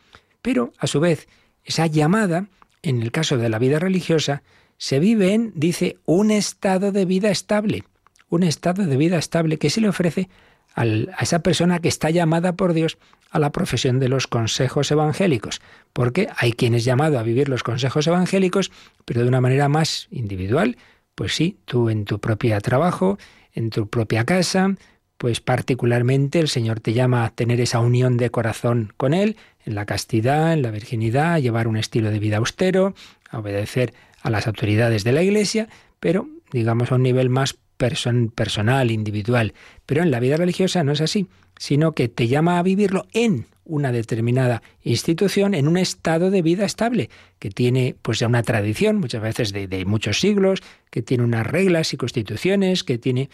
Pero, 0.42 0.72
a 0.79 0.87
su 0.87 1.00
vez, 1.00 1.29
esa 1.64 1.87
llamada, 1.87 2.46
en 2.83 3.03
el 3.03 3.12
caso 3.12 3.37
de 3.37 3.48
la 3.48 3.59
vida 3.59 3.79
religiosa, 3.79 4.42
se 4.81 4.99
vive 4.99 5.35
en, 5.35 5.53
dice, 5.55 5.99
un 6.07 6.31
estado 6.31 6.90
de 6.90 7.05
vida 7.05 7.31
estable, 7.31 7.85
un 8.31 8.43
estado 8.43 8.87
de 8.87 8.97
vida 8.97 9.19
estable 9.19 9.59
que 9.59 9.69
se 9.69 9.83
le 9.83 9.90
ofrece 9.90 10.31
a 10.75 10.87
esa 11.21 11.40
persona 11.40 11.81
que 11.81 11.88
está 11.88 12.09
llamada 12.09 12.55
por 12.55 12.73
Dios 12.73 12.97
a 13.31 13.38
la 13.38 13.53
profesión 13.53 14.01
de 14.01 14.09
los 14.09 14.27
consejos 14.27 14.90
evangélicos, 14.90 15.61
porque 15.93 16.29
hay 16.35 16.55
quienes 16.55 16.87
llamado 16.87 17.19
a 17.19 17.23
vivir 17.23 17.51
los 17.51 17.62
consejos 17.62 18.07
evangélicos, 18.07 18.73
pero 19.05 19.21
de 19.21 19.29
una 19.29 19.43
manera 19.43 19.69
más 19.69 20.09
individual, 20.11 20.79
pues 21.14 21.35
sí, 21.35 21.59
tú 21.66 21.90
en 21.90 22.07
tu 22.07 22.19
propio 22.19 22.59
trabajo, 22.62 23.19
en 23.53 23.69
tu 23.69 23.87
propia 23.87 24.25
casa, 24.25 24.77
pues 25.19 25.43
particularmente 25.43 26.40
el 26.40 26.49
Señor 26.49 26.81
te 26.81 26.95
llama 26.95 27.27
a 27.27 27.31
tener 27.31 27.61
esa 27.61 27.81
unión 27.81 28.16
de 28.16 28.31
corazón 28.31 28.95
con 28.97 29.12
Él, 29.12 29.37
en 29.66 29.75
la 29.75 29.85
castidad, 29.85 30.55
en 30.55 30.62
la 30.62 30.71
virginidad, 30.71 31.35
a 31.35 31.38
llevar 31.38 31.69
un 31.69 31.77
estilo 31.77 32.11
de 32.11 32.19
vida 32.19 32.38
austero, 32.38 32.95
a 33.29 33.40
obedecer 33.40 33.93
a 34.22 34.30
las 34.30 34.46
autoridades 34.46 35.04
de 35.04 35.12
la 35.12 35.22
Iglesia, 35.22 35.68
pero 35.98 36.28
digamos 36.52 36.92
a 36.92 36.96
un 36.96 37.02
nivel 37.02 37.30
más 37.30 37.59
personal, 37.76 38.90
individual. 38.90 39.54
Pero 39.87 40.02
en 40.02 40.11
la 40.11 40.20
vida 40.20 40.37
religiosa 40.37 40.85
no 40.85 40.92
es 40.92 41.00
así, 41.00 41.28
sino 41.56 41.92
que 41.92 42.09
te 42.09 42.28
llama 42.28 42.59
a 42.59 42.62
vivirlo 42.62 43.06
en 43.12 43.46
una 43.64 43.92
determinada 43.92 44.62
institución, 44.83 45.54
en 45.54 45.68
un 45.68 45.76
estado 45.76 46.30
de 46.30 46.42
vida 46.42 46.64
estable, 46.64 47.09
que 47.38 47.50
tiene 47.50 47.96
pues 48.02 48.18
ya 48.18 48.26
una 48.26 48.42
tradición, 48.42 48.98
muchas 48.98 49.22
veces 49.22 49.52
de, 49.52 49.85
muchos 49.87 50.20
siglos, 50.20 50.61
que 50.90 51.02
tiene 51.02 51.24
unas 51.24 51.46
reglas 51.46 51.94
y 51.94 51.96
constituciones, 51.96 52.85
que 52.85 52.98
tiene 52.98 53.30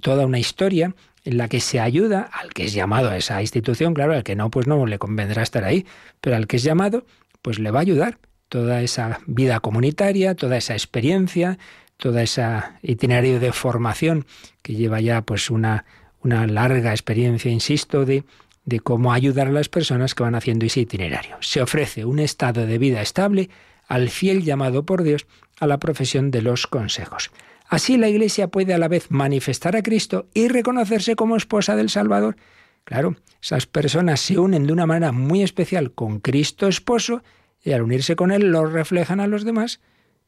toda 0.00 0.26
una 0.26 0.38
historia 0.38 0.94
en 1.24 1.36
la 1.38 1.48
que 1.48 1.60
se 1.60 1.78
ayuda 1.78 2.28
al 2.32 2.52
que 2.52 2.64
es 2.64 2.72
llamado 2.72 3.10
a 3.10 3.16
esa 3.16 3.40
institución, 3.40 3.94
claro, 3.94 4.14
al 4.14 4.24
que 4.24 4.34
no, 4.34 4.50
pues 4.50 4.66
no 4.66 4.84
le 4.86 4.98
convendrá 4.98 5.42
estar 5.42 5.64
ahí, 5.64 5.86
pero 6.20 6.36
al 6.36 6.46
que 6.48 6.56
es 6.56 6.64
llamado, 6.64 7.06
pues 7.42 7.58
le 7.58 7.70
va 7.70 7.78
a 7.78 7.82
ayudar 7.82 8.18
toda 8.52 8.82
esa 8.82 9.20
vida 9.26 9.60
comunitaria, 9.60 10.34
toda 10.34 10.58
esa 10.58 10.74
experiencia, 10.74 11.58
toda 11.96 12.22
esa 12.22 12.78
itinerario 12.82 13.40
de 13.40 13.50
formación 13.50 14.26
que 14.60 14.74
lleva 14.74 15.00
ya 15.00 15.22
pues 15.22 15.48
una, 15.48 15.86
una 16.20 16.46
larga 16.46 16.90
experiencia, 16.90 17.50
insisto, 17.50 18.04
de, 18.04 18.24
de 18.66 18.80
cómo 18.80 19.14
ayudar 19.14 19.46
a 19.46 19.52
las 19.52 19.70
personas 19.70 20.14
que 20.14 20.22
van 20.22 20.34
haciendo 20.34 20.66
ese 20.66 20.80
itinerario. 20.80 21.38
Se 21.40 21.62
ofrece 21.62 22.04
un 22.04 22.18
estado 22.18 22.66
de 22.66 22.76
vida 22.76 23.00
estable 23.00 23.48
al 23.88 24.10
fiel 24.10 24.44
llamado 24.44 24.84
por 24.84 25.02
Dios 25.02 25.26
a 25.58 25.66
la 25.66 25.78
profesión 25.78 26.30
de 26.30 26.42
los 26.42 26.66
consejos. 26.66 27.30
Así 27.68 27.96
la 27.96 28.10
Iglesia 28.10 28.48
puede 28.48 28.74
a 28.74 28.78
la 28.78 28.88
vez 28.88 29.10
manifestar 29.10 29.76
a 29.76 29.82
Cristo 29.82 30.26
y 30.34 30.48
reconocerse 30.48 31.16
como 31.16 31.36
esposa 31.36 31.74
del 31.74 31.88
Salvador. 31.88 32.36
Claro, 32.84 33.16
esas 33.42 33.64
personas 33.64 34.20
se 34.20 34.38
unen 34.38 34.66
de 34.66 34.74
una 34.74 34.84
manera 34.84 35.10
muy 35.10 35.42
especial 35.42 35.92
con 35.92 36.20
Cristo 36.20 36.68
esposo 36.68 37.22
y 37.62 37.72
al 37.72 37.82
unirse 37.82 38.16
con 38.16 38.32
Él 38.32 38.50
lo 38.50 38.66
reflejan 38.66 39.20
a 39.20 39.26
los 39.26 39.44
demás. 39.44 39.80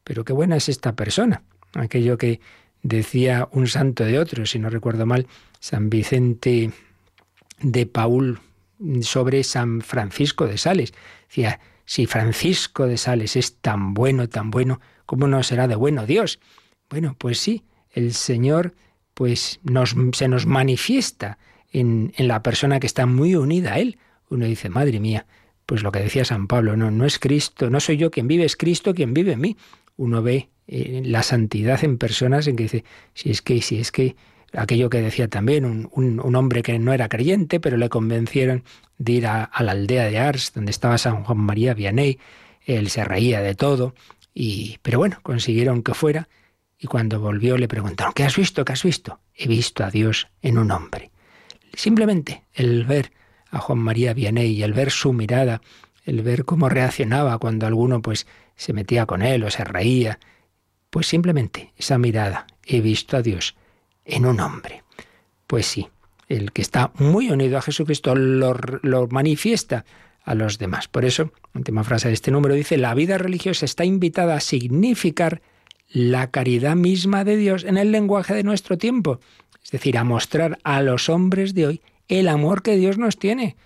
Pero 0.05 0.25
qué 0.25 0.33
buena 0.33 0.57
es 0.57 0.68
esta 0.68 0.94
persona. 0.94 1.42
Aquello 1.75 2.18
que 2.18 2.40
decía 2.83 3.49
un 3.51 3.66
santo 3.66 4.05
de 4.05 4.18
otro, 4.18 4.47
si 4.47 4.59
no 4.59 4.70
recuerdo 4.70 5.07
mal, 5.07 5.27
San 5.61 5.90
Vicente 5.90 6.70
de 7.61 7.87
Paul, 7.87 8.40
sobre 9.01 9.42
San 9.44 9.81
Francisco 9.81 10.47
de 10.47 10.59
Sales. 10.59 10.92
Decía, 11.29 11.61
si 11.85 12.07
Francisco 12.07 12.87
de 12.87 12.99
Sales 12.99 13.37
es 13.37 13.57
tan 13.57 13.94
bueno, 13.94 14.29
tan 14.29 14.51
bueno, 14.51 14.81
¿cómo 15.07 15.27
no 15.27 15.42
será 15.42 15.66
de 15.68 15.77
bueno 15.77 16.07
Dios? 16.07 16.40
Bueno, 16.90 17.16
pues 17.18 17.38
sí, 17.38 17.64
el 17.90 18.12
Señor 18.12 18.75
pues 19.14 19.61
se 20.12 20.29
nos 20.29 20.47
manifiesta 20.47 21.38
en, 21.73 22.12
en 22.16 22.29
la 22.29 22.42
persona 22.42 22.81
que 22.81 22.87
está 22.87 23.07
muy 23.07 23.35
unida 23.37 23.75
a 23.75 23.79
Él. 23.79 23.99
Uno 24.29 24.47
dice, 24.47 24.68
madre 24.68 25.01
mía, 25.01 25.27
pues 25.66 25.83
lo 25.83 25.92
que 25.92 26.00
decía 26.00 26.24
San 26.24 26.46
Pablo, 26.46 26.77
no, 26.77 26.90
no 26.90 27.05
es 27.05 27.18
Cristo, 27.18 27.70
no 27.70 27.81
soy 27.81 27.96
yo 27.96 28.11
quien 28.11 28.29
vive, 28.29 28.44
es 28.44 28.57
Cristo 28.57 28.94
quien 28.94 29.14
vive 29.14 29.33
en 29.33 29.40
mí. 29.40 29.57
Uno 29.96 30.22
ve 30.22 30.48
eh, 30.66 31.03
la 31.05 31.22
santidad 31.22 31.83
en 31.85 31.98
personas 31.98 32.46
en 32.46 32.57
que 32.57 32.64
dice, 32.64 32.85
si 33.14 33.31
es 33.31 33.42
que, 33.42 33.61
si 33.62 33.79
es 33.79 33.92
que 33.92 34.16
aquello 34.57 34.88
que 34.90 35.00
decía 35.00 35.29
también, 35.29 35.64
un, 35.64 35.88
un, 35.92 36.37
hombre 36.37 36.62
que 36.62 36.79
no 36.79 36.92
era 36.92 37.09
creyente, 37.09 37.61
pero 37.61 37.77
le 37.77 37.88
convencieron 37.88 38.64
de 38.98 39.12
ir 39.12 39.27
a, 39.27 39.50
la 39.61 39.72
aldea 39.72 40.05
de 40.05 40.18
Ars, 40.18 40.53
donde 40.55 40.70
estaba 40.70 40.98
San 40.98 41.24
Juan 41.24 41.38
María 41.38 41.74
Vianney, 41.74 42.18
él 42.64 42.88
se 42.88 43.05
reía 43.05 43.40
de 43.40 43.55
todo, 43.55 43.94
y, 44.33 44.79
pero 44.83 44.98
bueno, 44.98 45.18
consiguieron 45.22 45.83
que 45.83 45.94
fuera, 45.94 46.29
y 46.79 46.87
cuando 46.87 47.20
volvió 47.20 47.57
le 47.57 47.68
preguntaron, 47.68 48.12
¿qué 48.14 48.24
has 48.24 48.37
visto? 48.37 48.64
¿Qué 48.64 48.72
has 48.72 48.83
visto? 48.83 49.20
He 49.35 49.48
visto 49.48 49.85
a 49.85 49.90
Dios 49.90 50.29
en 50.42 50.59
un 50.59 50.70
hombre. 50.70 51.11
Simplemente 51.74 52.44
el 52.53 52.85
ver 52.85 53.12
a 53.55 53.61
Juan 53.61 53.79
María 53.79 54.12
Vianney 54.14 54.51
y 54.51 54.62
el 54.62 54.73
ver 54.73 54.90
su 54.90 55.12
mirada, 55.12 55.62
el 56.05 56.23
ver 56.23 56.45
cómo 56.45 56.69
reaccionaba 56.69 57.38
cuando 57.38 57.67
alguno 57.67 58.03
pues 58.03 58.27
se 58.57 58.73
metía 58.73 59.07
con 59.07 59.23
él 59.23 59.45
o 59.45 59.51
se 59.51 59.64
reía, 59.64 60.19
pues 60.90 61.07
simplemente 61.07 61.73
esa 61.77 61.97
mirada, 61.99 62.47
he 62.64 62.81
visto 62.81 63.17
a 63.17 63.23
Dios 63.23 63.55
en 64.05 64.27
un 64.27 64.40
hombre. 64.40 64.83
Pues 65.47 65.67
sí, 65.67 65.88
el 66.29 66.53
que 66.53 66.62
está 66.62 66.93
muy 66.99 67.31
unido 67.31 67.57
a 67.59 67.62
Jesucristo 67.62 68.14
lo, 68.14 68.55
lo 68.83 69.07
manifiesta 69.09 69.85
a 70.25 70.35
los 70.35 70.59
demás. 70.59 70.88
Por 70.88 71.05
eso, 71.05 71.33
última 71.55 71.85
frase 71.85 72.09
de 72.09 72.14
este 72.14 72.31
número 72.31 72.55
dice, 72.55 72.77
la 72.77 72.95
vida 72.95 73.19
religiosa 73.19 73.64
está 73.64 73.85
invitada 73.85 74.37
a 74.37 74.40
significar 74.40 75.43
la 75.88 76.31
caridad 76.31 76.75
misma 76.75 77.25
de 77.25 77.37
Dios 77.37 77.62
en 77.64 77.77
el 77.77 77.93
lenguaje 77.93 78.35
de 78.35 78.43
nuestro 78.43 78.79
tiempo, 78.79 79.21
es 79.62 79.71
decir, 79.71 79.97
a 79.97 80.05
mostrar 80.05 80.59
a 80.64 80.83
los 80.83 81.09
hombres 81.09 81.55
de 81.55 81.67
hoy 81.67 81.83
el 82.09 82.29
amor 82.29 82.62
que 82.62 82.77
Dios 82.77 82.99
nos 82.99 83.19
tiene, 83.19 83.57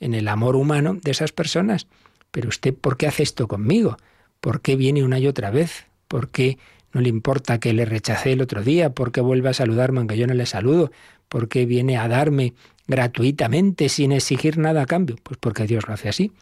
en 0.00 0.14
el 0.14 0.28
amor 0.28 0.56
humano 0.56 0.98
de 1.02 1.10
esas 1.10 1.32
personas. 1.32 1.86
Pero 2.30 2.48
usted, 2.48 2.74
¿por 2.74 2.96
qué 2.96 3.06
hace 3.06 3.22
esto 3.22 3.46
conmigo? 3.46 3.96
¿Por 4.40 4.60
qué 4.60 4.76
viene 4.76 5.04
una 5.04 5.18
y 5.18 5.28
otra 5.28 5.50
vez? 5.50 5.86
¿Por 6.08 6.30
qué 6.30 6.58
no 6.92 7.00
le 7.00 7.08
importa 7.08 7.60
que 7.60 7.72
le 7.72 7.84
rechacé 7.84 8.32
el 8.32 8.42
otro 8.42 8.62
día? 8.62 8.90
¿Por 8.90 9.12
qué 9.12 9.20
vuelve 9.20 9.50
a 9.50 9.54
saludarme 9.54 9.98
aunque 9.98 10.18
yo 10.18 10.26
no 10.26 10.34
le 10.34 10.46
saludo? 10.46 10.90
¿Por 11.28 11.48
qué 11.48 11.66
viene 11.66 11.96
a 11.96 12.08
darme 12.08 12.54
gratuitamente 12.86 13.88
sin 13.88 14.12
exigir 14.12 14.58
nada 14.58 14.82
a 14.82 14.86
cambio? 14.86 15.16
Pues 15.22 15.38
porque 15.38 15.66
Dios 15.66 15.86
lo 15.86 15.94
hace 15.94 16.08
así. 16.08 16.32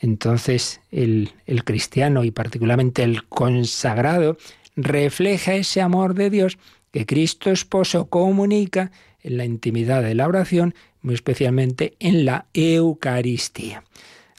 Entonces 0.00 0.80
el, 0.90 1.32
el 1.46 1.64
cristiano 1.64 2.24
y 2.24 2.30
particularmente 2.30 3.02
el 3.02 3.24
consagrado 3.28 4.36
refleja 4.76 5.54
ese 5.54 5.80
amor 5.80 6.14
de 6.14 6.30
Dios 6.30 6.58
que 6.90 7.06
Cristo 7.06 7.50
esposo 7.50 8.06
comunica 8.06 8.90
en 9.24 9.36
la 9.36 9.44
intimidad 9.44 10.02
de 10.02 10.14
la 10.14 10.28
oración, 10.28 10.74
muy 11.02 11.14
especialmente 11.14 11.94
en 11.98 12.24
la 12.24 12.46
Eucaristía. 12.54 13.82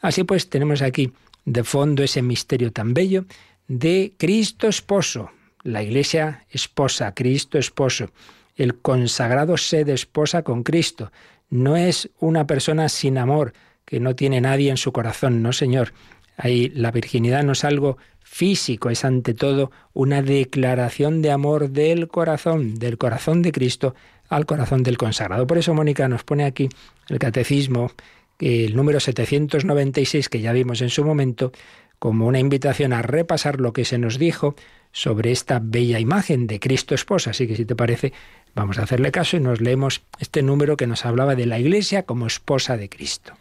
Así 0.00 0.24
pues, 0.24 0.48
tenemos 0.48 0.80
aquí 0.80 1.12
de 1.44 1.62
fondo 1.62 2.02
ese 2.02 2.22
misterio 2.22 2.72
tan 2.72 2.94
bello 2.94 3.26
de 3.68 4.14
Cristo 4.16 4.68
esposo, 4.68 5.30
la 5.62 5.82
iglesia 5.82 6.44
esposa, 6.50 7.12
Cristo 7.14 7.58
esposo. 7.58 8.10
El 8.56 8.76
consagrado 8.76 9.56
se 9.56 9.84
desposa 9.84 10.42
con 10.42 10.62
Cristo. 10.62 11.12
No 11.50 11.76
es 11.76 12.08
una 12.18 12.46
persona 12.46 12.88
sin 12.88 13.18
amor, 13.18 13.52
que 13.84 14.00
no 14.00 14.16
tiene 14.16 14.40
nadie 14.40 14.70
en 14.70 14.76
su 14.76 14.92
corazón, 14.92 15.42
no, 15.42 15.52
Señor. 15.52 15.92
Ahí 16.36 16.70
la 16.70 16.90
virginidad 16.90 17.44
no 17.44 17.52
es 17.52 17.64
algo 17.64 17.98
físico, 18.20 18.90
es 18.90 19.04
ante 19.04 19.34
todo 19.34 19.70
una 19.92 20.22
declaración 20.22 21.22
de 21.22 21.30
amor 21.30 21.70
del 21.70 22.08
corazón, 22.08 22.74
del 22.74 22.98
corazón 22.98 23.42
de 23.42 23.52
Cristo 23.52 23.94
al 24.28 24.46
corazón 24.46 24.82
del 24.82 24.98
consagrado. 24.98 25.46
Por 25.46 25.58
eso 25.58 25.74
Mónica 25.74 26.08
nos 26.08 26.24
pone 26.24 26.44
aquí 26.44 26.68
el 27.08 27.18
catecismo, 27.18 27.92
el 28.38 28.74
número 28.76 29.00
796 29.00 30.28
que 30.28 30.40
ya 30.40 30.52
vimos 30.52 30.82
en 30.82 30.90
su 30.90 31.04
momento, 31.04 31.52
como 31.98 32.26
una 32.26 32.38
invitación 32.38 32.92
a 32.92 33.02
repasar 33.02 33.60
lo 33.60 33.72
que 33.72 33.84
se 33.84 33.98
nos 33.98 34.18
dijo 34.18 34.54
sobre 34.92 35.32
esta 35.32 35.60
bella 35.62 35.98
imagen 35.98 36.46
de 36.46 36.60
Cristo 36.60 36.94
esposa. 36.94 37.30
Así 37.30 37.46
que 37.46 37.56
si 37.56 37.64
te 37.64 37.74
parece, 37.74 38.12
vamos 38.54 38.78
a 38.78 38.82
hacerle 38.82 39.10
caso 39.10 39.36
y 39.36 39.40
nos 39.40 39.60
leemos 39.60 40.02
este 40.18 40.42
número 40.42 40.76
que 40.76 40.86
nos 40.86 41.04
hablaba 41.04 41.34
de 41.34 41.46
la 41.46 41.58
Iglesia 41.58 42.04
como 42.04 42.26
esposa 42.26 42.76
de 42.76 42.88
Cristo. 42.88 43.32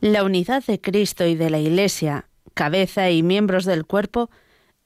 La 0.00 0.24
unidad 0.24 0.64
de 0.64 0.80
Cristo 0.80 1.26
y 1.26 1.34
de 1.34 1.50
la 1.50 1.58
Iglesia 1.58 2.24
cabeza 2.54 3.10
y 3.10 3.22
miembros 3.22 3.64
del 3.64 3.86
cuerpo, 3.86 4.30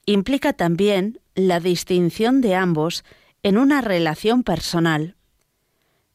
implica 0.06 0.52
también 0.52 1.18
la 1.34 1.60
distinción 1.60 2.40
de 2.40 2.54
ambos 2.54 3.04
en 3.42 3.58
una 3.58 3.80
relación 3.80 4.42
personal. 4.42 5.16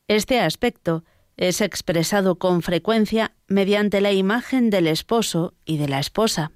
Este 0.09 0.39
aspecto 0.39 1.03
es 1.37 1.61
expresado 1.61 2.39
con 2.39 2.63
frecuencia 2.63 3.35
mediante 3.47 4.01
la 4.01 4.11
imagen 4.11 4.71
del 4.71 4.87
esposo 4.87 5.53
y 5.65 5.77
de 5.77 5.87
la 5.87 5.99
esposa. 5.99 6.51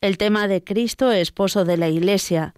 El 0.00 0.16
tema 0.16 0.48
de 0.48 0.64
Cristo, 0.64 1.12
esposo 1.12 1.66
de 1.66 1.76
la 1.76 1.90
Iglesia, 1.90 2.54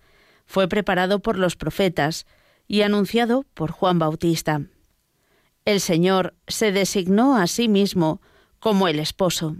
fue 0.46 0.68
preparado 0.68 1.18
por 1.18 1.36
los 1.36 1.56
profetas 1.56 2.26
y 2.68 2.82
anunciado 2.82 3.44
por 3.54 3.72
Juan 3.72 3.98
Bautista. 3.98 4.62
El 5.64 5.80
Señor 5.80 6.36
se 6.46 6.70
designó 6.70 7.36
a 7.36 7.48
sí 7.48 7.66
mismo 7.66 8.20
como 8.60 8.86
el 8.86 9.00
esposo. 9.00 9.56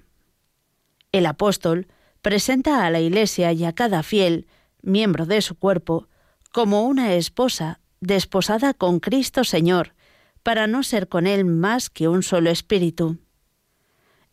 El 1.10 1.26
apóstol 1.26 1.88
presenta 2.22 2.86
a 2.86 2.90
la 2.90 3.00
Iglesia 3.00 3.50
y 3.50 3.64
a 3.64 3.72
cada 3.72 4.04
fiel, 4.04 4.46
miembro 4.82 5.26
de 5.26 5.42
su 5.42 5.56
cuerpo, 5.56 6.06
como 6.52 6.86
una 6.86 7.14
esposa 7.14 7.80
desposada 7.98 8.72
con 8.72 9.00
Cristo 9.00 9.42
Señor, 9.42 9.94
para 10.42 10.66
no 10.66 10.82
ser 10.82 11.08
con 11.08 11.26
Él 11.26 11.44
más 11.44 11.90
que 11.90 12.08
un 12.08 12.22
solo 12.22 12.50
espíritu. 12.50 13.18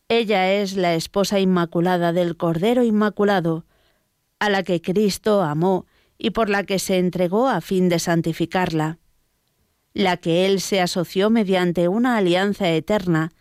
Ella 0.08 0.54
es 0.54 0.76
la 0.76 0.96
esposa 0.96 1.40
inmaculada 1.40 2.14
del 2.14 2.38
Cordero 2.38 2.84
Inmaculado, 2.84 3.66
a 4.40 4.50
la 4.50 4.64
que 4.64 4.82
Cristo 4.82 5.42
amó 5.42 5.86
y 6.18 6.32
por 6.32 6.50
la 6.50 6.64
que 6.64 6.80
se 6.80 6.98
entregó 6.98 7.48
a 7.50 7.62
fin 7.62 7.90
de 7.90 8.00
santificarla, 8.00 9.00
la 9.94 10.18
que 10.18 10.46
Él 10.46 10.62
se 10.62 10.82
asoció 10.82 11.30
mediante 11.30 11.88
una 11.88 12.18
alianza 12.18 12.70
eterna 12.70 13.32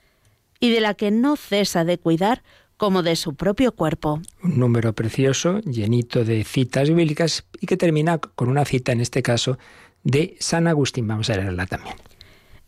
y 0.61 0.70
de 0.70 0.81
la 0.81 0.94
que 0.94 1.11
no 1.11 1.37
cesa 1.37 1.85
de 1.85 1.98
cuidar 1.98 2.42
como 2.77 3.03
de 3.03 3.16
su 3.16 3.35
propio 3.35 3.72
cuerpo. 3.72 4.20
Un 4.42 4.59
número 4.59 4.94
precioso, 4.94 5.61
llenito 5.61 6.24
de 6.24 6.44
citas 6.44 6.88
bíblicas 6.88 7.44
y 7.61 7.66
que 7.66 7.77
termina 7.77 8.18
con 8.18 8.48
una 8.48 8.64
cita, 8.64 8.92
en 8.92 9.00
este 9.00 9.22
caso, 9.22 9.59
de 10.03 10.37
San 10.40 10.66
Agustín. 10.66 11.07
Vamos 11.07 11.31
a 11.31 11.37
leerla 11.37 11.66
también. 11.66 11.96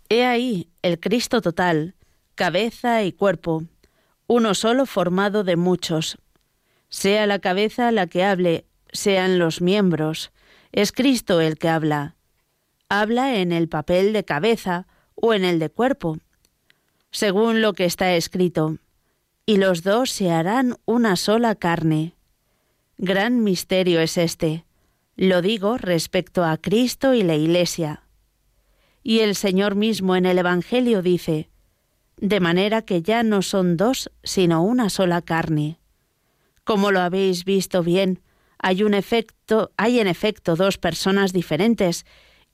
He 0.09 0.25
ahí 0.25 0.69
el 0.83 1.01
Cristo 1.01 1.40
total, 1.40 1.95
cabeza 2.35 3.03
y 3.03 3.12
cuerpo, 3.12 3.64
uno 4.27 4.55
solo 4.55 4.87
formado 4.87 5.45
de 5.45 5.57
muchos. 5.57 6.19
Sea 6.88 7.27
la 7.27 7.38
cabeza 7.38 7.90
la 7.92 8.07
que 8.07 8.25
hable, 8.25 8.66
sean 8.92 9.38
los 9.38 9.61
miembros. 9.61 10.33
Es 10.73 10.92
Cristo 10.92 11.40
el 11.40 11.59
que 11.59 11.69
habla. 11.69 12.16
Habla 12.88 13.37
en 13.37 13.53
el 13.53 13.69
papel 13.69 14.12
de 14.12 14.25
cabeza 14.25 14.87
o 15.14 15.35
en 15.35 15.45
el 15.45 15.59
de 15.59 15.71
cuerpo, 15.71 16.19
según 17.11 17.62
lo 17.62 17.73
que 17.73 17.85
está 17.85 18.14
escrito 18.14 18.79
y 19.47 19.59
los 19.59 19.85
dos 19.85 20.11
se 20.11 20.33
harán 20.33 20.75
una 20.85 21.14
sola 21.14 21.55
carne. 21.55 22.14
Gran 22.99 23.45
misterio 23.45 24.01
es 24.01 24.19
este. 24.19 24.64
Lo 25.14 25.40
digo 25.40 25.79
respecto 25.79 26.45
a 26.45 26.57
Cristo 26.57 27.14
y 27.14 27.23
la 27.23 27.37
Iglesia. 27.37 28.03
Y 29.09 29.21
el 29.21 29.37
Señor 29.37 29.77
mismo 29.77 30.16
en 30.16 30.27
el 30.27 30.37
Evangelio 30.37 31.01
dice, 31.01 31.49
de 32.16 32.40
manera 32.40 32.83
que 32.83 33.03
ya 33.03 33.23
no 33.23 33.40
son 33.40 33.77
dos, 33.77 34.11
sino 34.25 34.64
una 34.64 34.90
sola 34.90 35.23
carne. 35.23 35.79
Como 36.64 36.90
lo 36.90 36.99
habéis 36.99 37.45
visto 37.45 37.85
bien, 37.85 38.21
hay 38.59 38.83
en 38.83 38.95
efecto 38.95 40.57
dos 40.57 40.79
personas 40.79 41.33
diferentes, 41.33 42.05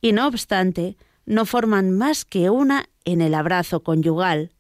y 0.03 0.13
no 0.13 0.27
obstante, 0.27 0.99
no 1.25 1.47
forman 1.47 1.91
más 1.91 2.27
que 2.27 2.51
una 2.51 2.85
en 3.07 3.23
el 3.23 3.33
abrazo 3.33 3.83
conyugal. 3.83 4.53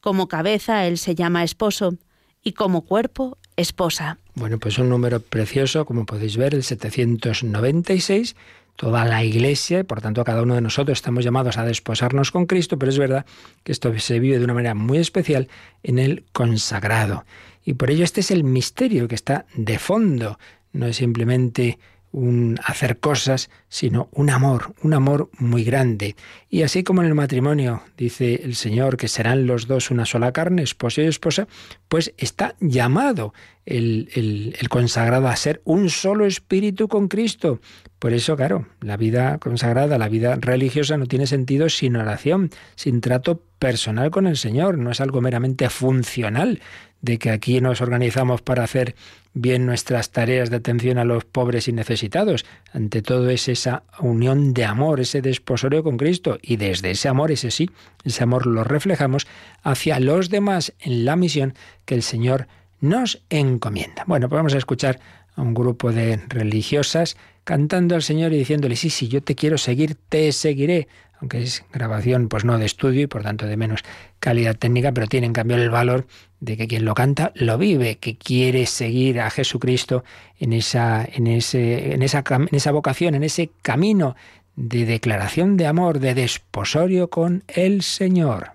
Como 0.00 0.26
cabeza 0.26 0.84
él 0.88 0.98
se 0.98 1.14
llama 1.14 1.44
esposo 1.44 1.94
y 2.42 2.54
como 2.54 2.82
cuerpo 2.82 3.38
esposa. 3.54 4.18
Bueno, 4.34 4.58
pues 4.58 4.78
un 4.78 4.88
número 4.88 5.20
precioso, 5.20 5.84
como 5.84 6.06
podéis 6.06 6.36
ver, 6.36 6.54
el 6.54 6.64
796. 6.64 8.34
Toda 8.80 9.04
la 9.04 9.22
iglesia, 9.22 9.80
y 9.80 9.82
por 9.82 10.00
tanto 10.00 10.24
cada 10.24 10.40
uno 10.40 10.54
de 10.54 10.62
nosotros 10.62 10.96
estamos 10.96 11.22
llamados 11.22 11.58
a 11.58 11.66
desposarnos 11.66 12.30
con 12.30 12.46
Cristo, 12.46 12.78
pero 12.78 12.88
es 12.88 12.96
verdad 12.96 13.26
que 13.62 13.72
esto 13.72 13.92
se 13.98 14.18
vive 14.18 14.38
de 14.38 14.44
una 14.46 14.54
manera 14.54 14.74
muy 14.74 14.96
especial 14.96 15.48
en 15.82 15.98
el 15.98 16.24
consagrado. 16.32 17.26
Y 17.62 17.74
por 17.74 17.90
ello 17.90 18.04
este 18.04 18.20
es 18.20 18.30
el 18.30 18.42
misterio 18.42 19.06
que 19.06 19.16
está 19.16 19.44
de 19.54 19.78
fondo. 19.78 20.38
No 20.72 20.86
es 20.86 20.96
simplemente 20.96 21.78
un 22.10 22.58
hacer 22.64 23.00
cosas, 23.00 23.50
sino 23.68 24.08
un 24.12 24.30
amor, 24.30 24.74
un 24.82 24.94
amor 24.94 25.28
muy 25.38 25.62
grande. 25.62 26.16
Y 26.48 26.62
así 26.62 26.82
como 26.82 27.02
en 27.02 27.08
el 27.08 27.14
matrimonio 27.14 27.82
dice 27.98 28.40
el 28.42 28.54
Señor 28.54 28.96
que 28.96 29.08
serán 29.08 29.46
los 29.46 29.66
dos 29.66 29.90
una 29.90 30.06
sola 30.06 30.32
carne, 30.32 30.62
esposo 30.62 31.02
y 31.02 31.04
esposa, 31.04 31.48
pues 31.88 32.14
está 32.16 32.54
llamado 32.60 33.34
el, 33.66 34.08
el, 34.14 34.56
el 34.58 34.68
consagrado 34.70 35.28
a 35.28 35.36
ser 35.36 35.60
un 35.64 35.90
solo 35.90 36.24
espíritu 36.24 36.88
con 36.88 37.08
Cristo. 37.08 37.60
Por 38.00 38.14
eso, 38.14 38.34
claro, 38.34 38.66
la 38.80 38.96
vida 38.96 39.36
consagrada, 39.36 39.98
la 39.98 40.08
vida 40.08 40.34
religiosa 40.40 40.96
no 40.96 41.04
tiene 41.04 41.26
sentido 41.26 41.68
sin 41.68 41.96
oración, 41.96 42.48
sin 42.74 43.02
trato 43.02 43.42
personal 43.58 44.10
con 44.10 44.26
el 44.26 44.38
Señor, 44.38 44.78
no 44.78 44.90
es 44.90 45.02
algo 45.02 45.20
meramente 45.20 45.68
funcional, 45.68 46.60
de 47.02 47.18
que 47.18 47.28
aquí 47.28 47.60
nos 47.60 47.82
organizamos 47.82 48.40
para 48.40 48.64
hacer 48.64 48.94
bien 49.34 49.66
nuestras 49.66 50.12
tareas 50.12 50.48
de 50.48 50.56
atención 50.56 50.96
a 50.96 51.04
los 51.04 51.26
pobres 51.26 51.68
y 51.68 51.72
necesitados. 51.72 52.46
Ante 52.72 53.02
todo 53.02 53.28
es 53.28 53.48
esa 53.48 53.82
unión 53.98 54.54
de 54.54 54.64
amor, 54.64 55.00
ese 55.00 55.20
desposorio 55.20 55.82
con 55.82 55.98
Cristo. 55.98 56.38
Y 56.40 56.56
desde 56.56 56.92
ese 56.92 57.08
amor, 57.08 57.30
ese 57.30 57.50
sí, 57.50 57.70
ese 58.04 58.22
amor 58.22 58.46
lo 58.46 58.64
reflejamos 58.64 59.26
hacia 59.62 60.00
los 60.00 60.30
demás 60.30 60.72
en 60.80 61.04
la 61.04 61.16
misión 61.16 61.52
que 61.84 61.94
el 61.94 62.02
Señor 62.02 62.48
nos 62.80 63.22
encomienda. 63.28 64.04
Bueno, 64.06 64.28
pues 64.28 64.38
vamos 64.38 64.54
a 64.54 64.58
escuchar 64.58 65.00
a 65.34 65.42
un 65.42 65.54
grupo 65.54 65.92
de 65.92 66.16
religiosas 66.28 67.16
cantando 67.44 67.94
al 67.94 68.02
Señor 68.02 68.32
y 68.32 68.38
diciéndole, 68.38 68.76
sí, 68.76 68.90
sí, 68.90 69.08
yo 69.08 69.22
te 69.22 69.34
quiero 69.34 69.58
seguir, 69.58 69.96
te 70.08 70.30
seguiré 70.32 70.88
aunque 71.20 71.42
es 71.42 71.64
grabación 71.72 72.28
pues 72.28 72.44
no 72.44 72.58
de 72.58 72.66
estudio 72.66 73.02
y 73.02 73.06
por 73.06 73.22
tanto 73.22 73.46
de 73.46 73.56
menos 73.56 73.82
calidad 74.18 74.56
técnica, 74.56 74.92
pero 74.92 75.06
tiene 75.06 75.26
en 75.26 75.32
cambio 75.32 75.56
el 75.56 75.70
valor 75.70 76.06
de 76.40 76.56
que 76.56 76.66
quien 76.66 76.84
lo 76.84 76.94
canta 76.94 77.32
lo 77.34 77.58
vive, 77.58 77.98
que 77.98 78.16
quiere 78.16 78.66
seguir 78.66 79.20
a 79.20 79.30
Jesucristo 79.30 80.04
en 80.38 80.52
esa, 80.52 81.04
en 81.04 81.26
ese, 81.26 81.94
en 81.94 82.02
esa, 82.02 82.24
en 82.28 82.48
esa 82.52 82.72
vocación, 82.72 83.14
en 83.14 83.22
ese 83.22 83.50
camino 83.62 84.16
de 84.56 84.86
declaración 84.86 85.56
de 85.56 85.66
amor, 85.66 86.00
de 86.00 86.14
desposorio 86.14 87.10
con 87.10 87.44
el 87.48 87.82
Señor. 87.82 88.52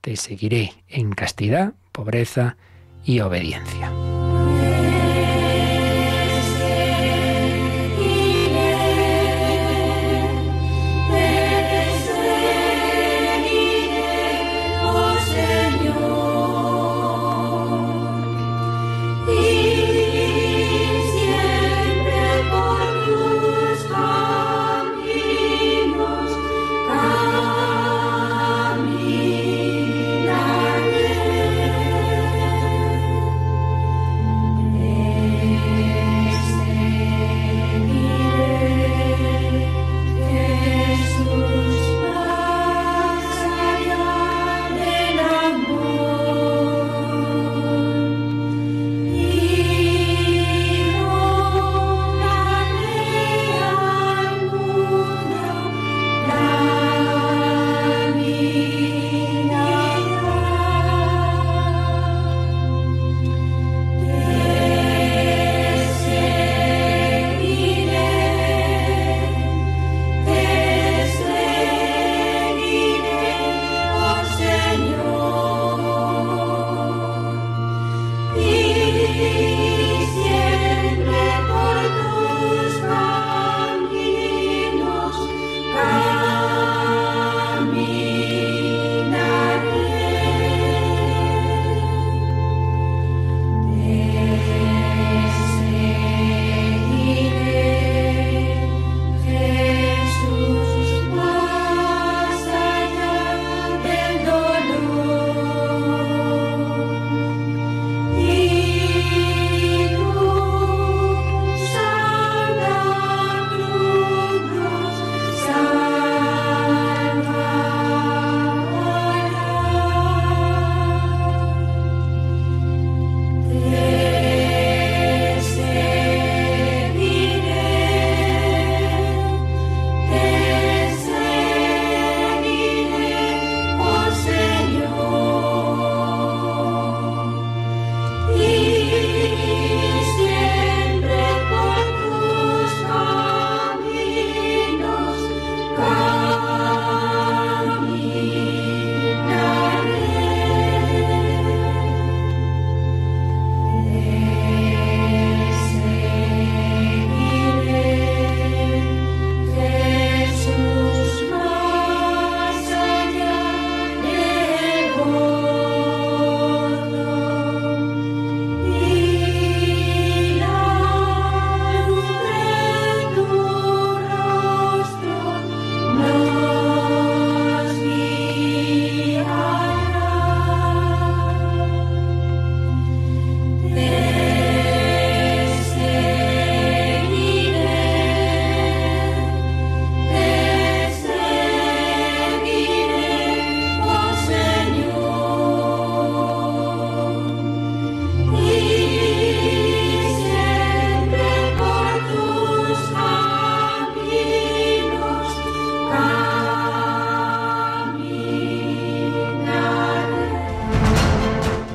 Te 0.00 0.16
seguiré 0.16 0.72
en 0.88 1.12
castidad, 1.12 1.74
pobreza 1.92 2.56
y 3.04 3.20
obediencia. 3.20 4.07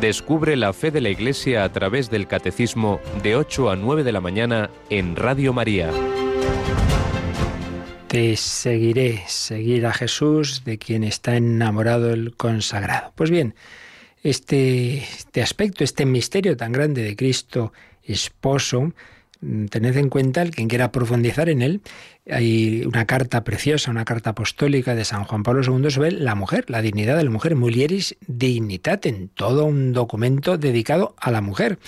Descubre 0.04 0.58
la 0.58 0.74
fe 0.74 0.92
de 0.92 1.00
la 1.00 1.08
Iglesia 1.08 1.64
a 1.64 1.72
través 1.72 2.10
del 2.10 2.28
Catecismo 2.28 3.00
de 3.24 3.38
8 3.38 3.70
a 3.70 3.78
9 3.78 4.04
de 4.04 4.12
la 4.12 4.20
mañana 4.20 4.70
en 4.90 5.16
Radio 5.16 5.54
María. 5.54 5.92
Te 8.10 8.36
seguiré, 8.36 9.24
seguir 9.28 9.86
a 9.86 9.94
Jesús, 9.94 10.66
de 10.66 10.78
quien 10.78 11.06
está 11.06 11.38
enamorado 11.38 12.12
el 12.12 12.36
consagrado. 12.36 13.14
Pues 13.16 13.32
bien, 13.32 13.56
este, 14.24 14.98
este 14.98 15.42
aspecto, 15.42 15.86
este 15.86 16.06
misterio 16.06 16.58
tan 16.58 16.74
grande 16.74 17.02
de 17.02 17.16
Cristo 17.16 17.72
esposo, 18.04 18.92
tened 19.70 19.96
en 19.96 20.10
cuenta, 20.10 20.42
el 20.42 20.52
quien 20.52 20.68
quiera 20.68 20.92
profundizar 20.92 21.48
en 21.48 21.62
él, 21.62 21.82
hay 22.30 22.84
una 22.86 23.06
carta 23.06 23.44
preciosa, 23.44 23.92
una 23.92 24.06
carta 24.06 24.32
apostólica 24.32 24.96
de 24.96 25.04
San 25.04 25.26
Juan 25.26 25.44
Pablo 25.44 25.62
II 25.62 25.92
sobre 25.92 26.12
la 26.12 26.36
mujer, 26.36 26.66
la 26.70 26.82
dignidad 26.82 27.18
de 27.18 27.24
la 27.24 27.30
mujer, 27.30 27.56
Mulieris 27.56 28.16
Dignitatem, 28.28 29.28
todo 29.30 29.66
un 29.66 29.92
documento 29.92 30.58
dedicado 30.58 31.16
a 31.18 31.32
la 31.32 31.42
mujer. 31.42 31.80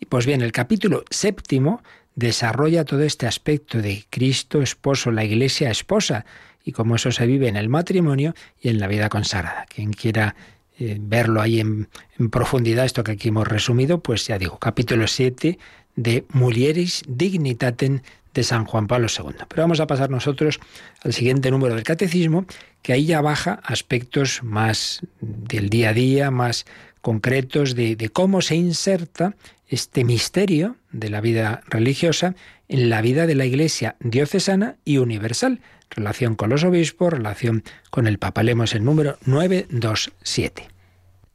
Y 0.00 0.06
pues 0.06 0.24
bien, 0.24 0.40
el 0.40 0.52
capítulo 0.52 1.04
séptimo 1.10 1.82
desarrolla 2.14 2.84
todo 2.84 3.02
este 3.02 3.26
aspecto 3.26 3.82
de 3.82 4.04
Cristo 4.10 4.62
esposo, 4.62 5.10
la 5.10 5.24
iglesia 5.24 5.70
esposa, 5.70 6.24
y 6.64 6.72
cómo 6.72 6.96
eso 6.96 7.10
se 7.10 7.26
vive 7.26 7.48
en 7.48 7.56
el 7.56 7.68
matrimonio 7.68 8.34
y 8.60 8.68
en 8.68 8.78
la 8.78 8.86
vida 8.86 9.08
consagrada. 9.08 9.66
Quien 9.68 9.92
quiera 9.92 10.36
eh, 10.78 10.96
verlo 11.00 11.40
ahí 11.40 11.60
en, 11.60 11.88
profundidad, 12.30 12.84
esto 12.84 13.04
que 13.04 13.12
aquí 13.12 13.28
hemos 13.28 13.48
resumido, 13.48 14.00
pues 14.00 14.26
ya 14.26 14.38
digo, 14.38 14.58
capítulo 14.58 15.06
7 15.06 15.58
de 15.96 16.24
Mulieris 16.32 17.02
Dignitatem 17.06 18.00
de 18.34 18.42
San 18.42 18.64
Juan 18.64 18.86
Pablo 18.86 19.08
II. 19.08 19.34
Pero 19.48 19.62
vamos 19.62 19.80
a 19.80 19.86
pasar 19.86 20.10
nosotros 20.10 20.60
al 21.02 21.12
siguiente 21.12 21.50
número 21.50 21.74
del 21.74 21.84
catecismo, 21.84 22.46
que 22.82 22.92
ahí 22.92 23.06
ya 23.06 23.20
baja 23.20 23.60
aspectos 23.64 24.42
más 24.42 25.00
del 25.20 25.68
día 25.68 25.90
a 25.90 25.92
día, 25.92 26.30
más 26.30 26.64
concretos 27.00 27.74
de, 27.74 28.10
cómo 28.12 28.40
se 28.40 28.56
inserta 28.56 29.34
este 29.68 30.04
misterio 30.04 30.76
de 30.92 31.10
la 31.10 31.20
vida 31.20 31.62
religiosa 31.66 32.34
en 32.68 32.88
la 32.88 33.02
vida 33.02 33.26
de 33.26 33.34
la 33.34 33.44
Iglesia 33.44 33.96
diocesana 34.00 34.76
y 34.84 34.98
universal, 34.98 35.60
relación 35.90 36.36
con 36.36 36.50
los 36.50 36.64
obispos, 36.64 37.12
relación 37.12 37.64
con 37.90 38.06
el 38.06 38.18
Papa. 38.18 38.42
Leemos 38.42 38.74
el 38.74 38.84
número 38.84 39.18
927. 39.26 40.68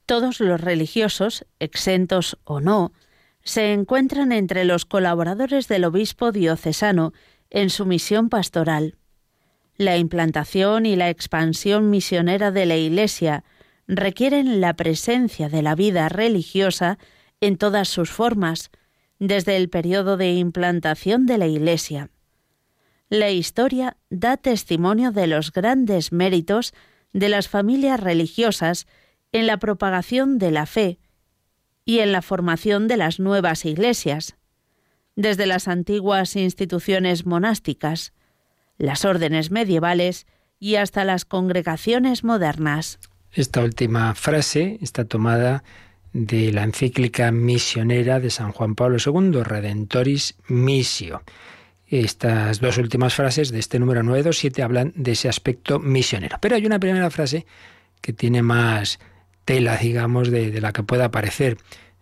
Todos 0.05 0.39
los 0.39 0.61
religiosos, 0.61 1.45
exentos 1.59 2.37
o 2.45 2.61
no, 2.61 2.93
se 3.47 3.71
encuentran 3.71 4.33
entre 4.33 4.65
los 4.65 4.83
colaboradores 4.83 5.69
del 5.69 5.85
obispo 5.85 6.33
diocesano 6.33 7.13
en 7.49 7.69
su 7.69 7.85
misión 7.85 8.27
pastoral. 8.27 8.97
La 9.77 9.95
implantación 9.95 10.85
y 10.85 10.97
la 10.97 11.09
expansión 11.09 11.89
misionera 11.89 12.51
de 12.51 12.65
la 12.65 12.75
Iglesia 12.75 13.45
requieren 13.87 14.59
la 14.59 14.73
presencia 14.75 15.47
de 15.47 15.61
la 15.61 15.75
vida 15.75 16.09
religiosa 16.09 16.99
en 17.39 17.57
todas 17.57 17.87
sus 17.87 18.09
formas, 18.09 18.69
desde 19.17 19.55
el 19.55 19.69
periodo 19.69 20.17
de 20.17 20.33
implantación 20.33 21.25
de 21.25 21.37
la 21.37 21.47
Iglesia. 21.47 22.09
La 23.07 23.29
historia 23.29 23.95
da 24.09 24.35
testimonio 24.35 25.11
de 25.11 25.25
los 25.25 25.53
grandes 25.53 26.11
méritos 26.11 26.73
de 27.13 27.29
las 27.29 27.47
familias 27.47 28.01
religiosas 28.01 28.87
en 29.31 29.47
la 29.47 29.57
propagación 29.57 30.37
de 30.37 30.51
la 30.51 30.65
fe 30.65 30.99
y 31.87 31.99
en 31.99 32.11
la 32.11 32.21
formación 32.21 32.89
de 32.89 32.97
las 32.97 33.17
nuevas 33.17 33.63
iglesias, 33.63 34.35
desde 35.15 35.45
las 35.45 35.69
antiguas 35.69 36.35
instituciones 36.35 37.25
monásticas, 37.25 38.11
las 38.77 39.05
órdenes 39.05 39.51
medievales 39.51 40.27
y 40.59 40.75
hasta 40.75 41.05
las 41.05 41.23
congregaciones 41.23 42.25
modernas. 42.25 42.99
Esta 43.31 43.63
última 43.63 44.13
frase 44.15 44.77
está 44.81 45.05
tomada 45.05 45.63
de 46.11 46.51
la 46.51 46.63
encíclica 46.63 47.31
misionera 47.31 48.19
de 48.19 48.31
San 48.31 48.51
Juan 48.51 48.75
Pablo 48.75 48.97
II, 49.03 49.43
Redentoris 49.43 50.35
Missio. 50.49 51.23
Estas 51.85 52.59
dos 52.59 52.77
últimas 52.77 53.13
frases 53.15 53.49
de 53.49 53.59
este 53.59 53.79
número 53.79 54.03
927 54.03 54.61
hablan 54.61 54.91
de 54.93 55.13
ese 55.13 55.29
aspecto 55.29 55.79
misionero. 55.79 56.37
Pero 56.41 56.57
hay 56.57 56.65
una 56.65 56.79
primera 56.79 57.09
frase 57.09 57.45
que 58.01 58.11
tiene 58.11 58.41
más 58.41 58.99
tela, 59.47 59.77
digamos, 59.77 60.29
de, 60.29 60.59
la 60.59 60.73
que 60.73 60.83
pueda 60.83 61.05
aparecer. 61.05 61.57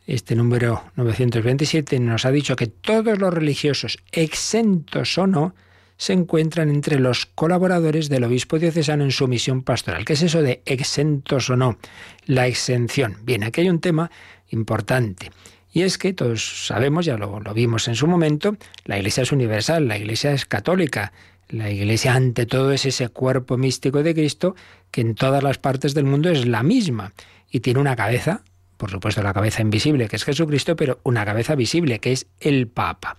Este 0.08 0.36
número 0.36 0.84
927 0.96 2.00
nos 2.00 2.26
ha 2.26 2.32
dicho 2.32 2.56
que 2.56 2.66
todos 2.66 3.20
los 3.20 3.32
religiosos, 3.32 4.00
exentos 4.12 5.16
o 5.20 5.28
no, 5.28 5.54
se 5.96 6.14
encuentran 6.14 6.70
entre 6.70 7.00
los 7.00 7.28
colaboradores 7.28 8.10
del 8.10 8.24
obispo 8.24 8.58
diocesano 8.58 9.04
en 9.04 9.12
su 9.12 9.28
misión 9.28 9.62
pastoral. 9.62 10.06
¿Qué 10.06 10.14
es 10.14 10.24
eso 10.24 10.42
de 10.42 10.64
exentos 10.66 11.50
o 11.52 11.56
no? 11.56 11.78
La 12.26 12.48
exención. 12.48 13.18
Bien, 13.24 13.44
aquí 13.44 13.62
hay 13.62 13.70
un 13.70 13.80
tema 13.80 14.10
importante. 14.50 15.32
Y 15.72 15.84
es 15.84 16.00
que 16.00 16.14
todos 16.14 16.66
sabemos, 16.66 17.06
ya 17.06 17.16
lo 17.18 17.54
vimos 17.54 17.88
en 17.88 17.96
su 17.96 18.08
momento, 18.08 18.58
la 18.86 18.98
Iglesia 18.98 19.22
es 19.22 19.32
universal, 19.32 19.88
la 19.88 19.98
Iglesia 19.98 20.32
es 20.32 20.46
católica. 20.46 21.14
La 21.50 21.70
Iglesia 21.70 22.16
ante 22.16 22.48
todo 22.48 22.72
es 22.72 22.88
ese 22.88 23.10
cuerpo 23.10 23.56
místico 23.56 24.02
de 24.02 24.16
Cristo 24.16 24.56
que 24.90 25.02
en 25.02 25.14
todas 25.14 25.44
las 25.44 25.60
partes 25.60 25.94
del 25.94 26.06
mundo 26.06 26.32
es 26.32 26.48
la 26.48 26.64
misma 26.64 27.14
y 27.50 27.60
tiene 27.62 27.80
una 27.80 27.96
cabeza, 27.96 28.44
por 28.78 28.92
supuesto 28.92 29.22
la 29.24 29.34
cabeza 29.34 29.62
invisible 29.62 30.08
que 30.08 30.16
es 30.16 30.24
Jesucristo, 30.24 30.76
pero 30.76 31.00
una 31.04 31.26
cabeza 31.26 31.56
visible 31.56 32.00
que 32.00 32.12
es 32.12 32.28
el 32.40 32.68
Papa. 32.68 33.18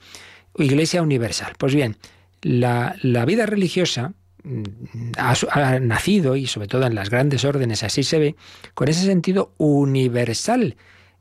Iglesia 0.58 1.02
universal. 1.02 1.52
Pues 1.58 1.74
bien, 1.74 1.96
la, 2.42 2.96
la 3.02 3.24
vida 3.24 3.46
religiosa 3.46 4.12
mm, 4.42 4.62
ha, 5.18 5.34
ha, 5.52 5.80
nacido, 5.80 6.36
y 6.36 6.46
sobre 6.46 6.68
todo 6.68 6.86
en 6.86 6.94
las 6.94 7.10
grandes 7.10 7.44
órdenes 7.44 7.82
así 7.82 8.02
se 8.02 8.18
ve, 8.18 8.36
con 8.74 8.88
ese 8.88 9.04
sentido 9.04 9.52
universal 9.58 10.76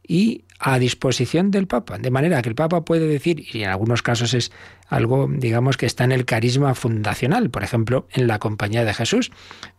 y 0.08 0.46
a 0.60 0.80
disposición 0.80 1.52
del 1.52 1.68
Papa, 1.68 1.98
de 1.98 2.12
manera 2.12 2.42
que 2.42 2.50
el 2.50 2.56
Papa 2.56 2.86
puede 2.86 3.08
decir, 3.08 3.46
y 3.54 3.64
en 3.64 3.70
algunos 3.70 4.02
casos 4.02 4.34
es 4.34 4.52
algo, 4.88 5.28
digamos, 5.30 5.78
que 5.78 5.86
está 5.86 6.04
en 6.04 6.12
el 6.12 6.26
carisma 6.26 6.76
fundacional, 6.76 7.50
por 7.50 7.64
ejemplo, 7.64 8.08
en 8.12 8.28
la 8.28 8.40
Compañía 8.40 8.86
de 8.86 8.94
Jesús, 8.94 9.32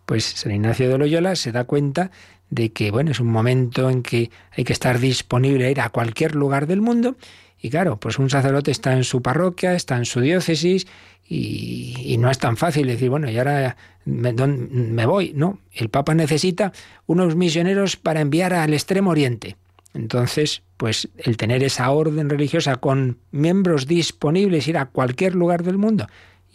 pues 0.04 0.24
San 0.24 0.52
Ignacio 0.52 0.88
de 0.88 0.98
Loyola 0.98 1.34
se 1.36 1.52
da 1.52 1.64
cuenta 1.64 2.10
de 2.50 2.72
que, 2.72 2.90
bueno, 2.90 3.10
es 3.10 3.20
un 3.20 3.28
momento 3.28 3.90
en 3.90 4.02
que 4.02 4.30
hay 4.52 4.64
que 4.64 4.72
estar 4.72 4.98
disponible 4.98 5.66
a 5.66 5.70
ir 5.70 5.80
a 5.80 5.88
cualquier 5.88 6.34
lugar 6.34 6.66
del 6.66 6.80
mundo, 6.80 7.16
y 7.60 7.70
claro, 7.70 7.98
pues 7.98 8.18
un 8.18 8.30
sacerdote 8.30 8.70
está 8.70 8.92
en 8.92 9.04
su 9.04 9.22
parroquia, 9.22 9.74
está 9.74 9.96
en 9.96 10.04
su 10.04 10.20
diócesis, 10.20 10.86
y, 11.28 12.16
no 12.20 12.30
es 12.30 12.38
tan 12.38 12.56
fácil 12.56 12.86
decir, 12.86 13.10
bueno, 13.10 13.28
y 13.28 13.36
ahora 13.36 13.76
me, 14.04 14.32
me 14.32 15.06
voy, 15.06 15.32
¿no? 15.34 15.58
El 15.72 15.88
Papa 15.88 16.14
necesita 16.14 16.72
unos 17.06 17.34
misioneros 17.34 17.96
para 17.96 18.20
enviar 18.20 18.54
al 18.54 18.72
Extremo 18.72 19.10
Oriente. 19.10 19.56
Entonces, 19.92 20.62
pues 20.76 21.08
el 21.16 21.36
tener 21.36 21.64
esa 21.64 21.90
orden 21.90 22.28
religiosa 22.28 22.76
con 22.76 23.18
miembros 23.32 23.86
disponibles, 23.86 24.68
ir 24.68 24.78
a 24.78 24.86
cualquier 24.86 25.34
lugar 25.34 25.62
del 25.62 25.78
mundo, 25.78 26.06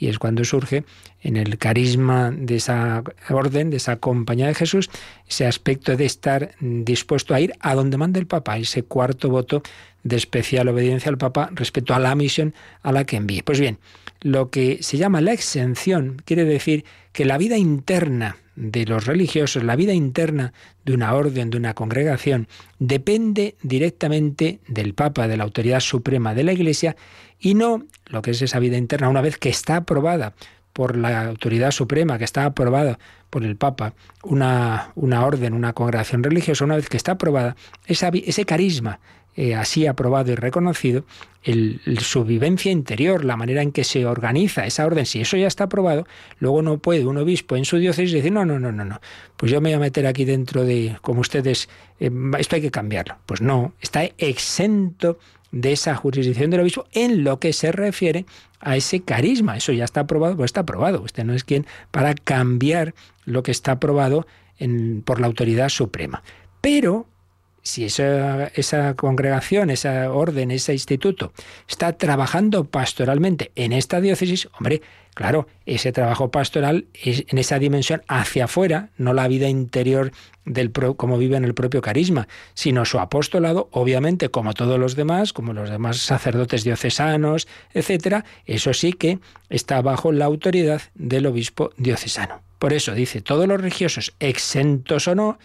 y 0.02 0.08
es 0.08 0.18
cuando 0.18 0.44
surge 0.44 0.84
en 1.22 1.38
el 1.38 1.60
carisma 1.60 2.32
de 2.32 2.56
esa 2.56 3.04
orden, 3.30 3.70
de 3.70 3.78
esa 3.78 3.98
compañía 3.98 4.48
de 4.48 4.56
Jesús, 4.56 4.90
ese 5.30 5.46
aspecto 5.46 5.96
de 5.96 6.06
estar 6.06 6.56
dispuesto 6.60 7.36
a 7.36 7.40
ir 7.40 7.54
a 7.60 7.76
donde 7.76 7.98
manda 7.98 8.20
el 8.20 8.26
Papa, 8.26 8.58
ese 8.58 8.82
cuarto 8.82 9.30
voto 9.30 9.62
de 10.04 10.16
especial 10.16 10.68
obediencia 10.70 11.10
al 11.10 11.20
Papa 11.20 11.52
respecto 11.54 11.94
a 11.94 12.00
la 12.00 12.16
misión 12.16 12.56
a 12.82 12.92
la 12.92 13.06
que 13.06 13.18
envíe. 13.18 13.44
Pues 13.44 13.60
bien, 13.60 13.78
lo 14.22 14.50
que 14.50 14.82
se 14.82 14.98
llama 14.98 15.22
la 15.22 15.34
exención 15.34 16.20
quiere 16.26 16.46
decir 16.46 16.84
que 17.12 17.24
la 17.24 17.38
vida 17.38 17.60
interna 17.60 18.38
de 18.62 18.86
los 18.86 19.08
religiosos, 19.08 19.64
la 19.64 19.76
vida 19.76 19.94
interna 19.94 20.54
de 20.86 20.94
una 20.94 21.16
orden, 21.16 21.50
de 21.50 21.58
una 21.58 21.74
congregación, 21.74 22.48
depende 22.78 23.56
directamente 23.64 24.60
del 24.68 24.94
Papa, 24.94 25.28
de 25.28 25.36
la 25.36 25.44
autoridad 25.44 25.80
suprema 25.80 26.36
de 26.36 26.44
la 26.44 26.54
Iglesia, 26.54 26.96
y 27.40 27.56
no 27.56 27.84
lo 28.06 28.22
que 28.22 28.32
es 28.32 28.42
esa 28.44 28.60
vida 28.60 28.78
interna 28.78 29.10
una 29.10 29.22
vez 29.22 29.40
que 29.40 29.50
está 29.50 29.78
aprobada 29.78 30.36
por 30.74 30.96
la 30.96 31.26
autoridad 31.26 31.72
suprema, 31.72 32.20
que 32.20 32.24
está 32.24 32.46
aprobada 32.46 33.00
por 33.32 33.44
el 33.44 33.56
Papa, 33.56 33.96
una, 34.22 34.92
una 34.94 35.26
orden, 35.26 35.54
una 35.54 35.74
congregación 35.74 36.22
religiosa, 36.22 36.64
una 36.64 36.76
vez 36.76 36.88
que 36.88 36.98
está 36.98 37.14
aprobada, 37.14 37.56
ese 37.88 38.46
carisma, 38.46 39.00
eh, 39.36 39.56
así 39.56 39.88
aprobado 39.88 40.32
y 40.32 40.36
reconocido, 40.36 41.06
el, 41.44 41.80
su 42.02 42.24
vivencia 42.24 42.72
interior, 42.72 43.24
la 43.24 43.38
manera 43.38 43.62
en 43.62 43.72
que 43.72 43.84
se 43.84 44.06
organiza 44.06 44.66
esa 44.66 44.86
orden, 44.86 45.06
si 45.06 45.22
eso 45.22 45.38
ya 45.38 45.48
está 45.48 45.66
aprobado, 45.66 46.06
luego 46.40 46.62
no 46.62 46.78
puede 46.78 47.06
un 47.06 47.18
obispo 47.18 47.56
en 47.56 47.66
su 47.66 47.78
diócesis 47.78 48.12
decir, 48.12 48.32
no, 48.32 48.46
no, 48.46 48.60
no, 48.60 48.72
no, 48.72 48.86
no, 48.86 49.02
pues 49.38 49.52
yo 49.52 49.62
me 49.62 49.70
voy 49.70 49.76
a 49.76 49.80
meter 49.80 50.06
aquí 50.06 50.26
dentro 50.26 50.64
de, 50.64 50.98
como 51.02 51.22
ustedes, 51.22 51.70
eh, 52.00 52.12
esto 52.38 52.56
hay 52.56 52.62
que 52.62 52.72
cambiarlo. 52.72 53.18
Pues 53.26 53.42
no, 53.42 53.74
está 53.82 54.04
exento 54.18 55.18
de 55.52 55.74
esa 55.74 55.96
jurisdicción 55.96 56.50
del 56.50 56.62
obispo 56.62 56.86
en 56.94 57.24
lo 57.24 57.40
que 57.40 57.54
se 57.54 57.72
refiere 57.72 58.26
a 58.60 58.76
ese 58.76 59.02
carisma. 59.02 59.58
Eso 59.58 59.72
ya 59.72 59.86
está 59.86 60.02
aprobado, 60.02 60.36
pues 60.38 60.50
está 60.50 60.62
aprobado. 60.62 61.02
Usted 61.02 61.24
no 61.24 61.34
es 61.34 61.44
quien 61.44 61.66
para 61.92 62.14
cambiar 62.14 62.94
lo 63.26 63.44
que 63.44 63.52
está 63.52 63.74
aprobado 63.74 64.26
por 65.06 65.20
la 65.20 65.28
autoridad 65.28 65.70
suprema. 65.70 66.24
Pero 66.62 67.08
si 67.64 67.86
esa, 67.86 68.94
congregación, 68.96 69.70
esa 69.70 70.12
orden, 70.12 70.52
ese 70.52 70.74
instituto 70.74 71.32
está 71.68 71.94
trabajando 71.94 72.66
pastoralmente 72.66 73.52
en 73.56 73.72
esta 73.72 74.02
diócesis, 74.02 74.50
hombre, 74.58 74.82
claro, 75.14 75.48
ese 75.66 75.92
trabajo 75.92 76.32
pastoral 76.32 76.86
es 76.94 77.26
en 77.28 77.38
esa 77.38 77.60
dimensión 77.60 78.02
hacia 78.08 78.46
afuera, 78.46 78.90
no 78.98 79.14
la 79.14 79.28
vida 79.28 79.48
interior 79.48 80.12
del 80.46 80.72
pro, 80.72 80.96
como 80.96 81.18
vive 81.18 81.38
en 81.38 81.44
el 81.44 81.54
propio 81.54 81.82
carisma, 81.82 82.28
sino 82.56 82.86
su 82.86 83.00
apostolado, 83.00 83.70
obviamente, 83.72 84.30
como 84.30 84.54
todos 84.54 84.80
los 84.80 84.96
demás, 84.96 85.34
como 85.34 85.54
los 85.54 85.70
demás 85.70 85.98
sacerdotes 85.98 86.64
diocesanos, 86.64 87.48
etcétera, 87.74 88.26
eso 88.46 88.74
sí 88.74 88.94
que 88.94 89.20
está 89.50 89.82
bajo 89.82 90.12
la 90.12 90.26
autoridad 90.26 90.82
del 90.96 91.28
obispo 91.28 91.72
diocesano. 91.78 92.42
Por 92.58 92.74
eso 92.74 92.94
dice, 92.94 93.22
todos 93.22 93.48
los 93.48 93.60
religiosos, 93.60 94.14
exentos 94.20 95.08
o 95.08 95.16
no, 95.16 95.40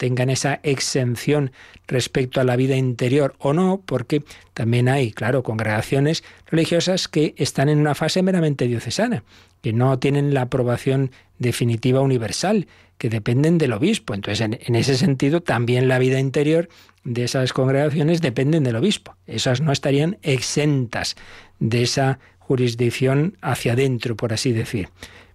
tengan 0.00 0.30
esa 0.30 0.60
exención 0.62 1.52
respecto 1.86 2.40
a 2.40 2.44
la 2.44 2.56
vida 2.56 2.74
interior 2.74 3.34
o 3.38 3.52
no, 3.52 3.82
porque 3.84 4.24
también 4.54 4.88
hay, 4.88 5.12
claro, 5.12 5.42
congregaciones 5.42 6.24
religiosas 6.46 7.06
que 7.06 7.34
están 7.36 7.68
en 7.68 7.80
una 7.80 7.94
fase 7.94 8.22
meramente 8.22 8.66
diocesana, 8.66 9.24
que 9.60 9.74
no 9.74 9.98
tienen 9.98 10.32
la 10.32 10.40
aprobación 10.40 11.10
definitiva 11.38 12.00
universal, 12.00 12.66
que 12.96 13.10
dependen 13.10 13.58
del 13.58 13.74
obispo. 13.74 14.14
Entonces, 14.14 14.40
en, 14.40 14.74
ese 14.74 14.96
sentido, 14.96 15.42
también 15.42 15.86
la 15.86 15.98
vida 15.98 16.18
interior 16.18 16.70
de 17.04 17.24
esas 17.24 17.52
congregaciones 17.52 18.22
dependen 18.22 18.64
del 18.64 18.76
obispo. 18.76 19.16
Esas 19.26 19.60
no 19.60 19.70
estarían 19.70 20.16
exentas 20.22 21.14
de 21.58 21.82
esa 21.82 22.20
jurisdicción 22.38 23.36
hacia 23.42 23.74
adentro, 23.74 24.16
por 24.16 24.32
así 24.32 24.52
decir. 24.52 24.88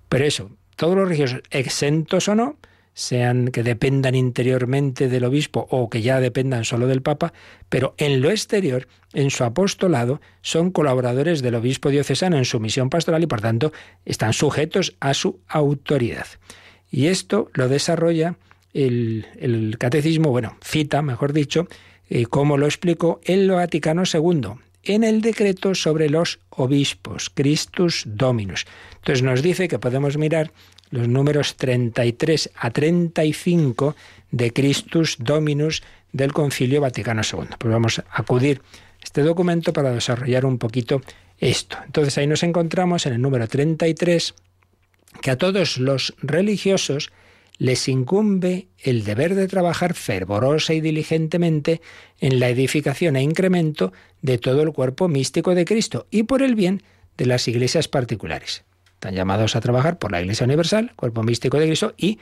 Pero 0.10 0.26
eso, 0.26 0.50
todos 0.76 0.96
los 0.96 1.08
religiosos, 1.08 1.44
exentos 1.52 2.28
o 2.30 2.34
no, 2.34 2.58
sean 2.96 3.50
que 3.50 3.62
dependan 3.62 4.16
interiormente 4.16 5.10
del 5.10 5.26
obispo 5.26 5.68
o 5.70 5.90
que 5.90 6.02
ya 6.02 6.22
dependan 6.22 6.64
solo 6.64 6.88
del 6.88 7.02
papa, 7.02 7.34
pero 7.68 7.94
en 7.98 8.22
lo 8.22 8.32
exterior, 8.32 8.88
en 9.14 9.30
su 9.30 9.44
apostolado, 9.44 10.22
son 10.42 10.72
colaboradores 10.72 11.42
del 11.42 11.56
obispo 11.56 11.90
diocesano 11.90 12.38
en 12.38 12.46
su 12.46 12.60
misión 12.62 12.90
pastoral 12.90 13.22
y 13.22 13.28
por 13.28 13.42
tanto 13.42 13.74
están 14.06 14.32
sujetos 14.32 14.96
a 15.02 15.14
su 15.14 15.42
autoridad. 15.48 16.26
Y 16.90 17.08
esto 17.08 17.52
lo 17.54 17.68
desarrolla 17.68 18.38
el, 18.74 19.76
catecismo, 19.78 20.30
bueno, 20.30 20.58
cita, 20.64 21.02
mejor 21.02 21.34
dicho, 21.34 21.68
eh, 22.10 22.26
como 22.26 22.58
lo 22.58 22.66
explicó 22.66 23.20
el 23.26 23.52
Vaticano 23.52 24.04
II 24.12 24.54
en 24.84 25.04
el 25.04 25.22
decreto 25.22 25.76
sobre 25.76 26.10
los 26.10 26.40
obispos, 26.50 27.30
Christus 27.30 28.04
Dominus. 28.06 28.66
Entonces 28.98 29.24
nos 29.24 29.42
dice 29.42 29.68
que 29.68 29.80
podemos 29.80 30.18
mirar 30.18 30.52
los 30.96 31.08
números 31.08 31.56
33 31.58 32.52
a 32.56 32.72
35 32.72 33.96
de 34.32 34.52
Christus 34.52 35.18
Dominus 35.20 35.84
del 36.12 36.32
Concilio 36.34 36.82
Vaticano 36.82 37.22
II. 37.22 37.50
Pues 37.60 37.72
vamos 37.72 38.00
a 38.00 38.06
acudir 38.10 38.62
a 39.02 39.04
este 39.04 39.22
documento 39.22 39.74
para 39.74 39.92
desarrollar 39.92 40.46
un 40.46 40.58
poquito 40.58 41.02
esto. 41.38 41.78
Entonces 41.86 42.18
ahí 42.18 42.28
nos 42.28 42.44
encontramos 42.44 43.06
en 43.06 43.14
el 43.14 43.22
número 43.22 43.48
33 43.48 44.34
que 45.22 45.32
a 45.32 45.38
todos 45.38 45.78
los 45.78 46.16
religiosos 46.22 47.12
les 47.58 47.88
incumbe 47.88 48.68
el 48.80 49.04
deber 49.04 49.36
de 49.36 49.48
trabajar 49.48 49.94
fervorosa 49.94 50.74
y 50.74 50.82
diligentemente 50.82 51.82
en 52.20 52.40
la 52.40 52.50
edificación 52.50 53.16
e 53.16 53.22
incremento 53.22 53.94
de 54.22 54.38
todo 54.38 54.62
el 54.62 54.72
cuerpo 54.72 55.08
místico 55.08 55.56
de 55.56 55.66
Cristo 55.66 56.08
y 56.10 56.24
por 56.24 56.42
el 56.42 56.56
bien 56.56 56.84
de 57.18 57.26
las 57.26 57.48
iglesias 57.48 57.88
particulares. 57.88 58.64
Están 59.06 59.18
llamados 59.18 59.56
a 59.56 59.62
trabajar 59.62 60.00
por 60.00 60.12
la 60.12 60.20
Iglesia 60.20 60.46
Universal, 60.46 60.94
cuerpo 60.96 61.22
místico 61.22 61.60
de 61.60 61.68
Cristo, 61.68 61.94
y 61.96 62.18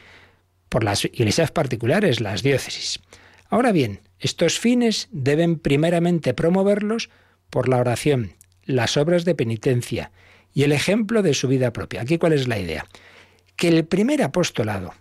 por 0.67 0.83
las 0.83 1.05
iglesias 1.05 1.49
particulares, 1.49 2.19
las 2.19 2.43
diócesis. 2.43 2.99
Ahora 3.47 3.71
bien, 3.71 4.01
estos 4.19 4.59
fines 4.59 5.07
deben 5.09 5.59
primeramente 5.59 6.33
promoverlos 6.33 7.09
por 7.49 7.69
la 7.69 7.77
oración, 7.77 8.33
las 8.65 8.97
obras 8.97 9.23
de 9.23 9.33
penitencia 9.33 10.11
y 10.53 10.63
el 10.63 10.73
ejemplo 10.73 11.21
de 11.21 11.33
su 11.33 11.47
vida 11.47 11.71
propia. 11.71 12.01
Aquí 12.01 12.17
cuál 12.17 12.33
es 12.33 12.49
la 12.49 12.59
idea? 12.59 12.85
Que 13.55 13.69
el 13.69 13.85
primer 13.85 14.21
apostolado, 14.21 14.93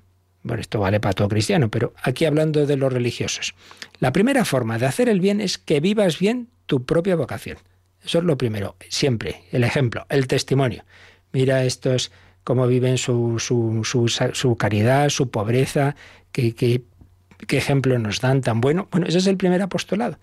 bueno, 0.45 0.61
esto 0.61 0.78
vale 0.78 1.01
para 1.01 1.14
todo 1.14 1.26
cristiano, 1.26 1.68
pero 1.68 1.95
aquí 2.01 2.26
hablando 2.26 2.64
de 2.64 2.76
los 2.76 2.93
religiosos, 2.93 3.57
la 3.99 4.12
primera 4.12 4.45
forma 4.45 4.78
de 4.78 4.87
hacer 4.87 5.09
el 5.09 5.18
bien 5.18 5.41
es 5.41 5.59
que 5.59 5.80
vivas 5.80 6.20
bien 6.20 6.47
tu 6.66 6.85
propia 6.87 7.16
vocación. 7.16 7.59
Eso 8.05 8.18
es 8.18 8.24
lo 8.24 8.39
primero, 8.39 8.76
siempre, 8.89 9.43
el 9.51 9.64
ejemplo, 9.64 10.07
el 10.11 10.28
testimonio. 10.28 10.85
Mira 11.33 11.64
estos 11.64 12.12
cómo 12.45 12.66
viven 12.66 12.99
su, 12.99 13.39
su, 13.39 13.83
su, 13.85 14.57
caridad, 14.57 15.09
su 15.09 15.30
pobreza, 15.30 15.95
qué, 16.33 16.55
qué, 16.55 16.83
ejemplo 17.49 17.99
nos 17.99 18.20
dan 18.20 18.41
tan 18.41 18.61
bueno. 18.61 18.89
Bueno, 18.91 19.07
ese 19.07 19.18
es 19.18 19.26
el 19.26 19.37
primer 19.37 19.62
apostolado, 19.62 20.18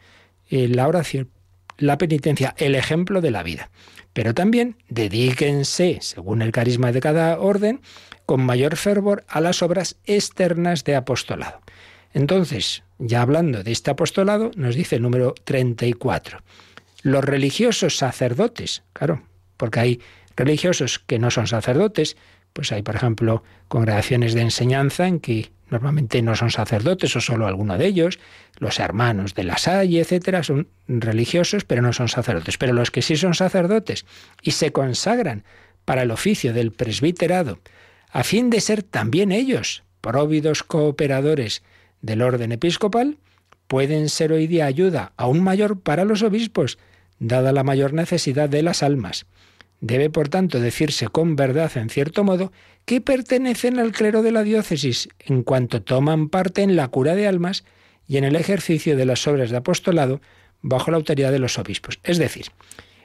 eh, 0.49 0.67
la 0.67 0.87
oración, 0.87 1.29
la 1.77 1.97
penitencia, 1.97 2.53
el 2.57 2.75
ejemplo 2.75 3.21
de 3.21 3.31
la 3.31 3.43
vida. 3.43 3.69
Pero 4.13 4.33
también 4.33 4.75
dedíquense, 4.89 5.99
según 6.01 6.41
el 6.41 6.51
carisma 6.51 6.91
de 6.91 6.99
cada 6.99 7.39
orden, 7.39 7.81
con 8.25 8.41
mayor 8.41 8.75
fervor 8.75 9.23
a 9.27 9.39
las 9.41 9.61
obras 9.61 9.97
externas 10.05 10.83
de 10.83 10.95
apostolado. 10.95 11.61
Entonces, 12.13 12.83
ya 12.97 13.21
hablando 13.21 13.63
de 13.63 13.71
este 13.71 13.91
apostolado, 13.91 14.51
nos 14.55 14.75
dice 14.75 14.95
el 14.95 15.03
número 15.03 15.35
34. 15.43 16.39
Los 17.03 17.23
religiosos 17.23 17.97
sacerdotes, 17.97 18.83
claro, 18.93 19.23
porque 19.57 19.79
hay 19.79 20.01
religiosos 20.39 20.99
que 20.99 21.19
no 21.19 21.31
son 21.31 21.47
sacerdotes, 21.47 22.15
pues 22.53 22.71
hay, 22.71 22.81
por 22.81 22.95
ejemplo, 22.95 23.43
congregaciones 23.67 24.33
de 24.33 24.41
enseñanza 24.41 25.05
en 25.05 25.19
que 25.19 25.51
normalmente 25.69 26.21
no 26.21 26.35
son 26.35 26.49
sacerdotes 26.49 27.15
o 27.15 27.21
solo 27.21 27.45
alguno 27.45 27.77
de 27.77 27.85
ellos, 27.85 28.19
los 28.57 28.79
hermanos 28.79 29.35
de 29.35 29.43
la 29.43 29.57
Salle, 29.57 29.99
etcétera, 29.99 30.41
son 30.41 30.67
religiosos 30.87 31.65
pero 31.65 31.81
no 31.81 31.93
son 31.93 32.07
sacerdotes. 32.07 32.57
Pero 32.57 32.73
los 32.73 32.89
que 32.89 33.01
sí 33.01 33.17
son 33.17 33.33
sacerdotes 33.35 34.05
y 34.41 34.51
se 34.51 34.71
consagran 34.71 35.43
para 35.83 36.03
el 36.03 36.11
oficio 36.11 36.53
del 36.53 36.71
presbiterado, 36.71 37.59
a 38.09 38.23
fin 38.23 38.49
de 38.49 38.61
ser 38.61 38.81
también 38.81 39.31
ellos 39.31 39.83
próvidos 40.01 40.63
cooperadores 40.63 41.63
del 42.01 42.21
orden 42.21 42.53
episcopal, 42.53 43.17
pueden 43.67 44.09
ser 44.09 44.31
hoy 44.31 44.47
día 44.47 44.65
ayuda 44.65 45.11
aún 45.17 45.43
mayor 45.43 45.81
para 45.81 46.05
los 46.05 46.23
obispos, 46.23 46.79
dada 47.19 47.51
la 47.51 47.63
mayor 47.63 47.93
necesidad 47.93 48.49
de 48.49 48.63
las 48.63 48.81
almas. 48.81 49.25
Debe, 49.81 50.09
por 50.09 50.29
tanto, 50.29 50.59
decirse 50.59 51.07
con 51.07 51.35
verdad, 51.35 51.71
en 51.77 51.89
cierto 51.89 52.23
modo, 52.23 52.51
que 52.85 53.01
pertenecen 53.01 53.79
al 53.79 53.91
clero 53.91 54.21
de 54.21 54.31
la 54.31 54.43
diócesis, 54.43 55.09
en 55.19 55.43
cuanto 55.43 55.81
toman 55.81 56.29
parte 56.29 56.63
en 56.63 56.75
la 56.75 56.87
cura 56.89 57.15
de 57.15 57.27
almas 57.27 57.63
y 58.07 58.17
en 58.17 58.23
el 58.23 58.35
ejercicio 58.35 58.97
de 58.97 59.05
las 59.05 59.25
obras 59.27 59.51
de 59.51 59.57
apostolado 59.57 60.21
bajo 60.61 60.91
la 60.91 60.97
autoridad 60.97 61.31
de 61.31 61.39
los 61.39 61.57
obispos. 61.57 61.99
Es 62.03 62.17
decir, 62.17 62.47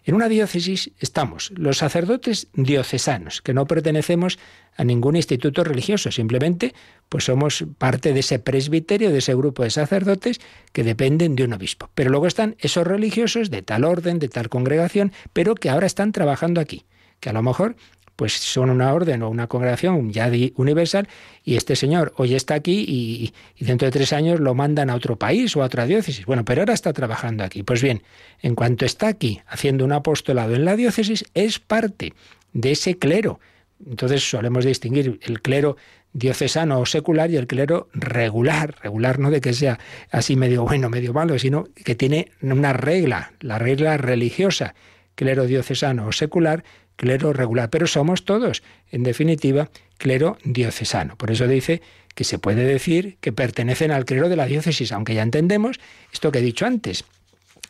en 0.05 0.15
una 0.15 0.29
diócesis 0.29 0.91
estamos 0.99 1.51
los 1.57 1.79
sacerdotes 1.79 2.49
diocesanos, 2.53 3.41
que 3.41 3.55
no 3.55 3.67
pertenecemos 3.67 4.39
a 4.77 4.85
ningún 4.85 5.17
instituto 5.17 5.65
religioso, 5.65 6.11
simplemente 6.11 6.75
pues 7.09 7.25
somos 7.25 7.65
parte 7.79 8.13
de 8.13 8.21
ese 8.21 8.39
presbiterio, 8.39 9.11
de 9.11 9.19
ese 9.19 9.35
grupo 9.35 9.63
de 9.63 9.71
sacerdotes 9.71 10.41
que 10.73 10.85
dependen 10.85 11.37
de 11.37 11.45
un 11.45 11.55
obispo. 11.55 11.89
Pero 11.95 12.11
luego 12.11 12.27
están 12.27 12.57
esos 12.59 12.87
religiosos 12.87 13.51
de 13.51 13.63
tal 13.63 13.85
orden, 13.85 14.19
de 14.19 14.29
tal 14.29 14.49
congregación, 14.49 15.13
pero 15.33 15.55
que 15.55 15.71
ahora 15.71 15.87
están 15.87 16.13
trabajando 16.13 16.61
aquí, 16.61 16.85
que 17.21 17.31
a 17.31 17.33
lo 17.33 17.43
mejor 17.43 17.77
pues 18.17 18.33
son 18.35 18.71
una 18.71 18.93
orden 18.93 19.23
o 19.23 19.29
una 19.29 19.47
congregación 19.47 20.13
ya 20.13 20.31
universal 20.57 21.09
y 21.45 21.57
este 21.57 21.77
señor 21.77 22.13
hoy 22.17 22.35
está 22.35 22.55
aquí 22.55 22.85
y, 22.87 23.33
dentro 23.65 23.87
de 23.87 23.93
tres 23.93 24.13
años 24.13 24.41
lo 24.41 24.55
mandan 24.55 24.91
a 24.91 24.95
otro 24.95 25.17
país 25.17 25.57
o 25.57 25.63
a 25.63 25.67
otra 25.67 25.87
diócesis. 25.87 26.25
Bueno, 26.27 26.45
pero 26.45 26.63
ahora 26.63 26.75
está 26.75 26.93
trabajando 26.93 27.45
aquí. 27.45 27.63
Pues 27.63 27.83
bien, 27.83 28.03
en 28.41 28.55
cuanto 28.55 28.85
está 28.85 29.09
aquí 29.09 29.41
haciendo 29.47 29.85
un 29.85 29.93
apostolado 29.93 30.55
en 30.55 30.65
la 30.65 30.77
diócesis, 30.77 31.25
es 31.35 31.59
parte 31.59 32.15
de 32.53 32.73
ese 32.73 32.99
clero. 32.99 33.41
Entonces 33.85 34.29
solemos 34.29 34.65
distinguir 34.65 35.19
el 35.23 35.43
clero 35.43 35.77
diocesano 36.13 36.79
o 36.79 36.87
secular 36.87 37.31
y 37.31 37.37
el 37.37 37.47
clero 37.47 37.89
regular. 37.93 38.77
Regular 38.83 39.19
no 39.19 39.31
de 39.31 39.41
que 39.41 39.53
sea 39.53 39.79
así 40.11 40.37
medio 40.37 40.65
bueno, 40.65 40.89
medio 40.89 41.13
malo, 41.13 41.39
sino 41.39 41.65
que 41.75 41.95
tiene 41.95 42.31
una 42.41 42.73
regla, 42.73 43.33
la 43.41 43.59
regla 43.59 43.97
religiosa. 43.99 44.75
Clero 45.17 45.47
diocesano 45.47 46.07
o 46.09 46.13
secular 46.13 46.65
clero 46.97 47.33
regular, 47.33 47.71
pero 47.71 47.87
somos 47.87 48.25
todos, 48.25 48.63
en 48.91 49.03
definitiva, 49.03 49.71
clero 49.99 50.39
diocesano. 50.45 51.17
Por 51.17 51.31
eso 51.31 51.47
dice 51.47 51.83
que 52.15 52.25
se 52.25 52.39
puede 52.39 52.65
decir 52.65 53.17
que 53.21 53.33
pertenecen 53.33 53.91
al 53.91 54.05
clero 54.05 54.29
de 54.29 54.37
la 54.37 54.47
diócesis, 54.47 54.93
aunque 54.93 55.15
ya 55.15 55.23
entendemos 55.23 55.81
esto 56.13 56.31
que 56.31 56.39
he 56.39 56.43
dicho 56.43 56.67
antes, 56.67 57.05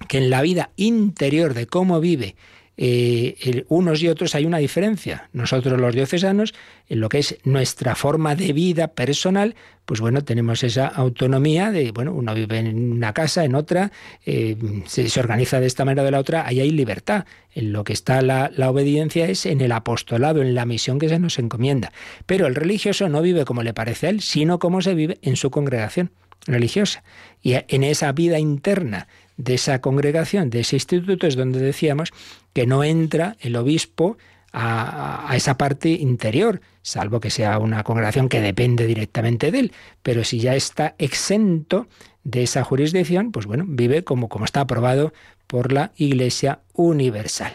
que 0.09 0.19
en 0.19 0.31
la 0.31 0.43
vida 0.43 0.71
interior 0.77 1.55
de 1.55 1.67
cómo 1.67 2.01
vive 2.01 2.37
eh, 2.77 3.65
unos 3.69 4.03
y 4.03 4.09
otros 4.09 4.35
hay 4.35 4.47
una 4.47 4.59
diferencia. 4.59 5.29
Nosotros 5.33 5.81
los 5.81 5.95
diocesanos, 5.95 6.55
en 6.89 7.01
lo 7.01 7.09
que 7.09 7.19
es 7.19 7.39
nuestra 7.45 7.95
forma 7.95 8.35
de 8.35 8.53
vida 8.53 8.89
personal, 8.89 9.55
pues 9.85 10.01
bueno, 10.01 10.25
tenemos 10.25 10.63
esa 10.63 10.87
autonomía 10.87 11.71
de, 11.71 11.93
bueno, 11.93 12.13
uno 12.15 12.35
vive 12.35 12.59
en 12.59 12.93
una 12.93 13.13
casa, 13.13 13.45
en 13.45 13.55
otra, 13.55 13.93
eh, 14.25 14.57
se, 14.87 15.21
organiza 15.21 15.61
de 15.61 15.67
esta 15.67 15.85
manera 15.85 16.03
o 16.03 16.05
de 16.07 16.11
la 16.11 16.19
otra, 16.19 16.47
ahí 16.47 16.61
hay 16.61 16.71
libertad. 16.71 17.27
En 17.53 17.73
lo 17.73 17.85
que 17.85 17.93
está 17.93 18.23
la, 18.23 18.51
la 18.57 18.71
obediencia 18.71 19.29
es 19.29 19.47
en 19.47 19.61
el 19.61 19.73
apostolado, 19.73 20.43
en 20.43 20.55
la 20.55 20.65
misión 20.65 20.99
que 20.99 21.09
se 21.09 21.19
nos 21.19 21.39
encomienda. 21.39 21.93
Pero 22.27 22.47
el 22.47 22.55
religioso 22.55 23.09
no 23.09 23.23
vive 23.23 23.45
como 23.45 23.63
le 23.63 23.75
parece 23.75 24.09
a 24.09 24.11
él, 24.11 24.21
sino 24.21 24.59
como 24.59 24.81
se 24.81 24.95
vive 24.95 25.19
en 25.23 25.37
su 25.37 25.51
congregación 25.51 26.11
religiosa. 26.47 27.05
Y 27.43 27.55
en 27.55 27.85
esa 27.85 28.13
vida 28.13 28.39
interna 28.39 29.07
de 29.37 29.55
esa 29.55 29.81
congregación, 29.81 30.51
de 30.51 30.61
ese 30.61 30.77
instituto, 30.77 31.27
es 31.27 31.37
donde 31.37 31.59
decíamos 31.59 32.11
que 32.55 32.67
no 32.67 32.83
entra 32.83 33.37
el 33.41 33.57
obispo 33.57 34.17
a, 34.55 35.33
esa 35.35 35.59
parte 35.59 35.91
interior, 35.91 36.61
salvo 36.83 37.21
que 37.21 37.31
sea 37.31 37.59
una 37.59 37.83
congregación 37.83 38.29
que 38.29 38.41
depende 38.41 38.87
directamente 38.87 39.51
de 39.51 39.59
él. 39.59 39.73
Pero 40.03 40.25
si 40.25 40.39
ya 40.39 40.55
está 40.55 40.95
exento 40.99 41.89
de 42.23 42.45
esa 42.45 42.63
jurisdicción, 42.63 43.33
pues 43.33 43.47
bueno, 43.47 43.65
vive 43.67 44.05
como, 44.05 44.29
como 44.29 44.45
está 44.45 44.61
aprobado 44.61 45.13
por 45.49 45.73
la 45.73 45.93
Iglesia 45.97 46.61
Universal. 46.73 47.53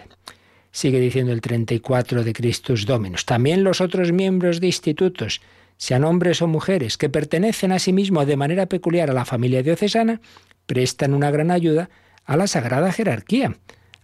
Sigue 0.71 0.99
diciendo 0.99 1.31
el 1.31 1.41
34 1.41 2.23
de 2.23 2.33
Christus 2.33 2.85
Dominus. 2.85 3.25
También 3.25 3.63
los 3.63 3.81
otros 3.81 4.11
miembros 4.11 4.59
de 4.59 4.67
institutos 4.67 5.41
sean 5.77 6.03
hombres 6.03 6.41
o 6.41 6.47
mujeres, 6.47 6.97
que 6.97 7.09
pertenecen 7.09 7.71
a 7.71 7.79
sí 7.79 7.93
de 7.93 8.37
manera 8.37 8.65
peculiar 8.65 9.09
a 9.09 9.13
la 9.13 9.25
familia 9.25 9.63
diocesana, 9.63 10.19
prestan 10.65 11.13
una 11.13 11.31
gran 11.31 11.49
ayuda 11.49 11.89
a 12.25 12.35
la 12.35 12.47
sagrada 12.47 12.91
jerarquía. 12.91 13.55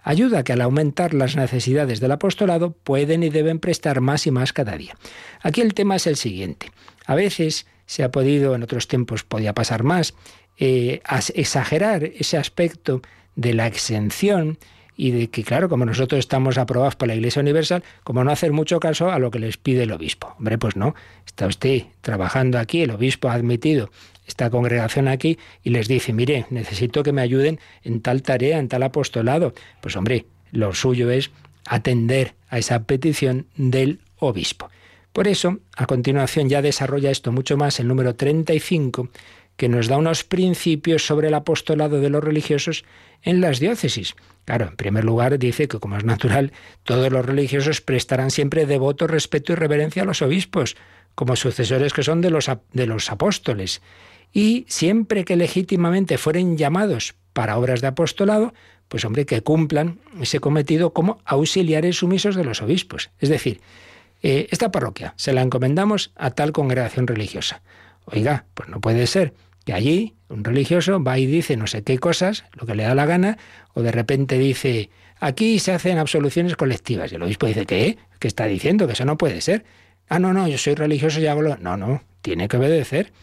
Ayuda 0.08 0.44
que 0.44 0.54
al 0.54 0.62
aumentar 0.62 1.16
las 1.16 1.36
necesidades 1.36 2.00
del 2.00 2.12
apostolado 2.12 2.72
pueden 2.72 3.24
y 3.24 3.30
deben 3.30 3.58
prestar 3.58 4.02
más 4.02 4.28
y 4.28 4.32
más 4.32 4.54
cada 4.54 4.78
día. 4.78 4.96
Aquí 5.42 5.62
el 5.62 5.74
tema 5.74 5.96
es 5.96 6.06
el 6.06 6.16
siguiente. 6.16 6.72
A 7.08 7.16
veces 7.16 7.66
se 7.88 8.04
ha 8.04 8.12
podido, 8.12 8.54
en 8.54 8.62
otros 8.62 8.88
tiempos 8.88 9.24
podía 9.24 9.54
pasar 9.54 9.82
más, 9.82 10.14
eh, 10.60 11.02
exagerar 11.34 12.04
ese 12.04 12.38
aspecto 12.38 13.02
de 13.36 13.56
la 13.56 13.66
exención 13.66 14.60
y 14.96 15.10
de 15.10 15.30
que, 15.32 15.44
claro, 15.44 15.70
como 15.70 15.86
nosotros 15.86 16.20
estamos 16.20 16.60
aprobados 16.60 16.96
por 16.96 17.08
la 17.08 17.16
Iglesia 17.16 17.42
Universal, 17.42 17.84
como 18.04 18.24
no 18.24 18.32
hacer 18.32 18.52
mucho 18.52 18.80
caso 18.80 19.10
a 19.10 19.18
lo 19.18 19.32
que 19.32 19.40
les 19.40 19.58
pide 19.58 19.84
el 19.84 19.92
obispo. 19.92 20.36
Hombre, 20.38 20.60
pues 20.60 20.76
no, 20.76 20.94
está 21.26 21.48
usted 21.48 21.82
trabajando 22.02 22.60
aquí, 22.60 22.84
el 22.84 22.92
obispo 22.92 23.30
ha 23.30 23.34
admitido 23.34 23.90
esta 24.28 24.50
congregación 24.50 25.08
aquí 25.08 25.38
y 25.64 25.70
les 25.70 25.88
dice, 25.88 26.14
mire, 26.14 26.46
necesito 26.50 27.04
que 27.04 27.12
me 27.12 27.22
ayuden 27.22 27.60
en 27.84 28.02
tal 28.02 28.22
tarea, 28.22 28.60
en 28.60 28.68
tal 28.68 28.84
apostolado. 28.84 29.54
Pues 29.82 29.96
hombre, 29.96 30.26
lo 30.52 30.74
suyo 30.74 31.12
es 31.12 31.32
atender 31.66 32.34
a 32.50 32.58
esa 32.58 32.84
petición 32.84 33.48
del 33.56 34.00
obispo. 34.18 34.70
Por 35.14 35.28
eso, 35.28 35.60
a 35.78 35.86
continuación 35.86 36.50
ya 36.50 36.62
desarrolla 36.62 37.10
esto 37.10 37.32
mucho 37.32 37.56
más 37.58 37.80
el 37.80 37.88
número 37.88 38.16
35, 38.16 39.10
que 39.56 39.70
nos 39.70 39.88
da 39.88 39.98
unos 39.98 40.24
principios 40.24 41.06
sobre 41.06 41.30
el 41.30 41.34
apostolado 41.34 42.02
de 42.02 42.10
los 42.10 42.24
religiosos 42.24 42.84
en 43.24 43.40
las 43.42 43.60
diócesis. 43.60 44.16
Claro, 44.44 44.68
en 44.68 44.76
primer 44.76 45.06
lugar 45.06 45.40
dice 45.40 45.68
que, 45.68 45.80
como 45.80 45.98
es 45.98 46.04
natural, 46.04 46.52
todos 46.84 47.12
los 47.12 47.26
religiosos 47.26 47.82
prestarán 47.82 48.30
siempre 48.30 48.66
devoto 48.66 49.08
respeto 49.08 49.54
y 49.54 49.56
reverencia 49.56 50.04
a 50.04 50.06
los 50.06 50.22
obispos, 50.22 50.76
como 51.16 51.36
sucesores 51.36 51.94
que 51.94 52.04
son 52.04 52.22
de 52.22 52.30
los, 52.30 52.52
de 52.74 52.86
los 52.86 53.10
apóstoles. 53.10 53.82
Y 54.36 54.66
siempre 54.68 55.24
que 55.24 55.38
legítimamente 55.38 56.18
fueren 56.18 56.58
llamados 56.58 57.16
para 57.32 57.58
obras 57.58 57.80
de 57.80 57.88
apostolado, 57.88 58.54
pues 58.90 59.06
hombre, 59.06 59.26
que 59.26 59.42
cumplan 59.42 60.02
ese 60.22 60.42
cometido 60.42 60.92
como 60.92 61.22
auxiliares 61.24 61.96
sumisos 61.96 62.36
de 62.36 62.44
los 62.44 62.62
obispos. 62.62 63.12
Es 63.22 63.30
decir, 63.30 63.62
eh, 64.24 64.50
esta 64.52 64.74
parroquia 64.74 65.14
se 65.16 65.32
la 65.32 65.42
encomendamos 65.42 66.12
a 66.18 66.32
tal 66.32 66.52
congregación 66.52 67.08
religiosa. 67.08 67.62
Oiga, 68.04 68.44
pues 68.54 68.68
no 68.68 68.82
puede 68.82 69.08
ser 69.08 69.34
que 69.64 69.72
allí 69.72 70.16
un 70.28 70.44
religioso 70.44 71.02
va 71.02 71.18
y 71.18 71.28
dice 71.28 71.56
no 71.56 71.66
sé 71.66 71.84
qué 71.84 71.98
cosas, 71.98 72.44
lo 72.52 72.68
que 72.68 72.76
le 72.76 72.84
da 72.84 72.94
la 72.94 73.06
gana, 73.06 73.38
o 73.74 73.84
de 73.84 73.94
repente 73.94 74.38
dice, 74.38 74.90
aquí 75.22 75.60
se 75.60 75.72
hacen 75.72 75.98
absoluciones 75.98 76.58
colectivas. 76.58 77.10
Y 77.10 77.16
el 77.16 77.24
obispo 77.24 77.48
dice, 77.48 77.66
¿qué? 77.66 77.98
¿Qué 78.20 78.28
está 78.28 78.48
diciendo? 78.48 78.86
Que 78.86 78.94
eso 78.94 79.06
no 79.06 79.18
puede 79.18 79.40
ser. 79.40 79.64
Ah, 80.10 80.20
no, 80.20 80.34
no, 80.34 80.46
yo 80.50 80.58
soy 80.58 80.76
religioso 80.76 81.22
y 81.22 81.28
hago 81.28 81.42
lo... 81.42 81.56
No, 81.56 81.78
no, 81.78 82.04
tiene 82.22 82.50
que 82.50 82.58
obedecer. 82.58 83.14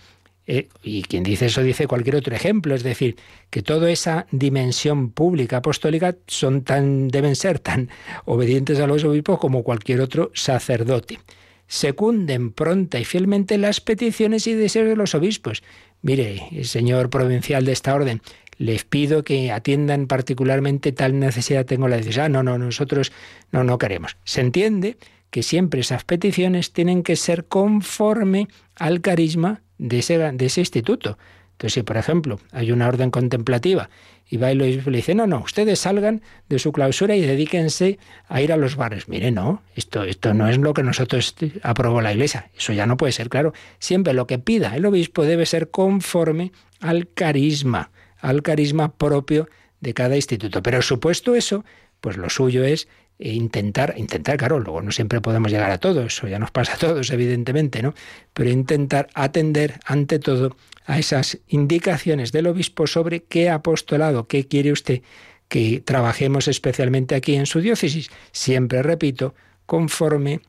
Eh, 0.46 0.68
y 0.82 1.02
quien 1.02 1.22
dice 1.22 1.46
eso 1.46 1.62
dice 1.62 1.86
cualquier 1.86 2.16
otro 2.16 2.34
ejemplo, 2.34 2.74
es 2.74 2.82
decir, 2.82 3.16
que 3.50 3.62
toda 3.62 3.90
esa 3.90 4.26
dimensión 4.32 5.10
pública 5.10 5.58
apostólica 5.58 6.16
son 6.26 6.62
tan, 6.62 7.08
deben 7.08 7.36
ser 7.36 7.60
tan 7.60 7.90
obedientes 8.24 8.80
a 8.80 8.86
los 8.86 9.04
obispos 9.04 9.38
como 9.38 9.62
cualquier 9.62 10.00
otro 10.00 10.30
sacerdote. 10.34 11.20
Secunden 11.68 12.52
pronta 12.52 12.98
y 12.98 13.04
fielmente 13.04 13.56
las 13.56 13.80
peticiones 13.80 14.46
y 14.46 14.54
deseos 14.54 14.88
de 14.88 14.96
los 14.96 15.14
obispos. 15.14 15.62
Mire, 16.02 16.64
señor 16.64 17.08
provincial 17.08 17.64
de 17.64 17.72
esta 17.72 17.94
orden, 17.94 18.20
les 18.58 18.84
pido 18.84 19.24
que 19.24 19.52
atiendan 19.52 20.06
particularmente 20.06 20.92
tal 20.92 21.18
necesidad 21.18 21.64
tengo 21.64 21.88
la 21.88 21.96
decisión. 21.96 22.26
Ah, 22.26 22.28
no, 22.28 22.42
no, 22.42 22.58
nosotros 22.58 23.12
no, 23.52 23.64
no 23.64 23.78
queremos. 23.78 24.16
Se 24.24 24.40
entiende 24.40 24.96
que 25.32 25.42
siempre 25.42 25.80
esas 25.80 26.04
peticiones 26.04 26.72
tienen 26.72 27.02
que 27.02 27.16
ser 27.16 27.46
conforme 27.46 28.48
al 28.76 29.00
carisma 29.00 29.62
de 29.78 30.00
ese, 30.00 30.18
de 30.18 30.46
ese 30.46 30.60
instituto. 30.60 31.16
Entonces, 31.52 31.72
si 31.72 31.82
por 31.82 31.96
ejemplo 31.96 32.38
hay 32.52 32.70
una 32.70 32.86
orden 32.86 33.10
contemplativa 33.10 33.88
y 34.28 34.36
va 34.36 34.52
y 34.52 34.54
le 34.54 34.76
dice, 34.76 35.14
no, 35.14 35.26
no, 35.26 35.40
ustedes 35.40 35.78
salgan 35.78 36.20
de 36.50 36.58
su 36.58 36.70
clausura 36.70 37.16
y 37.16 37.22
dedíquense 37.22 37.98
a 38.28 38.42
ir 38.42 38.52
a 38.52 38.58
los 38.58 38.76
bares. 38.76 39.08
Mire, 39.08 39.30
no, 39.30 39.62
esto, 39.74 40.04
esto 40.04 40.34
no 40.34 40.50
es 40.50 40.58
lo 40.58 40.74
que 40.74 40.82
nosotros 40.82 41.34
aprobó 41.62 42.02
la 42.02 42.12
Iglesia. 42.12 42.50
Eso 42.54 42.74
ya 42.74 42.84
no 42.84 42.98
puede 42.98 43.12
ser, 43.12 43.30
claro. 43.30 43.54
Siempre 43.78 44.12
lo 44.12 44.26
que 44.26 44.38
pida 44.38 44.76
el 44.76 44.84
obispo 44.84 45.24
debe 45.24 45.46
ser 45.46 45.70
conforme 45.70 46.52
al 46.80 47.08
carisma, 47.08 47.90
al 48.18 48.42
carisma 48.42 48.92
propio 48.92 49.48
de 49.80 49.94
cada 49.94 50.14
instituto. 50.14 50.62
Pero 50.62 50.82
supuesto 50.82 51.34
eso, 51.34 51.64
pues 52.02 52.18
lo 52.18 52.28
suyo 52.28 52.64
es 52.64 52.86
e 53.18 53.32
intentar, 53.32 53.94
intentar, 53.96 54.36
claro, 54.36 54.58
luego 54.58 54.82
no 54.82 54.90
siempre 54.90 55.20
podemos 55.20 55.52
llegar 55.52 55.70
a 55.70 55.78
todo, 55.78 56.02
eso 56.06 56.26
ya 56.26 56.38
nos 56.38 56.50
pasa 56.50 56.74
a 56.74 56.76
todos, 56.76 57.10
evidentemente, 57.10 57.82
¿no? 57.82 57.94
Pero 58.32 58.50
intentar 58.50 59.08
atender 59.14 59.80
ante 59.84 60.18
todo 60.18 60.56
a 60.86 60.98
esas 60.98 61.38
indicaciones 61.46 62.32
del 62.32 62.48
obispo 62.48 62.86
sobre 62.86 63.22
qué 63.24 63.50
apostolado, 63.50 64.26
qué 64.26 64.48
quiere 64.48 64.72
usted 64.72 65.02
que 65.48 65.82
trabajemos 65.84 66.48
especialmente 66.48 67.14
aquí 67.14 67.34
en 67.34 67.44
su 67.44 67.60
diócesis. 67.60 68.10
Siempre 68.32 68.82
repito, 68.82 69.34
conforme 69.66 70.40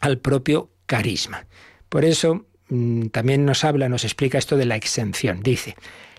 al 0.00 0.18
propio 0.18 0.70
carisma. 0.86 1.46
Por 1.90 2.04
eso 2.04 2.46
mm, 2.68 3.08
también 3.08 3.44
nos 3.44 3.64
habla, 3.64 3.88
nos 3.88 4.04
explica 4.04 4.38
esto 4.38 4.56
de 4.56 4.64
la 4.64 4.76
exención. 4.76 5.42
Dice, 5.42 5.76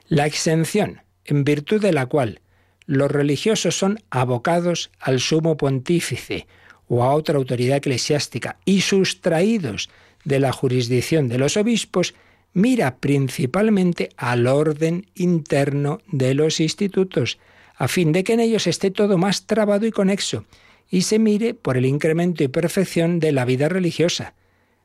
la 0.08 0.28
exención, 0.28 1.02
en 1.26 1.44
virtud 1.44 1.82
de 1.82 1.94
la 1.94 2.06
cual 2.06 2.42
los 2.86 3.12
religiosos 3.12 3.78
son 3.78 4.00
abocados 4.10 4.92
al 5.00 5.20
sumo 5.20 5.58
pontífice 5.58 6.48
o 6.88 7.04
a 7.04 7.14
otra 7.14 7.38
autoridad 7.38 7.78
eclesiástica 7.78 8.58
y 8.66 8.82
sustraídos 8.82 9.90
de 10.26 10.40
la 10.40 10.52
jurisdicción 10.52 11.30
de 11.30 11.38
los 11.38 11.58
obispos, 11.58 12.14
mira 12.54 12.98
principalmente 12.98 14.10
al 14.18 14.48
orden 14.48 15.08
interno 15.16 16.00
de 16.08 16.34
los 16.34 16.60
institutos, 16.60 17.40
a 17.76 17.88
fin 17.88 18.12
de 18.12 18.24
que 18.24 18.34
en 18.34 18.42
ellos 18.42 18.68
esté 18.68 18.92
todo 18.92 19.18
más 19.18 19.46
trabado 19.46 19.86
y 19.86 19.92
conexo, 19.92 20.46
y 20.90 21.04
se 21.04 21.18
mire 21.18 21.54
por 21.54 21.78
el 21.78 21.86
incremento 21.86 22.44
y 22.44 22.50
perfección 22.50 23.20
de 23.20 23.32
la 23.32 23.46
vida 23.46 23.70
religiosa. 23.70 24.34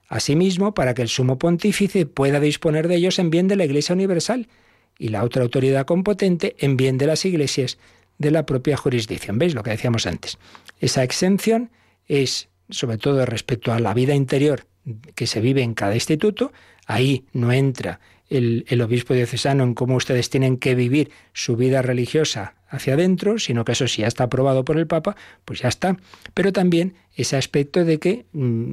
Asimismo, 0.09 0.73
para 0.73 0.95
que 0.95 1.03
el 1.03 1.09
sumo 1.09 1.39
pontífice 1.39 2.07
pueda 2.07 2.39
disponer 2.39 2.87
de 2.87 2.95
ellos 2.95 3.19
en 3.19 3.31
bien 3.31 3.49
de 3.49 3.57
la 3.57 3.65
Iglesia 3.65 3.95
Universal 3.95 4.49
y 4.99 5.09
la 5.09 5.25
otra 5.25 5.43
autoridad 5.43 5.87
competente 5.87 6.57
en 6.59 6.77
bien 6.77 6.99
de 6.99 7.07
las 7.07 7.25
iglesias 7.25 7.79
de 8.19 8.31
la 8.31 8.47
propia 8.47 8.77
jurisdicción. 8.77 9.39
¿Veis 9.39 9.55
lo 9.55 9.63
que 9.63 9.71
decíamos 9.71 10.07
antes? 10.07 10.39
Esa 10.81 11.03
exención 11.03 11.71
es 12.07 12.49
sobre 12.71 12.99
todo 12.99 13.25
respecto 13.27 13.73
a 13.73 13.81
la 13.81 13.95
vida 13.95 14.15
interior 14.15 14.67
que 15.15 15.27
se 15.27 15.41
vive 15.41 15.63
en 15.63 15.75
cada 15.75 15.95
instituto. 15.95 16.53
Ahí 16.87 17.25
no 17.33 17.53
entra 17.53 18.01
el, 18.29 18.81
obispo 18.83 19.15
diocesano 19.15 19.65
en 19.65 19.75
cómo 19.75 19.97
ustedes 19.97 20.31
tienen 20.31 20.57
que 20.57 20.75
vivir 20.75 21.11
su 21.33 21.57
vida 21.57 21.83
religiosa 21.83 22.55
hacia 22.69 22.95
adentro, 22.95 23.39
sino 23.39 23.65
que 23.65 23.73
eso 23.73 23.87
sí 23.87 24.03
ya 24.03 24.09
está 24.09 24.25
aprobado 24.25 24.65
por 24.65 24.79
el 24.79 24.87
Papa, 24.87 25.17
pues 25.45 25.61
ya 25.61 25.69
está. 25.69 25.97
Pero 26.35 26.53
también 26.53 26.95
ese 27.15 27.37
aspecto 27.37 27.85
de 27.85 27.99
que 27.99 28.27
mm, 28.33 28.73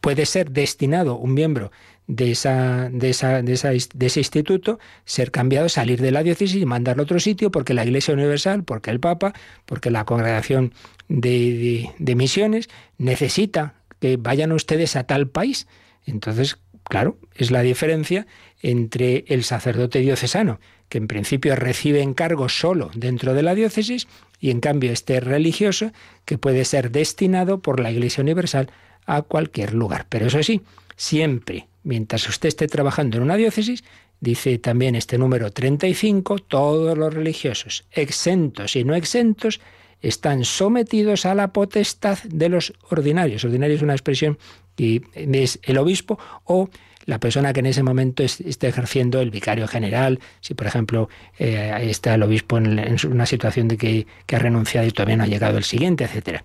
puede 0.00 0.26
ser 0.26 0.50
destinado 0.50 1.16
un 1.16 1.34
miembro 1.34 1.70
de, 2.06 2.30
esa, 2.30 2.90
de, 2.90 3.10
esa, 3.10 3.42
de, 3.42 3.52
ese 3.52 4.20
instituto, 4.20 4.78
ser 5.04 5.30
cambiado, 5.30 5.68
salir 5.68 6.00
de 6.00 6.10
la 6.10 6.22
diócesis 6.22 6.60
y 6.60 6.66
mandarlo 6.66 7.02
a 7.02 7.04
otro 7.04 7.20
sitio 7.20 7.50
porque 7.50 7.74
la 7.74 7.84
Iglesia 7.84 8.14
Universal, 8.14 8.64
porque 8.64 8.90
el 8.90 9.00
Papa, 9.00 9.32
porque 9.64 9.90
la 9.90 10.04
Congregación 10.04 10.72
de, 11.08 11.90
de 11.98 12.14
Misiones 12.14 12.68
necesita 12.98 13.74
que 14.00 14.16
vayan 14.16 14.52
ustedes 14.52 14.96
a 14.96 15.04
tal 15.04 15.28
país. 15.28 15.66
Entonces, 16.04 16.58
claro, 16.84 17.18
es 17.34 17.50
la 17.50 17.62
diferencia 17.62 18.26
entre 18.60 19.24
el 19.28 19.44
sacerdote 19.44 20.00
diocesano, 20.00 20.60
que 20.88 20.98
en 20.98 21.08
principio 21.08 21.56
recibe 21.56 22.02
encargos 22.02 22.58
solo 22.58 22.90
dentro 22.94 23.34
de 23.34 23.42
la 23.42 23.54
diócesis, 23.54 24.06
y 24.40 24.50
en 24.50 24.60
cambio 24.60 24.92
este 24.92 25.20
religioso, 25.20 25.92
que 26.26 26.36
puede 26.36 26.66
ser 26.66 26.90
destinado 26.90 27.60
por 27.60 27.80
la 27.80 27.90
Iglesia 27.90 28.22
Universal 28.22 28.70
a 29.06 29.22
cualquier 29.22 29.72
lugar. 29.72 30.06
Pero 30.10 30.26
eso 30.26 30.42
sí, 30.42 30.60
siempre 30.96 31.66
mientras 31.84 32.28
usted 32.28 32.48
esté 32.48 32.66
trabajando 32.66 33.18
en 33.18 33.22
una 33.22 33.36
diócesis, 33.36 33.84
dice 34.20 34.58
también 34.58 34.96
este 34.96 35.18
número 35.18 35.52
35, 35.52 36.40
todos 36.40 36.98
los 36.98 37.14
religiosos, 37.14 37.84
exentos 37.92 38.74
y 38.74 38.84
no 38.84 38.94
exentos, 38.94 39.60
están 40.00 40.44
sometidos 40.44 41.24
a 41.24 41.34
la 41.34 41.52
potestad 41.52 42.18
de 42.24 42.48
los 42.48 42.74
ordinarios. 42.90 43.44
Ordinario 43.44 43.76
es 43.76 43.82
una 43.82 43.94
expresión 43.94 44.38
que 44.76 45.02
es 45.14 45.60
el 45.62 45.78
obispo 45.78 46.18
o 46.44 46.68
la 47.06 47.20
persona 47.20 47.52
que 47.52 47.60
en 47.60 47.66
ese 47.66 47.82
momento 47.82 48.22
esté 48.22 48.68
ejerciendo 48.68 49.20
el 49.20 49.30
vicario 49.30 49.68
general, 49.68 50.20
si 50.40 50.54
por 50.54 50.66
ejemplo 50.66 51.08
eh, 51.38 51.72
está 51.82 52.14
el 52.14 52.22
obispo 52.22 52.58
en, 52.58 52.96
una 53.10 53.26
situación 53.26 53.68
de 53.68 53.76
que, 53.76 54.06
que 54.26 54.36
ha 54.36 54.38
renunciado 54.38 54.86
y 54.86 54.90
todavía 54.90 55.16
no 55.16 55.24
ha 55.24 55.28
llegado 55.28 55.58
el 55.58 55.64
siguiente, 55.64 56.04
etcétera 56.04 56.44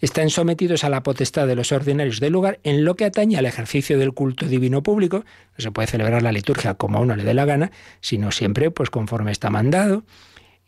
están 0.00 0.30
sometidos 0.30 0.84
a 0.84 0.90
la 0.90 1.02
potestad 1.02 1.46
de 1.46 1.56
los 1.56 1.72
ordinarios 1.72 2.20
del 2.20 2.32
lugar 2.32 2.60
en 2.62 2.84
lo 2.84 2.96
que 2.96 3.04
atañe 3.04 3.36
al 3.36 3.46
ejercicio 3.46 3.98
del 3.98 4.12
culto 4.12 4.46
divino 4.46 4.82
público. 4.82 5.24
No 5.56 5.62
se 5.62 5.70
puede 5.70 5.88
celebrar 5.88 6.22
la 6.22 6.32
liturgia 6.32 6.74
como 6.74 6.98
a 6.98 7.00
uno 7.00 7.16
le 7.16 7.24
dé 7.24 7.34
la 7.34 7.44
gana, 7.44 7.70
sino 8.00 8.30
siempre 8.30 8.70
pues 8.70 8.90
conforme 8.90 9.32
está 9.32 9.50
mandado. 9.50 10.04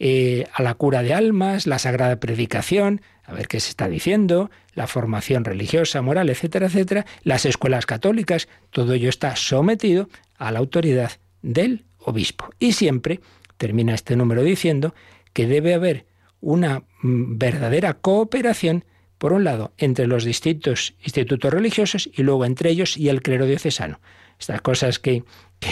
Eh, 0.00 0.46
a 0.54 0.62
la 0.62 0.74
cura 0.74 1.02
de 1.02 1.12
almas, 1.12 1.66
la 1.66 1.80
sagrada 1.80 2.20
predicación, 2.20 3.00
a 3.24 3.32
ver 3.32 3.48
qué 3.48 3.58
se 3.58 3.70
está 3.70 3.88
diciendo, 3.88 4.48
la 4.74 4.86
formación 4.86 5.44
religiosa, 5.44 6.02
moral, 6.02 6.30
etcétera, 6.30 6.66
etcétera, 6.66 7.04
las 7.24 7.44
escuelas 7.44 7.84
católicas, 7.84 8.48
todo 8.70 8.92
ello 8.92 9.08
está 9.08 9.34
sometido 9.34 10.08
a 10.36 10.52
la 10.52 10.60
autoridad 10.60 11.12
del 11.42 11.84
obispo. 11.98 12.50
Y 12.60 12.72
siempre 12.72 13.20
termina 13.56 13.94
este 13.94 14.14
número 14.14 14.44
diciendo 14.44 14.94
que 15.32 15.46
debe 15.46 15.74
haber 15.74 16.06
una 16.40 16.84
mm, 17.02 17.36
verdadera 17.38 17.94
cooperación, 17.94 18.84
por 19.18 19.32
un 19.32 19.44
lado, 19.44 19.72
entre 19.78 20.06
los 20.06 20.24
distintos 20.24 20.94
institutos 21.02 21.52
religiosos 21.52 22.08
y 22.12 22.22
luego 22.22 22.44
entre 22.44 22.70
ellos 22.70 22.96
y 22.96 23.08
el 23.08 23.20
clero 23.20 23.46
diocesano. 23.46 24.00
Estas 24.38 24.60
cosas 24.60 25.00
que, 25.00 25.24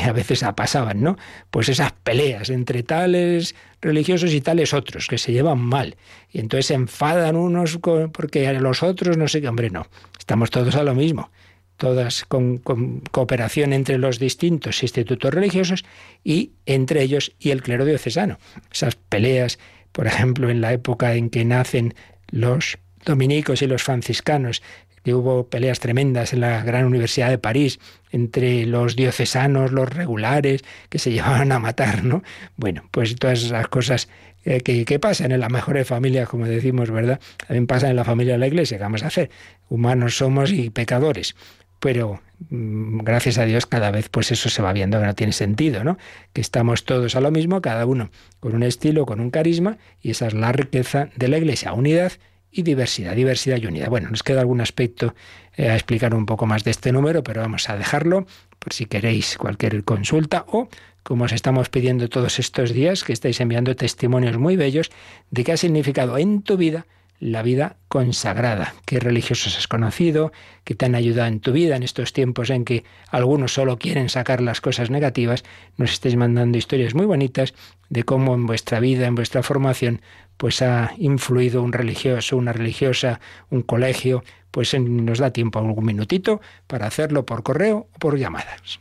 a 0.04 0.12
veces 0.12 0.44
pasaban, 0.56 1.00
¿no? 1.00 1.16
Pues 1.50 1.68
esas 1.68 1.92
peleas 1.92 2.50
entre 2.50 2.82
tales 2.82 3.54
religiosos 3.80 4.32
y 4.32 4.40
tales 4.40 4.74
otros, 4.74 5.06
que 5.06 5.18
se 5.18 5.32
llevan 5.32 5.60
mal. 5.60 5.96
Y 6.30 6.40
entonces 6.40 6.66
se 6.66 6.74
enfadan 6.74 7.36
unos 7.36 7.78
porque 8.12 8.52
los 8.54 8.82
otros 8.82 9.16
no 9.16 9.28
sé 9.28 9.40
qué, 9.40 9.48
hombre, 9.48 9.70
no. 9.70 9.86
Estamos 10.18 10.50
todos 10.50 10.74
a 10.74 10.82
lo 10.82 10.94
mismo. 10.94 11.30
Todas 11.76 12.24
con, 12.24 12.56
con 12.56 13.00
cooperación 13.00 13.74
entre 13.74 13.98
los 13.98 14.18
distintos 14.18 14.82
institutos 14.82 15.32
religiosos 15.32 15.84
y 16.24 16.52
entre 16.64 17.02
ellos 17.02 17.32
y 17.38 17.50
el 17.50 17.62
clero 17.62 17.84
diocesano. 17.84 18.38
Esas 18.72 18.96
peleas, 18.96 19.58
por 19.92 20.06
ejemplo, 20.06 20.48
en 20.48 20.62
la 20.62 20.72
época 20.72 21.14
en 21.14 21.28
que 21.28 21.44
nacen 21.44 21.94
los 22.28 22.78
dominicos 23.06 23.62
y 23.62 23.66
los 23.66 23.82
franciscanos, 23.82 24.62
que 25.06 25.14
hubo 25.14 25.48
peleas 25.48 25.78
tremendas 25.78 26.32
en 26.32 26.40
la 26.40 26.64
gran 26.64 26.84
universidad 26.84 27.30
de 27.30 27.38
París 27.38 27.78
entre 28.10 28.66
los 28.66 28.96
diocesanos, 28.96 29.70
los 29.70 29.88
regulares, 29.88 30.64
que 30.88 30.98
se 30.98 31.12
llevaban 31.12 31.52
a 31.52 31.60
matar, 31.60 32.04
¿no? 32.04 32.22
Bueno, 32.56 32.82
pues 32.90 33.14
todas 33.14 33.42
esas 33.44 33.68
cosas 33.68 34.08
eh, 34.44 34.60
que, 34.60 34.98
pasan 34.98 35.30
en 35.30 35.40
las 35.40 35.50
mejores 35.50 35.86
familias, 35.86 36.28
como 36.28 36.46
decimos, 36.46 36.90
¿verdad? 36.90 37.20
También 37.46 37.68
pasan 37.68 37.90
en 37.90 37.96
la 37.96 38.04
familia 38.04 38.34
de 38.34 38.38
la 38.38 38.48
iglesia, 38.48 38.78
¿qué 38.78 38.82
vamos 38.82 39.04
a 39.04 39.06
hacer? 39.06 39.30
Humanos 39.68 40.16
somos 40.16 40.50
y 40.50 40.70
pecadores. 40.70 41.36
Pero 41.78 42.20
mm, 42.50 42.98
gracias 42.98 43.38
a 43.38 43.44
Dios 43.44 43.66
cada 43.66 43.92
vez 43.92 44.08
pues 44.08 44.32
eso 44.32 44.48
se 44.48 44.60
va 44.60 44.72
viendo 44.72 44.98
que 44.98 45.06
no 45.06 45.14
tiene 45.14 45.32
sentido, 45.32 45.84
¿no? 45.84 45.98
Que 46.32 46.40
estamos 46.40 46.84
todos 46.84 47.14
a 47.14 47.20
lo 47.20 47.30
mismo, 47.30 47.60
cada 47.60 47.86
uno 47.86 48.10
con 48.40 48.56
un 48.56 48.64
estilo, 48.64 49.06
con 49.06 49.20
un 49.20 49.30
carisma, 49.30 49.78
y 50.02 50.10
esa 50.10 50.26
es 50.26 50.34
la 50.34 50.50
riqueza 50.50 51.10
de 51.14 51.28
la 51.28 51.38
iglesia, 51.38 51.72
unidad 51.72 52.12
y 52.56 52.62
diversidad, 52.62 53.14
diversidad 53.14 53.58
y 53.58 53.66
unidad. 53.66 53.90
Bueno, 53.90 54.10
nos 54.10 54.22
queda 54.22 54.40
algún 54.40 54.62
aspecto 54.62 55.14
eh, 55.56 55.68
a 55.68 55.74
explicar 55.74 56.14
un 56.14 56.24
poco 56.24 56.46
más 56.46 56.64
de 56.64 56.70
este 56.70 56.90
número, 56.90 57.22
pero 57.22 57.42
vamos 57.42 57.68
a 57.68 57.76
dejarlo 57.76 58.26
por 58.58 58.72
si 58.72 58.86
queréis 58.86 59.36
cualquier 59.36 59.84
consulta 59.84 60.46
o 60.48 60.68
como 61.02 61.24
os 61.24 61.32
estamos 61.32 61.68
pidiendo 61.68 62.08
todos 62.08 62.40
estos 62.40 62.72
días, 62.72 63.04
que 63.04 63.12
estáis 63.12 63.40
enviando 63.40 63.76
testimonios 63.76 64.38
muy 64.38 64.56
bellos 64.56 64.90
de 65.30 65.44
qué 65.44 65.52
ha 65.52 65.56
significado 65.56 66.18
en 66.18 66.42
tu 66.42 66.56
vida 66.56 66.86
la 67.20 67.42
vida 67.42 67.76
consagrada. 67.88 68.74
¿Qué 68.84 69.00
religiosos 69.00 69.56
has 69.56 69.68
conocido? 69.68 70.32
¿Qué 70.64 70.74
te 70.74 70.86
han 70.86 70.94
ayudado 70.94 71.28
en 71.28 71.40
tu 71.40 71.52
vida 71.52 71.76
en 71.76 71.82
estos 71.82 72.12
tiempos 72.12 72.50
en 72.50 72.64
que 72.64 72.84
algunos 73.10 73.54
solo 73.54 73.78
quieren 73.78 74.08
sacar 74.08 74.40
las 74.40 74.60
cosas 74.60 74.90
negativas? 74.90 75.44
Nos 75.76 75.92
estáis 75.92 76.16
mandando 76.16 76.58
historias 76.58 76.94
muy 76.94 77.06
bonitas 77.06 77.54
de 77.88 78.02
cómo 78.04 78.34
en 78.34 78.46
vuestra 78.46 78.80
vida, 78.80 79.06
en 79.06 79.14
vuestra 79.14 79.42
formación, 79.42 80.02
pues 80.36 80.60
ha 80.62 80.92
influido 80.98 81.62
un 81.62 81.72
religioso, 81.72 82.36
una 82.36 82.52
religiosa, 82.52 83.20
un 83.50 83.62
colegio. 83.62 84.22
Pues 84.50 84.78
nos 84.78 85.18
da 85.18 85.32
tiempo 85.32 85.58
algún 85.58 85.84
minutito 85.84 86.40
para 86.66 86.86
hacerlo 86.86 87.26
por 87.26 87.42
correo 87.42 87.88
o 87.94 87.98
por 87.98 88.18
llamadas. 88.18 88.80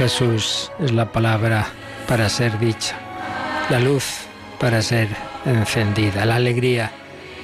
Jesús 0.00 0.72
es 0.78 0.92
la 0.92 1.12
palabra 1.12 1.66
para 2.08 2.30
ser 2.30 2.58
dicha, 2.58 2.96
la 3.68 3.78
luz 3.78 4.20
para 4.58 4.80
ser 4.80 5.08
encendida, 5.44 6.24
la 6.24 6.36
alegría 6.36 6.90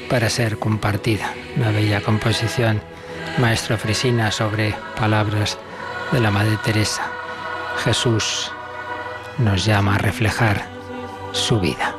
para 0.08 0.30
ser 0.30 0.58
compartida. 0.58 1.34
Una 1.58 1.70
bella 1.70 2.00
composición, 2.00 2.80
maestro 3.36 3.76
Frisina, 3.76 4.30
sobre 4.30 4.74
palabras 4.98 5.58
de 6.12 6.20
la 6.20 6.30
Madre 6.30 6.56
Teresa. 6.64 7.02
Jesús 7.84 8.50
nos 9.36 9.66
llama 9.66 9.96
a 9.96 9.98
reflejar 9.98 10.66
su 11.32 11.60
vida. 11.60 11.95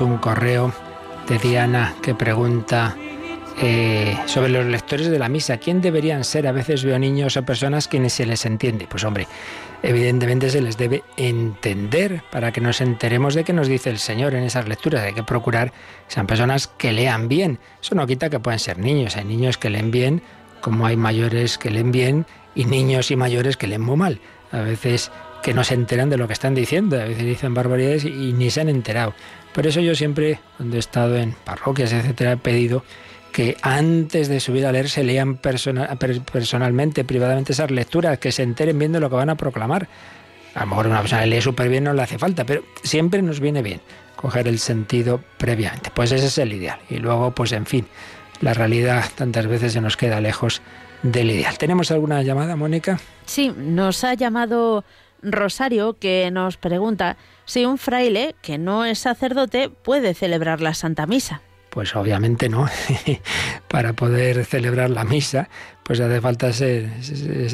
Un 0.00 0.18
correo 0.18 0.74
de 1.26 1.38
Diana 1.38 1.94
que 2.02 2.14
pregunta 2.14 2.94
eh, 3.62 4.14
sobre 4.26 4.50
los 4.50 4.66
lectores 4.66 5.08
de 5.08 5.18
la 5.18 5.30
misa. 5.30 5.56
¿Quién 5.56 5.80
deberían 5.80 6.22
ser? 6.22 6.46
A 6.46 6.52
veces 6.52 6.84
veo 6.84 6.98
niños 6.98 7.38
o 7.38 7.42
personas 7.44 7.88
que 7.88 7.98
ni 7.98 8.10
se 8.10 8.26
les 8.26 8.44
entiende. 8.44 8.86
Pues 8.90 9.04
hombre, 9.04 9.26
evidentemente 9.82 10.50
se 10.50 10.60
les 10.60 10.76
debe 10.76 11.02
entender 11.16 12.22
para 12.30 12.52
que 12.52 12.60
nos 12.60 12.82
enteremos 12.82 13.34
de 13.34 13.44
qué 13.44 13.54
nos 13.54 13.68
dice 13.68 13.88
el 13.88 13.98
Señor 13.98 14.34
en 14.34 14.44
esas 14.44 14.68
lecturas. 14.68 15.02
Hay 15.02 15.14
que 15.14 15.22
procurar 15.22 15.70
que 15.70 16.14
sean 16.14 16.26
personas 16.26 16.66
que 16.66 16.92
lean 16.92 17.28
bien. 17.28 17.58
Eso 17.80 17.94
no 17.94 18.06
quita 18.06 18.28
que 18.28 18.38
puedan 18.38 18.58
ser 18.58 18.78
niños. 18.78 19.16
Hay 19.16 19.24
niños 19.24 19.56
que 19.56 19.70
leen 19.70 19.90
bien, 19.90 20.20
como 20.60 20.84
hay 20.84 20.96
mayores 20.96 21.56
que 21.56 21.70
leen 21.70 21.90
bien 21.90 22.26
y 22.54 22.66
niños 22.66 23.10
y 23.10 23.16
mayores 23.16 23.56
que 23.56 23.66
leen 23.66 23.80
muy 23.80 23.96
mal. 23.96 24.20
A 24.52 24.60
veces 24.60 25.10
que 25.46 25.54
no 25.54 25.62
se 25.62 25.74
enteran 25.74 26.10
de 26.10 26.16
lo 26.16 26.26
que 26.26 26.32
están 26.32 26.56
diciendo, 26.56 27.00
a 27.00 27.04
veces 27.04 27.24
dicen 27.24 27.54
barbaridades 27.54 28.04
y 28.04 28.32
ni 28.32 28.50
se 28.50 28.62
han 28.62 28.68
enterado. 28.68 29.14
Por 29.54 29.64
eso 29.68 29.78
yo 29.78 29.94
siempre, 29.94 30.40
cuando 30.56 30.74
he 30.74 30.80
estado 30.80 31.16
en 31.16 31.36
parroquias, 31.44 31.92
etcétera, 31.92 32.32
he 32.32 32.36
pedido 32.36 32.82
que 33.30 33.56
antes 33.62 34.26
de 34.26 34.40
subir 34.40 34.66
a 34.66 34.72
leer 34.72 34.88
se 34.88 35.04
lean 35.04 35.36
personalmente, 35.36 37.04
privadamente 37.04 37.52
esas 37.52 37.70
lecturas, 37.70 38.18
que 38.18 38.32
se 38.32 38.42
enteren 38.42 38.76
viendo 38.76 38.98
lo 38.98 39.08
que 39.08 39.14
van 39.14 39.30
a 39.30 39.36
proclamar. 39.36 39.86
A 40.56 40.62
lo 40.62 40.66
mejor 40.66 40.88
una 40.88 40.98
persona 40.98 41.24
lee 41.24 41.40
súper 41.40 41.68
bien, 41.68 41.84
no 41.84 41.92
le 41.92 42.02
hace 42.02 42.18
falta, 42.18 42.44
pero 42.44 42.64
siempre 42.82 43.22
nos 43.22 43.38
viene 43.38 43.62
bien 43.62 43.80
coger 44.16 44.48
el 44.48 44.58
sentido 44.58 45.20
previamente. 45.38 45.92
Pues 45.94 46.10
ese 46.10 46.26
es 46.26 46.38
el 46.38 46.54
ideal. 46.54 46.80
Y 46.90 46.96
luego, 46.96 47.30
pues 47.30 47.52
en 47.52 47.66
fin, 47.66 47.86
la 48.40 48.52
realidad 48.52 49.04
tantas 49.14 49.46
veces 49.46 49.74
se 49.74 49.80
nos 49.80 49.96
queda 49.96 50.20
lejos 50.20 50.60
del 51.04 51.30
ideal. 51.30 51.56
¿Tenemos 51.56 51.92
alguna 51.92 52.20
llamada, 52.24 52.56
Mónica? 52.56 52.98
Sí, 53.26 53.54
nos 53.56 54.02
ha 54.02 54.14
llamado 54.14 54.84
Rosario 55.22 55.98
que 55.98 56.30
nos 56.30 56.56
pregunta 56.56 57.16
si 57.44 57.64
un 57.64 57.78
fraile 57.78 58.34
que 58.42 58.58
no 58.58 58.84
es 58.84 58.98
sacerdote 58.98 59.70
puede 59.70 60.14
celebrar 60.14 60.60
la 60.60 60.74
Santa 60.74 61.06
Misa. 61.06 61.40
Pues 61.70 61.94
obviamente 61.94 62.48
no. 62.48 62.66
Para 63.68 63.92
poder 63.92 64.44
celebrar 64.46 64.88
la 64.88 65.04
misa, 65.04 65.50
pues 65.82 66.00
hace 66.00 66.20
falta 66.22 66.50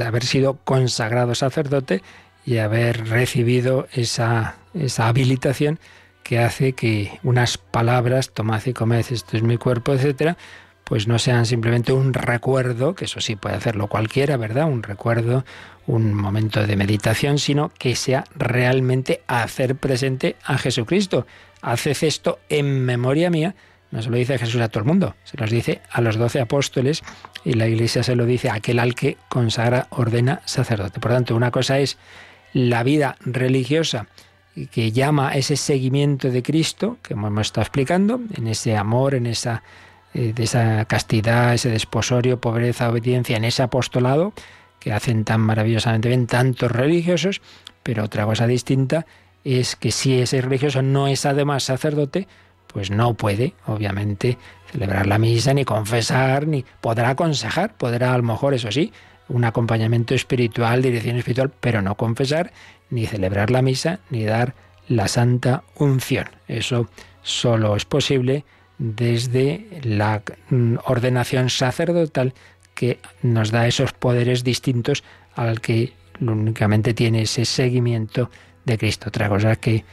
haber 0.07 0.25
sido 0.25 0.59
consagrado 0.65 1.35
sacerdote 1.35 2.03
y 2.47 2.59
haber 2.59 3.09
recibido 3.09 3.89
esa, 3.93 4.57
esa 4.75 5.09
habilitación 5.09 5.81
que 6.23 6.39
hace 6.39 6.73
que 6.73 7.19
unas 7.23 7.59
palabras, 7.59 8.31
tomad 8.31 8.63
y 8.67 8.73
comed, 8.73 9.05
esto 9.11 9.37
es 9.37 9.43
mi 9.43 9.57
cuerpo, 9.57 9.93
etcétera, 9.93 10.37
pues 10.85 11.09
no 11.09 11.19
sean 11.19 11.47
simplemente 11.47 11.93
un 11.93 12.13
recuerdo, 12.13 12.95
que 12.95 13.07
eso 13.07 13.21
sí 13.21 13.37
puede 13.37 13.57
hacerlo 13.57 13.87
cualquiera, 13.87 14.37
¿verdad? 14.37 14.67
Un 14.67 14.83
recuerdo, 14.83 15.45
un 15.87 16.15
momento 16.15 16.67
de 16.67 16.77
meditación, 16.77 17.39
sino 17.39 17.71
que 17.79 17.97
sea 17.97 18.25
realmente 18.37 19.23
hacer 19.27 19.77
presente 19.77 20.37
a 20.45 20.59
Jesucristo. 20.59 21.27
Haced 21.61 21.97
esto 22.03 22.39
en 22.49 22.85
memoria 22.85 23.31
mía. 23.31 23.55
No 23.91 24.01
se 24.01 24.11
lo 24.11 24.17
dice 24.17 24.39
Jesús 24.39 24.61
a 24.61 24.69
todo 24.69 24.81
el 24.81 24.87
mundo, 24.87 25.17
se 25.25 25.37
los 25.37 25.51
dice 25.51 25.83
a 25.91 26.01
los 26.01 26.17
doce 26.17 26.41
apóstoles 26.41 27.03
y 27.45 27.53
la 27.55 27.69
Iglesia 27.69 28.03
se 28.03 28.17
lo 28.17 28.25
dice 28.25 28.49
a 28.49 28.55
aquel 28.55 28.79
al 28.79 28.95
que 28.95 29.19
consagra, 29.29 29.87
ordena 29.91 30.41
sacerdote. 30.47 30.99
Por 30.99 31.11
tanto, 31.11 31.37
una 31.37 31.51
cosa 31.51 31.79
es 31.79 31.99
la 32.55 32.83
vida 32.85 33.17
religiosa 33.21 34.07
que 34.71 34.93
llama 34.93 35.31
a 35.31 35.35
ese 35.35 35.57
seguimiento 35.57 36.31
de 36.31 36.43
Cristo, 36.43 36.97
que 37.03 37.15
hemos 37.15 37.47
estado 37.47 37.63
explicando, 37.63 38.21
en 38.35 38.47
ese 38.47 38.77
amor, 38.77 39.15
en 39.15 39.27
esa 39.27 39.63
eh, 40.15 40.35
de 40.35 40.45
esa 40.45 40.85
castidad, 40.85 41.55
ese 41.55 41.71
desposorio, 41.71 42.39
pobreza, 42.39 42.91
obediencia, 42.91 43.39
en 43.39 43.45
ese 43.45 43.63
apostolado 43.63 44.35
que 44.83 44.93
hacen 44.93 45.25
tan 45.25 45.41
maravillosamente 45.41 46.09
bien 46.09 46.27
tantos 46.27 46.71
religiosos, 46.71 47.41
pero 47.83 48.05
otra 48.05 48.25
cosa 48.25 48.47
distinta 48.47 49.07
es 49.45 49.77
que 49.77 49.91
si 49.91 50.21
ese 50.21 50.41
religioso 50.41 50.83
no 50.83 51.09
es 51.09 51.27
además 51.27 51.65
sacerdote, 51.65 52.29
pues 52.67 52.91
no 52.91 53.15
puede, 53.15 53.55
obviamente, 53.67 54.39
celebrar 54.71 55.07
la 55.07 55.19
misa, 55.19 55.55
ni 55.55 55.65
confesar, 55.65 56.47
ni 56.47 56.65
podrá 56.81 57.11
aconsejar, 57.11 57.77
podrá 57.77 58.15
a 58.15 58.17
lo 58.17 58.25
mejor, 58.25 58.55
eso 58.55 58.73
sí, 58.73 58.93
un 59.29 59.45
acompañamiento 59.45 60.15
espiritual, 60.15 60.83
dirección 60.83 61.17
espiritual, 61.17 61.53
pero 61.61 61.83
no 61.83 61.97
confesar, 61.97 62.53
ni 62.91 63.07
celebrar 63.07 63.51
la 63.51 63.63
misa, 63.63 64.01
ni 64.11 64.25
dar 64.25 64.55
la 64.89 65.09
santa 65.09 65.65
unción. 65.77 66.27
Eso 66.49 66.89
solo 67.23 67.77
es 67.77 67.85
posible 67.85 68.45
desde 68.79 69.81
la 69.83 70.23
mm, 70.51 70.77
ordenación 70.87 71.51
sacerdotal 71.51 72.35
que 72.75 72.99
nos 73.23 73.51
da 73.51 73.67
esos 73.67 73.93
poderes 73.93 74.45
distintos 74.45 75.05
al 75.35 75.61
que 75.61 75.93
únicamente 76.21 76.95
tiene 76.95 77.23
ese 77.23 77.45
seguimiento 77.45 78.31
de 78.65 78.79
Cristo. 78.79 79.09
Otra 79.09 79.29
cosa 79.29 79.57
que 79.57 79.85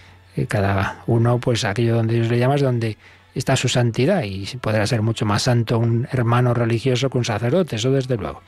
cada 0.47 1.03
uno, 1.07 1.39
pues 1.39 1.65
aquello 1.65 1.95
donde 1.95 2.15
Dios 2.15 2.29
le 2.29 2.39
llama 2.39 2.55
es 2.55 2.61
donde 2.61 2.97
está 3.35 3.55
su 3.55 3.69
santidad 3.69 4.23
y 4.23 4.45
podrá 4.61 4.85
ser 4.87 5.01
mucho 5.01 5.25
más 5.25 5.43
santo 5.43 5.79
un 5.79 6.07
hermano 6.11 6.53
religioso 6.53 7.09
que 7.09 7.17
un 7.17 7.25
sacerdote, 7.25 7.75
eso 7.75 7.91
desde 7.91 8.17
luego. 8.17 8.41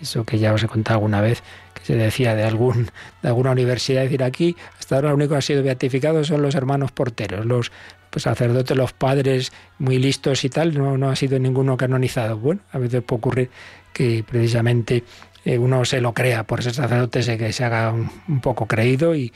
Eso 0.00 0.24
que 0.24 0.38
ya 0.38 0.52
os 0.52 0.62
he 0.62 0.68
contado 0.68 0.98
alguna 0.98 1.20
vez, 1.20 1.42
que 1.72 1.84
se 1.84 1.94
decía 1.94 2.34
de, 2.34 2.42
algún, 2.42 2.90
de 3.22 3.28
alguna 3.28 3.52
universidad, 3.52 4.02
decir 4.02 4.22
aquí, 4.22 4.56
hasta 4.78 4.96
ahora 4.96 5.10
lo 5.10 5.14
único 5.14 5.30
que 5.30 5.38
ha 5.38 5.42
sido 5.42 5.62
beatificado 5.62 6.24
son 6.24 6.42
los 6.42 6.54
hermanos 6.54 6.92
porteros, 6.92 7.46
los 7.46 7.72
pues, 8.14 8.22
sacerdotes, 8.22 8.76
los 8.76 8.92
padres 8.92 9.52
muy 9.80 9.98
listos 9.98 10.44
y 10.44 10.48
tal, 10.48 10.72
no, 11.00 11.10
ha 11.10 11.16
sido 11.16 11.36
ninguno 11.40 11.76
canonizado. 11.76 12.38
Bueno, 12.38 12.60
a 12.70 12.78
veces 12.78 13.02
puede 13.02 13.18
ocurrir 13.18 13.50
que 13.92 14.24
precisamente 14.24 15.02
eh, 15.44 15.58
uno 15.58 15.84
se 15.84 16.00
lo 16.00 16.14
crea 16.14 16.44
por 16.44 16.62
ser 16.62 16.74
sacerdote, 16.74 17.24
se, 17.24 17.36
que 17.36 17.52
se 17.52 17.64
haga 17.64 17.90
un, 17.90 18.40
poco 18.40 18.66
creído 18.66 19.16
y, 19.16 19.32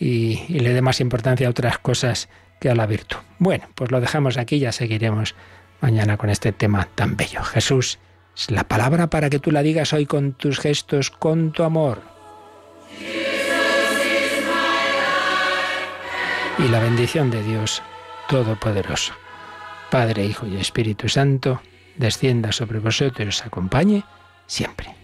y, 0.00 0.40
y, 0.48 0.60
le 0.60 0.72
dé 0.72 0.80
más 0.80 1.02
importancia 1.02 1.46
a 1.46 1.50
otras 1.50 1.76
cosas 1.76 2.30
que 2.58 2.70
a 2.70 2.74
la 2.74 2.86
virtud. 2.86 3.18
Bueno, 3.38 3.68
pues 3.74 3.90
lo 3.90 4.00
dejamos 4.00 4.38
aquí, 4.38 4.58
ya 4.58 4.72
seguiremos 4.72 5.34
mañana 5.82 6.16
con 6.16 6.30
este 6.30 6.52
tema 6.52 6.88
tan 6.94 7.18
bello. 7.18 7.42
Jesús 7.42 7.98
es 8.34 8.50
la 8.50 8.64
palabra 8.64 9.08
para 9.08 9.28
que 9.28 9.40
tú 9.40 9.50
la 9.50 9.62
digas 9.62 9.92
hoy 9.92 10.06
con 10.06 10.32
tus 10.32 10.58
gestos, 10.58 11.10
con 11.10 11.52
tu 11.52 11.64
amor. 11.64 12.00
Y 16.58 16.68
la 16.68 16.80
bendición 16.80 17.30
de 17.30 17.42
Dios 17.42 17.82
Todopoderoso, 18.28 19.14
Padre, 19.90 20.24
Hijo 20.24 20.46
y 20.46 20.56
Espíritu 20.56 21.08
Santo, 21.08 21.60
descienda 21.96 22.52
sobre 22.52 22.78
vosotros 22.78 23.26
y 23.26 23.28
os 23.28 23.46
acompañe 23.46 24.04
siempre. 24.46 25.02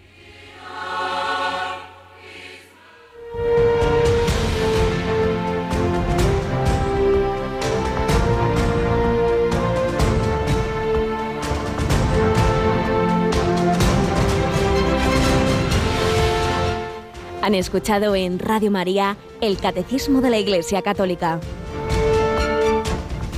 Han 17.49 17.55
escuchado 17.55 18.13
en 18.13 18.37
Radio 18.37 18.69
María 18.69 19.17
el 19.41 19.57
Catecismo 19.57 20.21
de 20.21 20.29
la 20.29 20.37
Iglesia 20.37 20.83
Católica, 20.83 21.39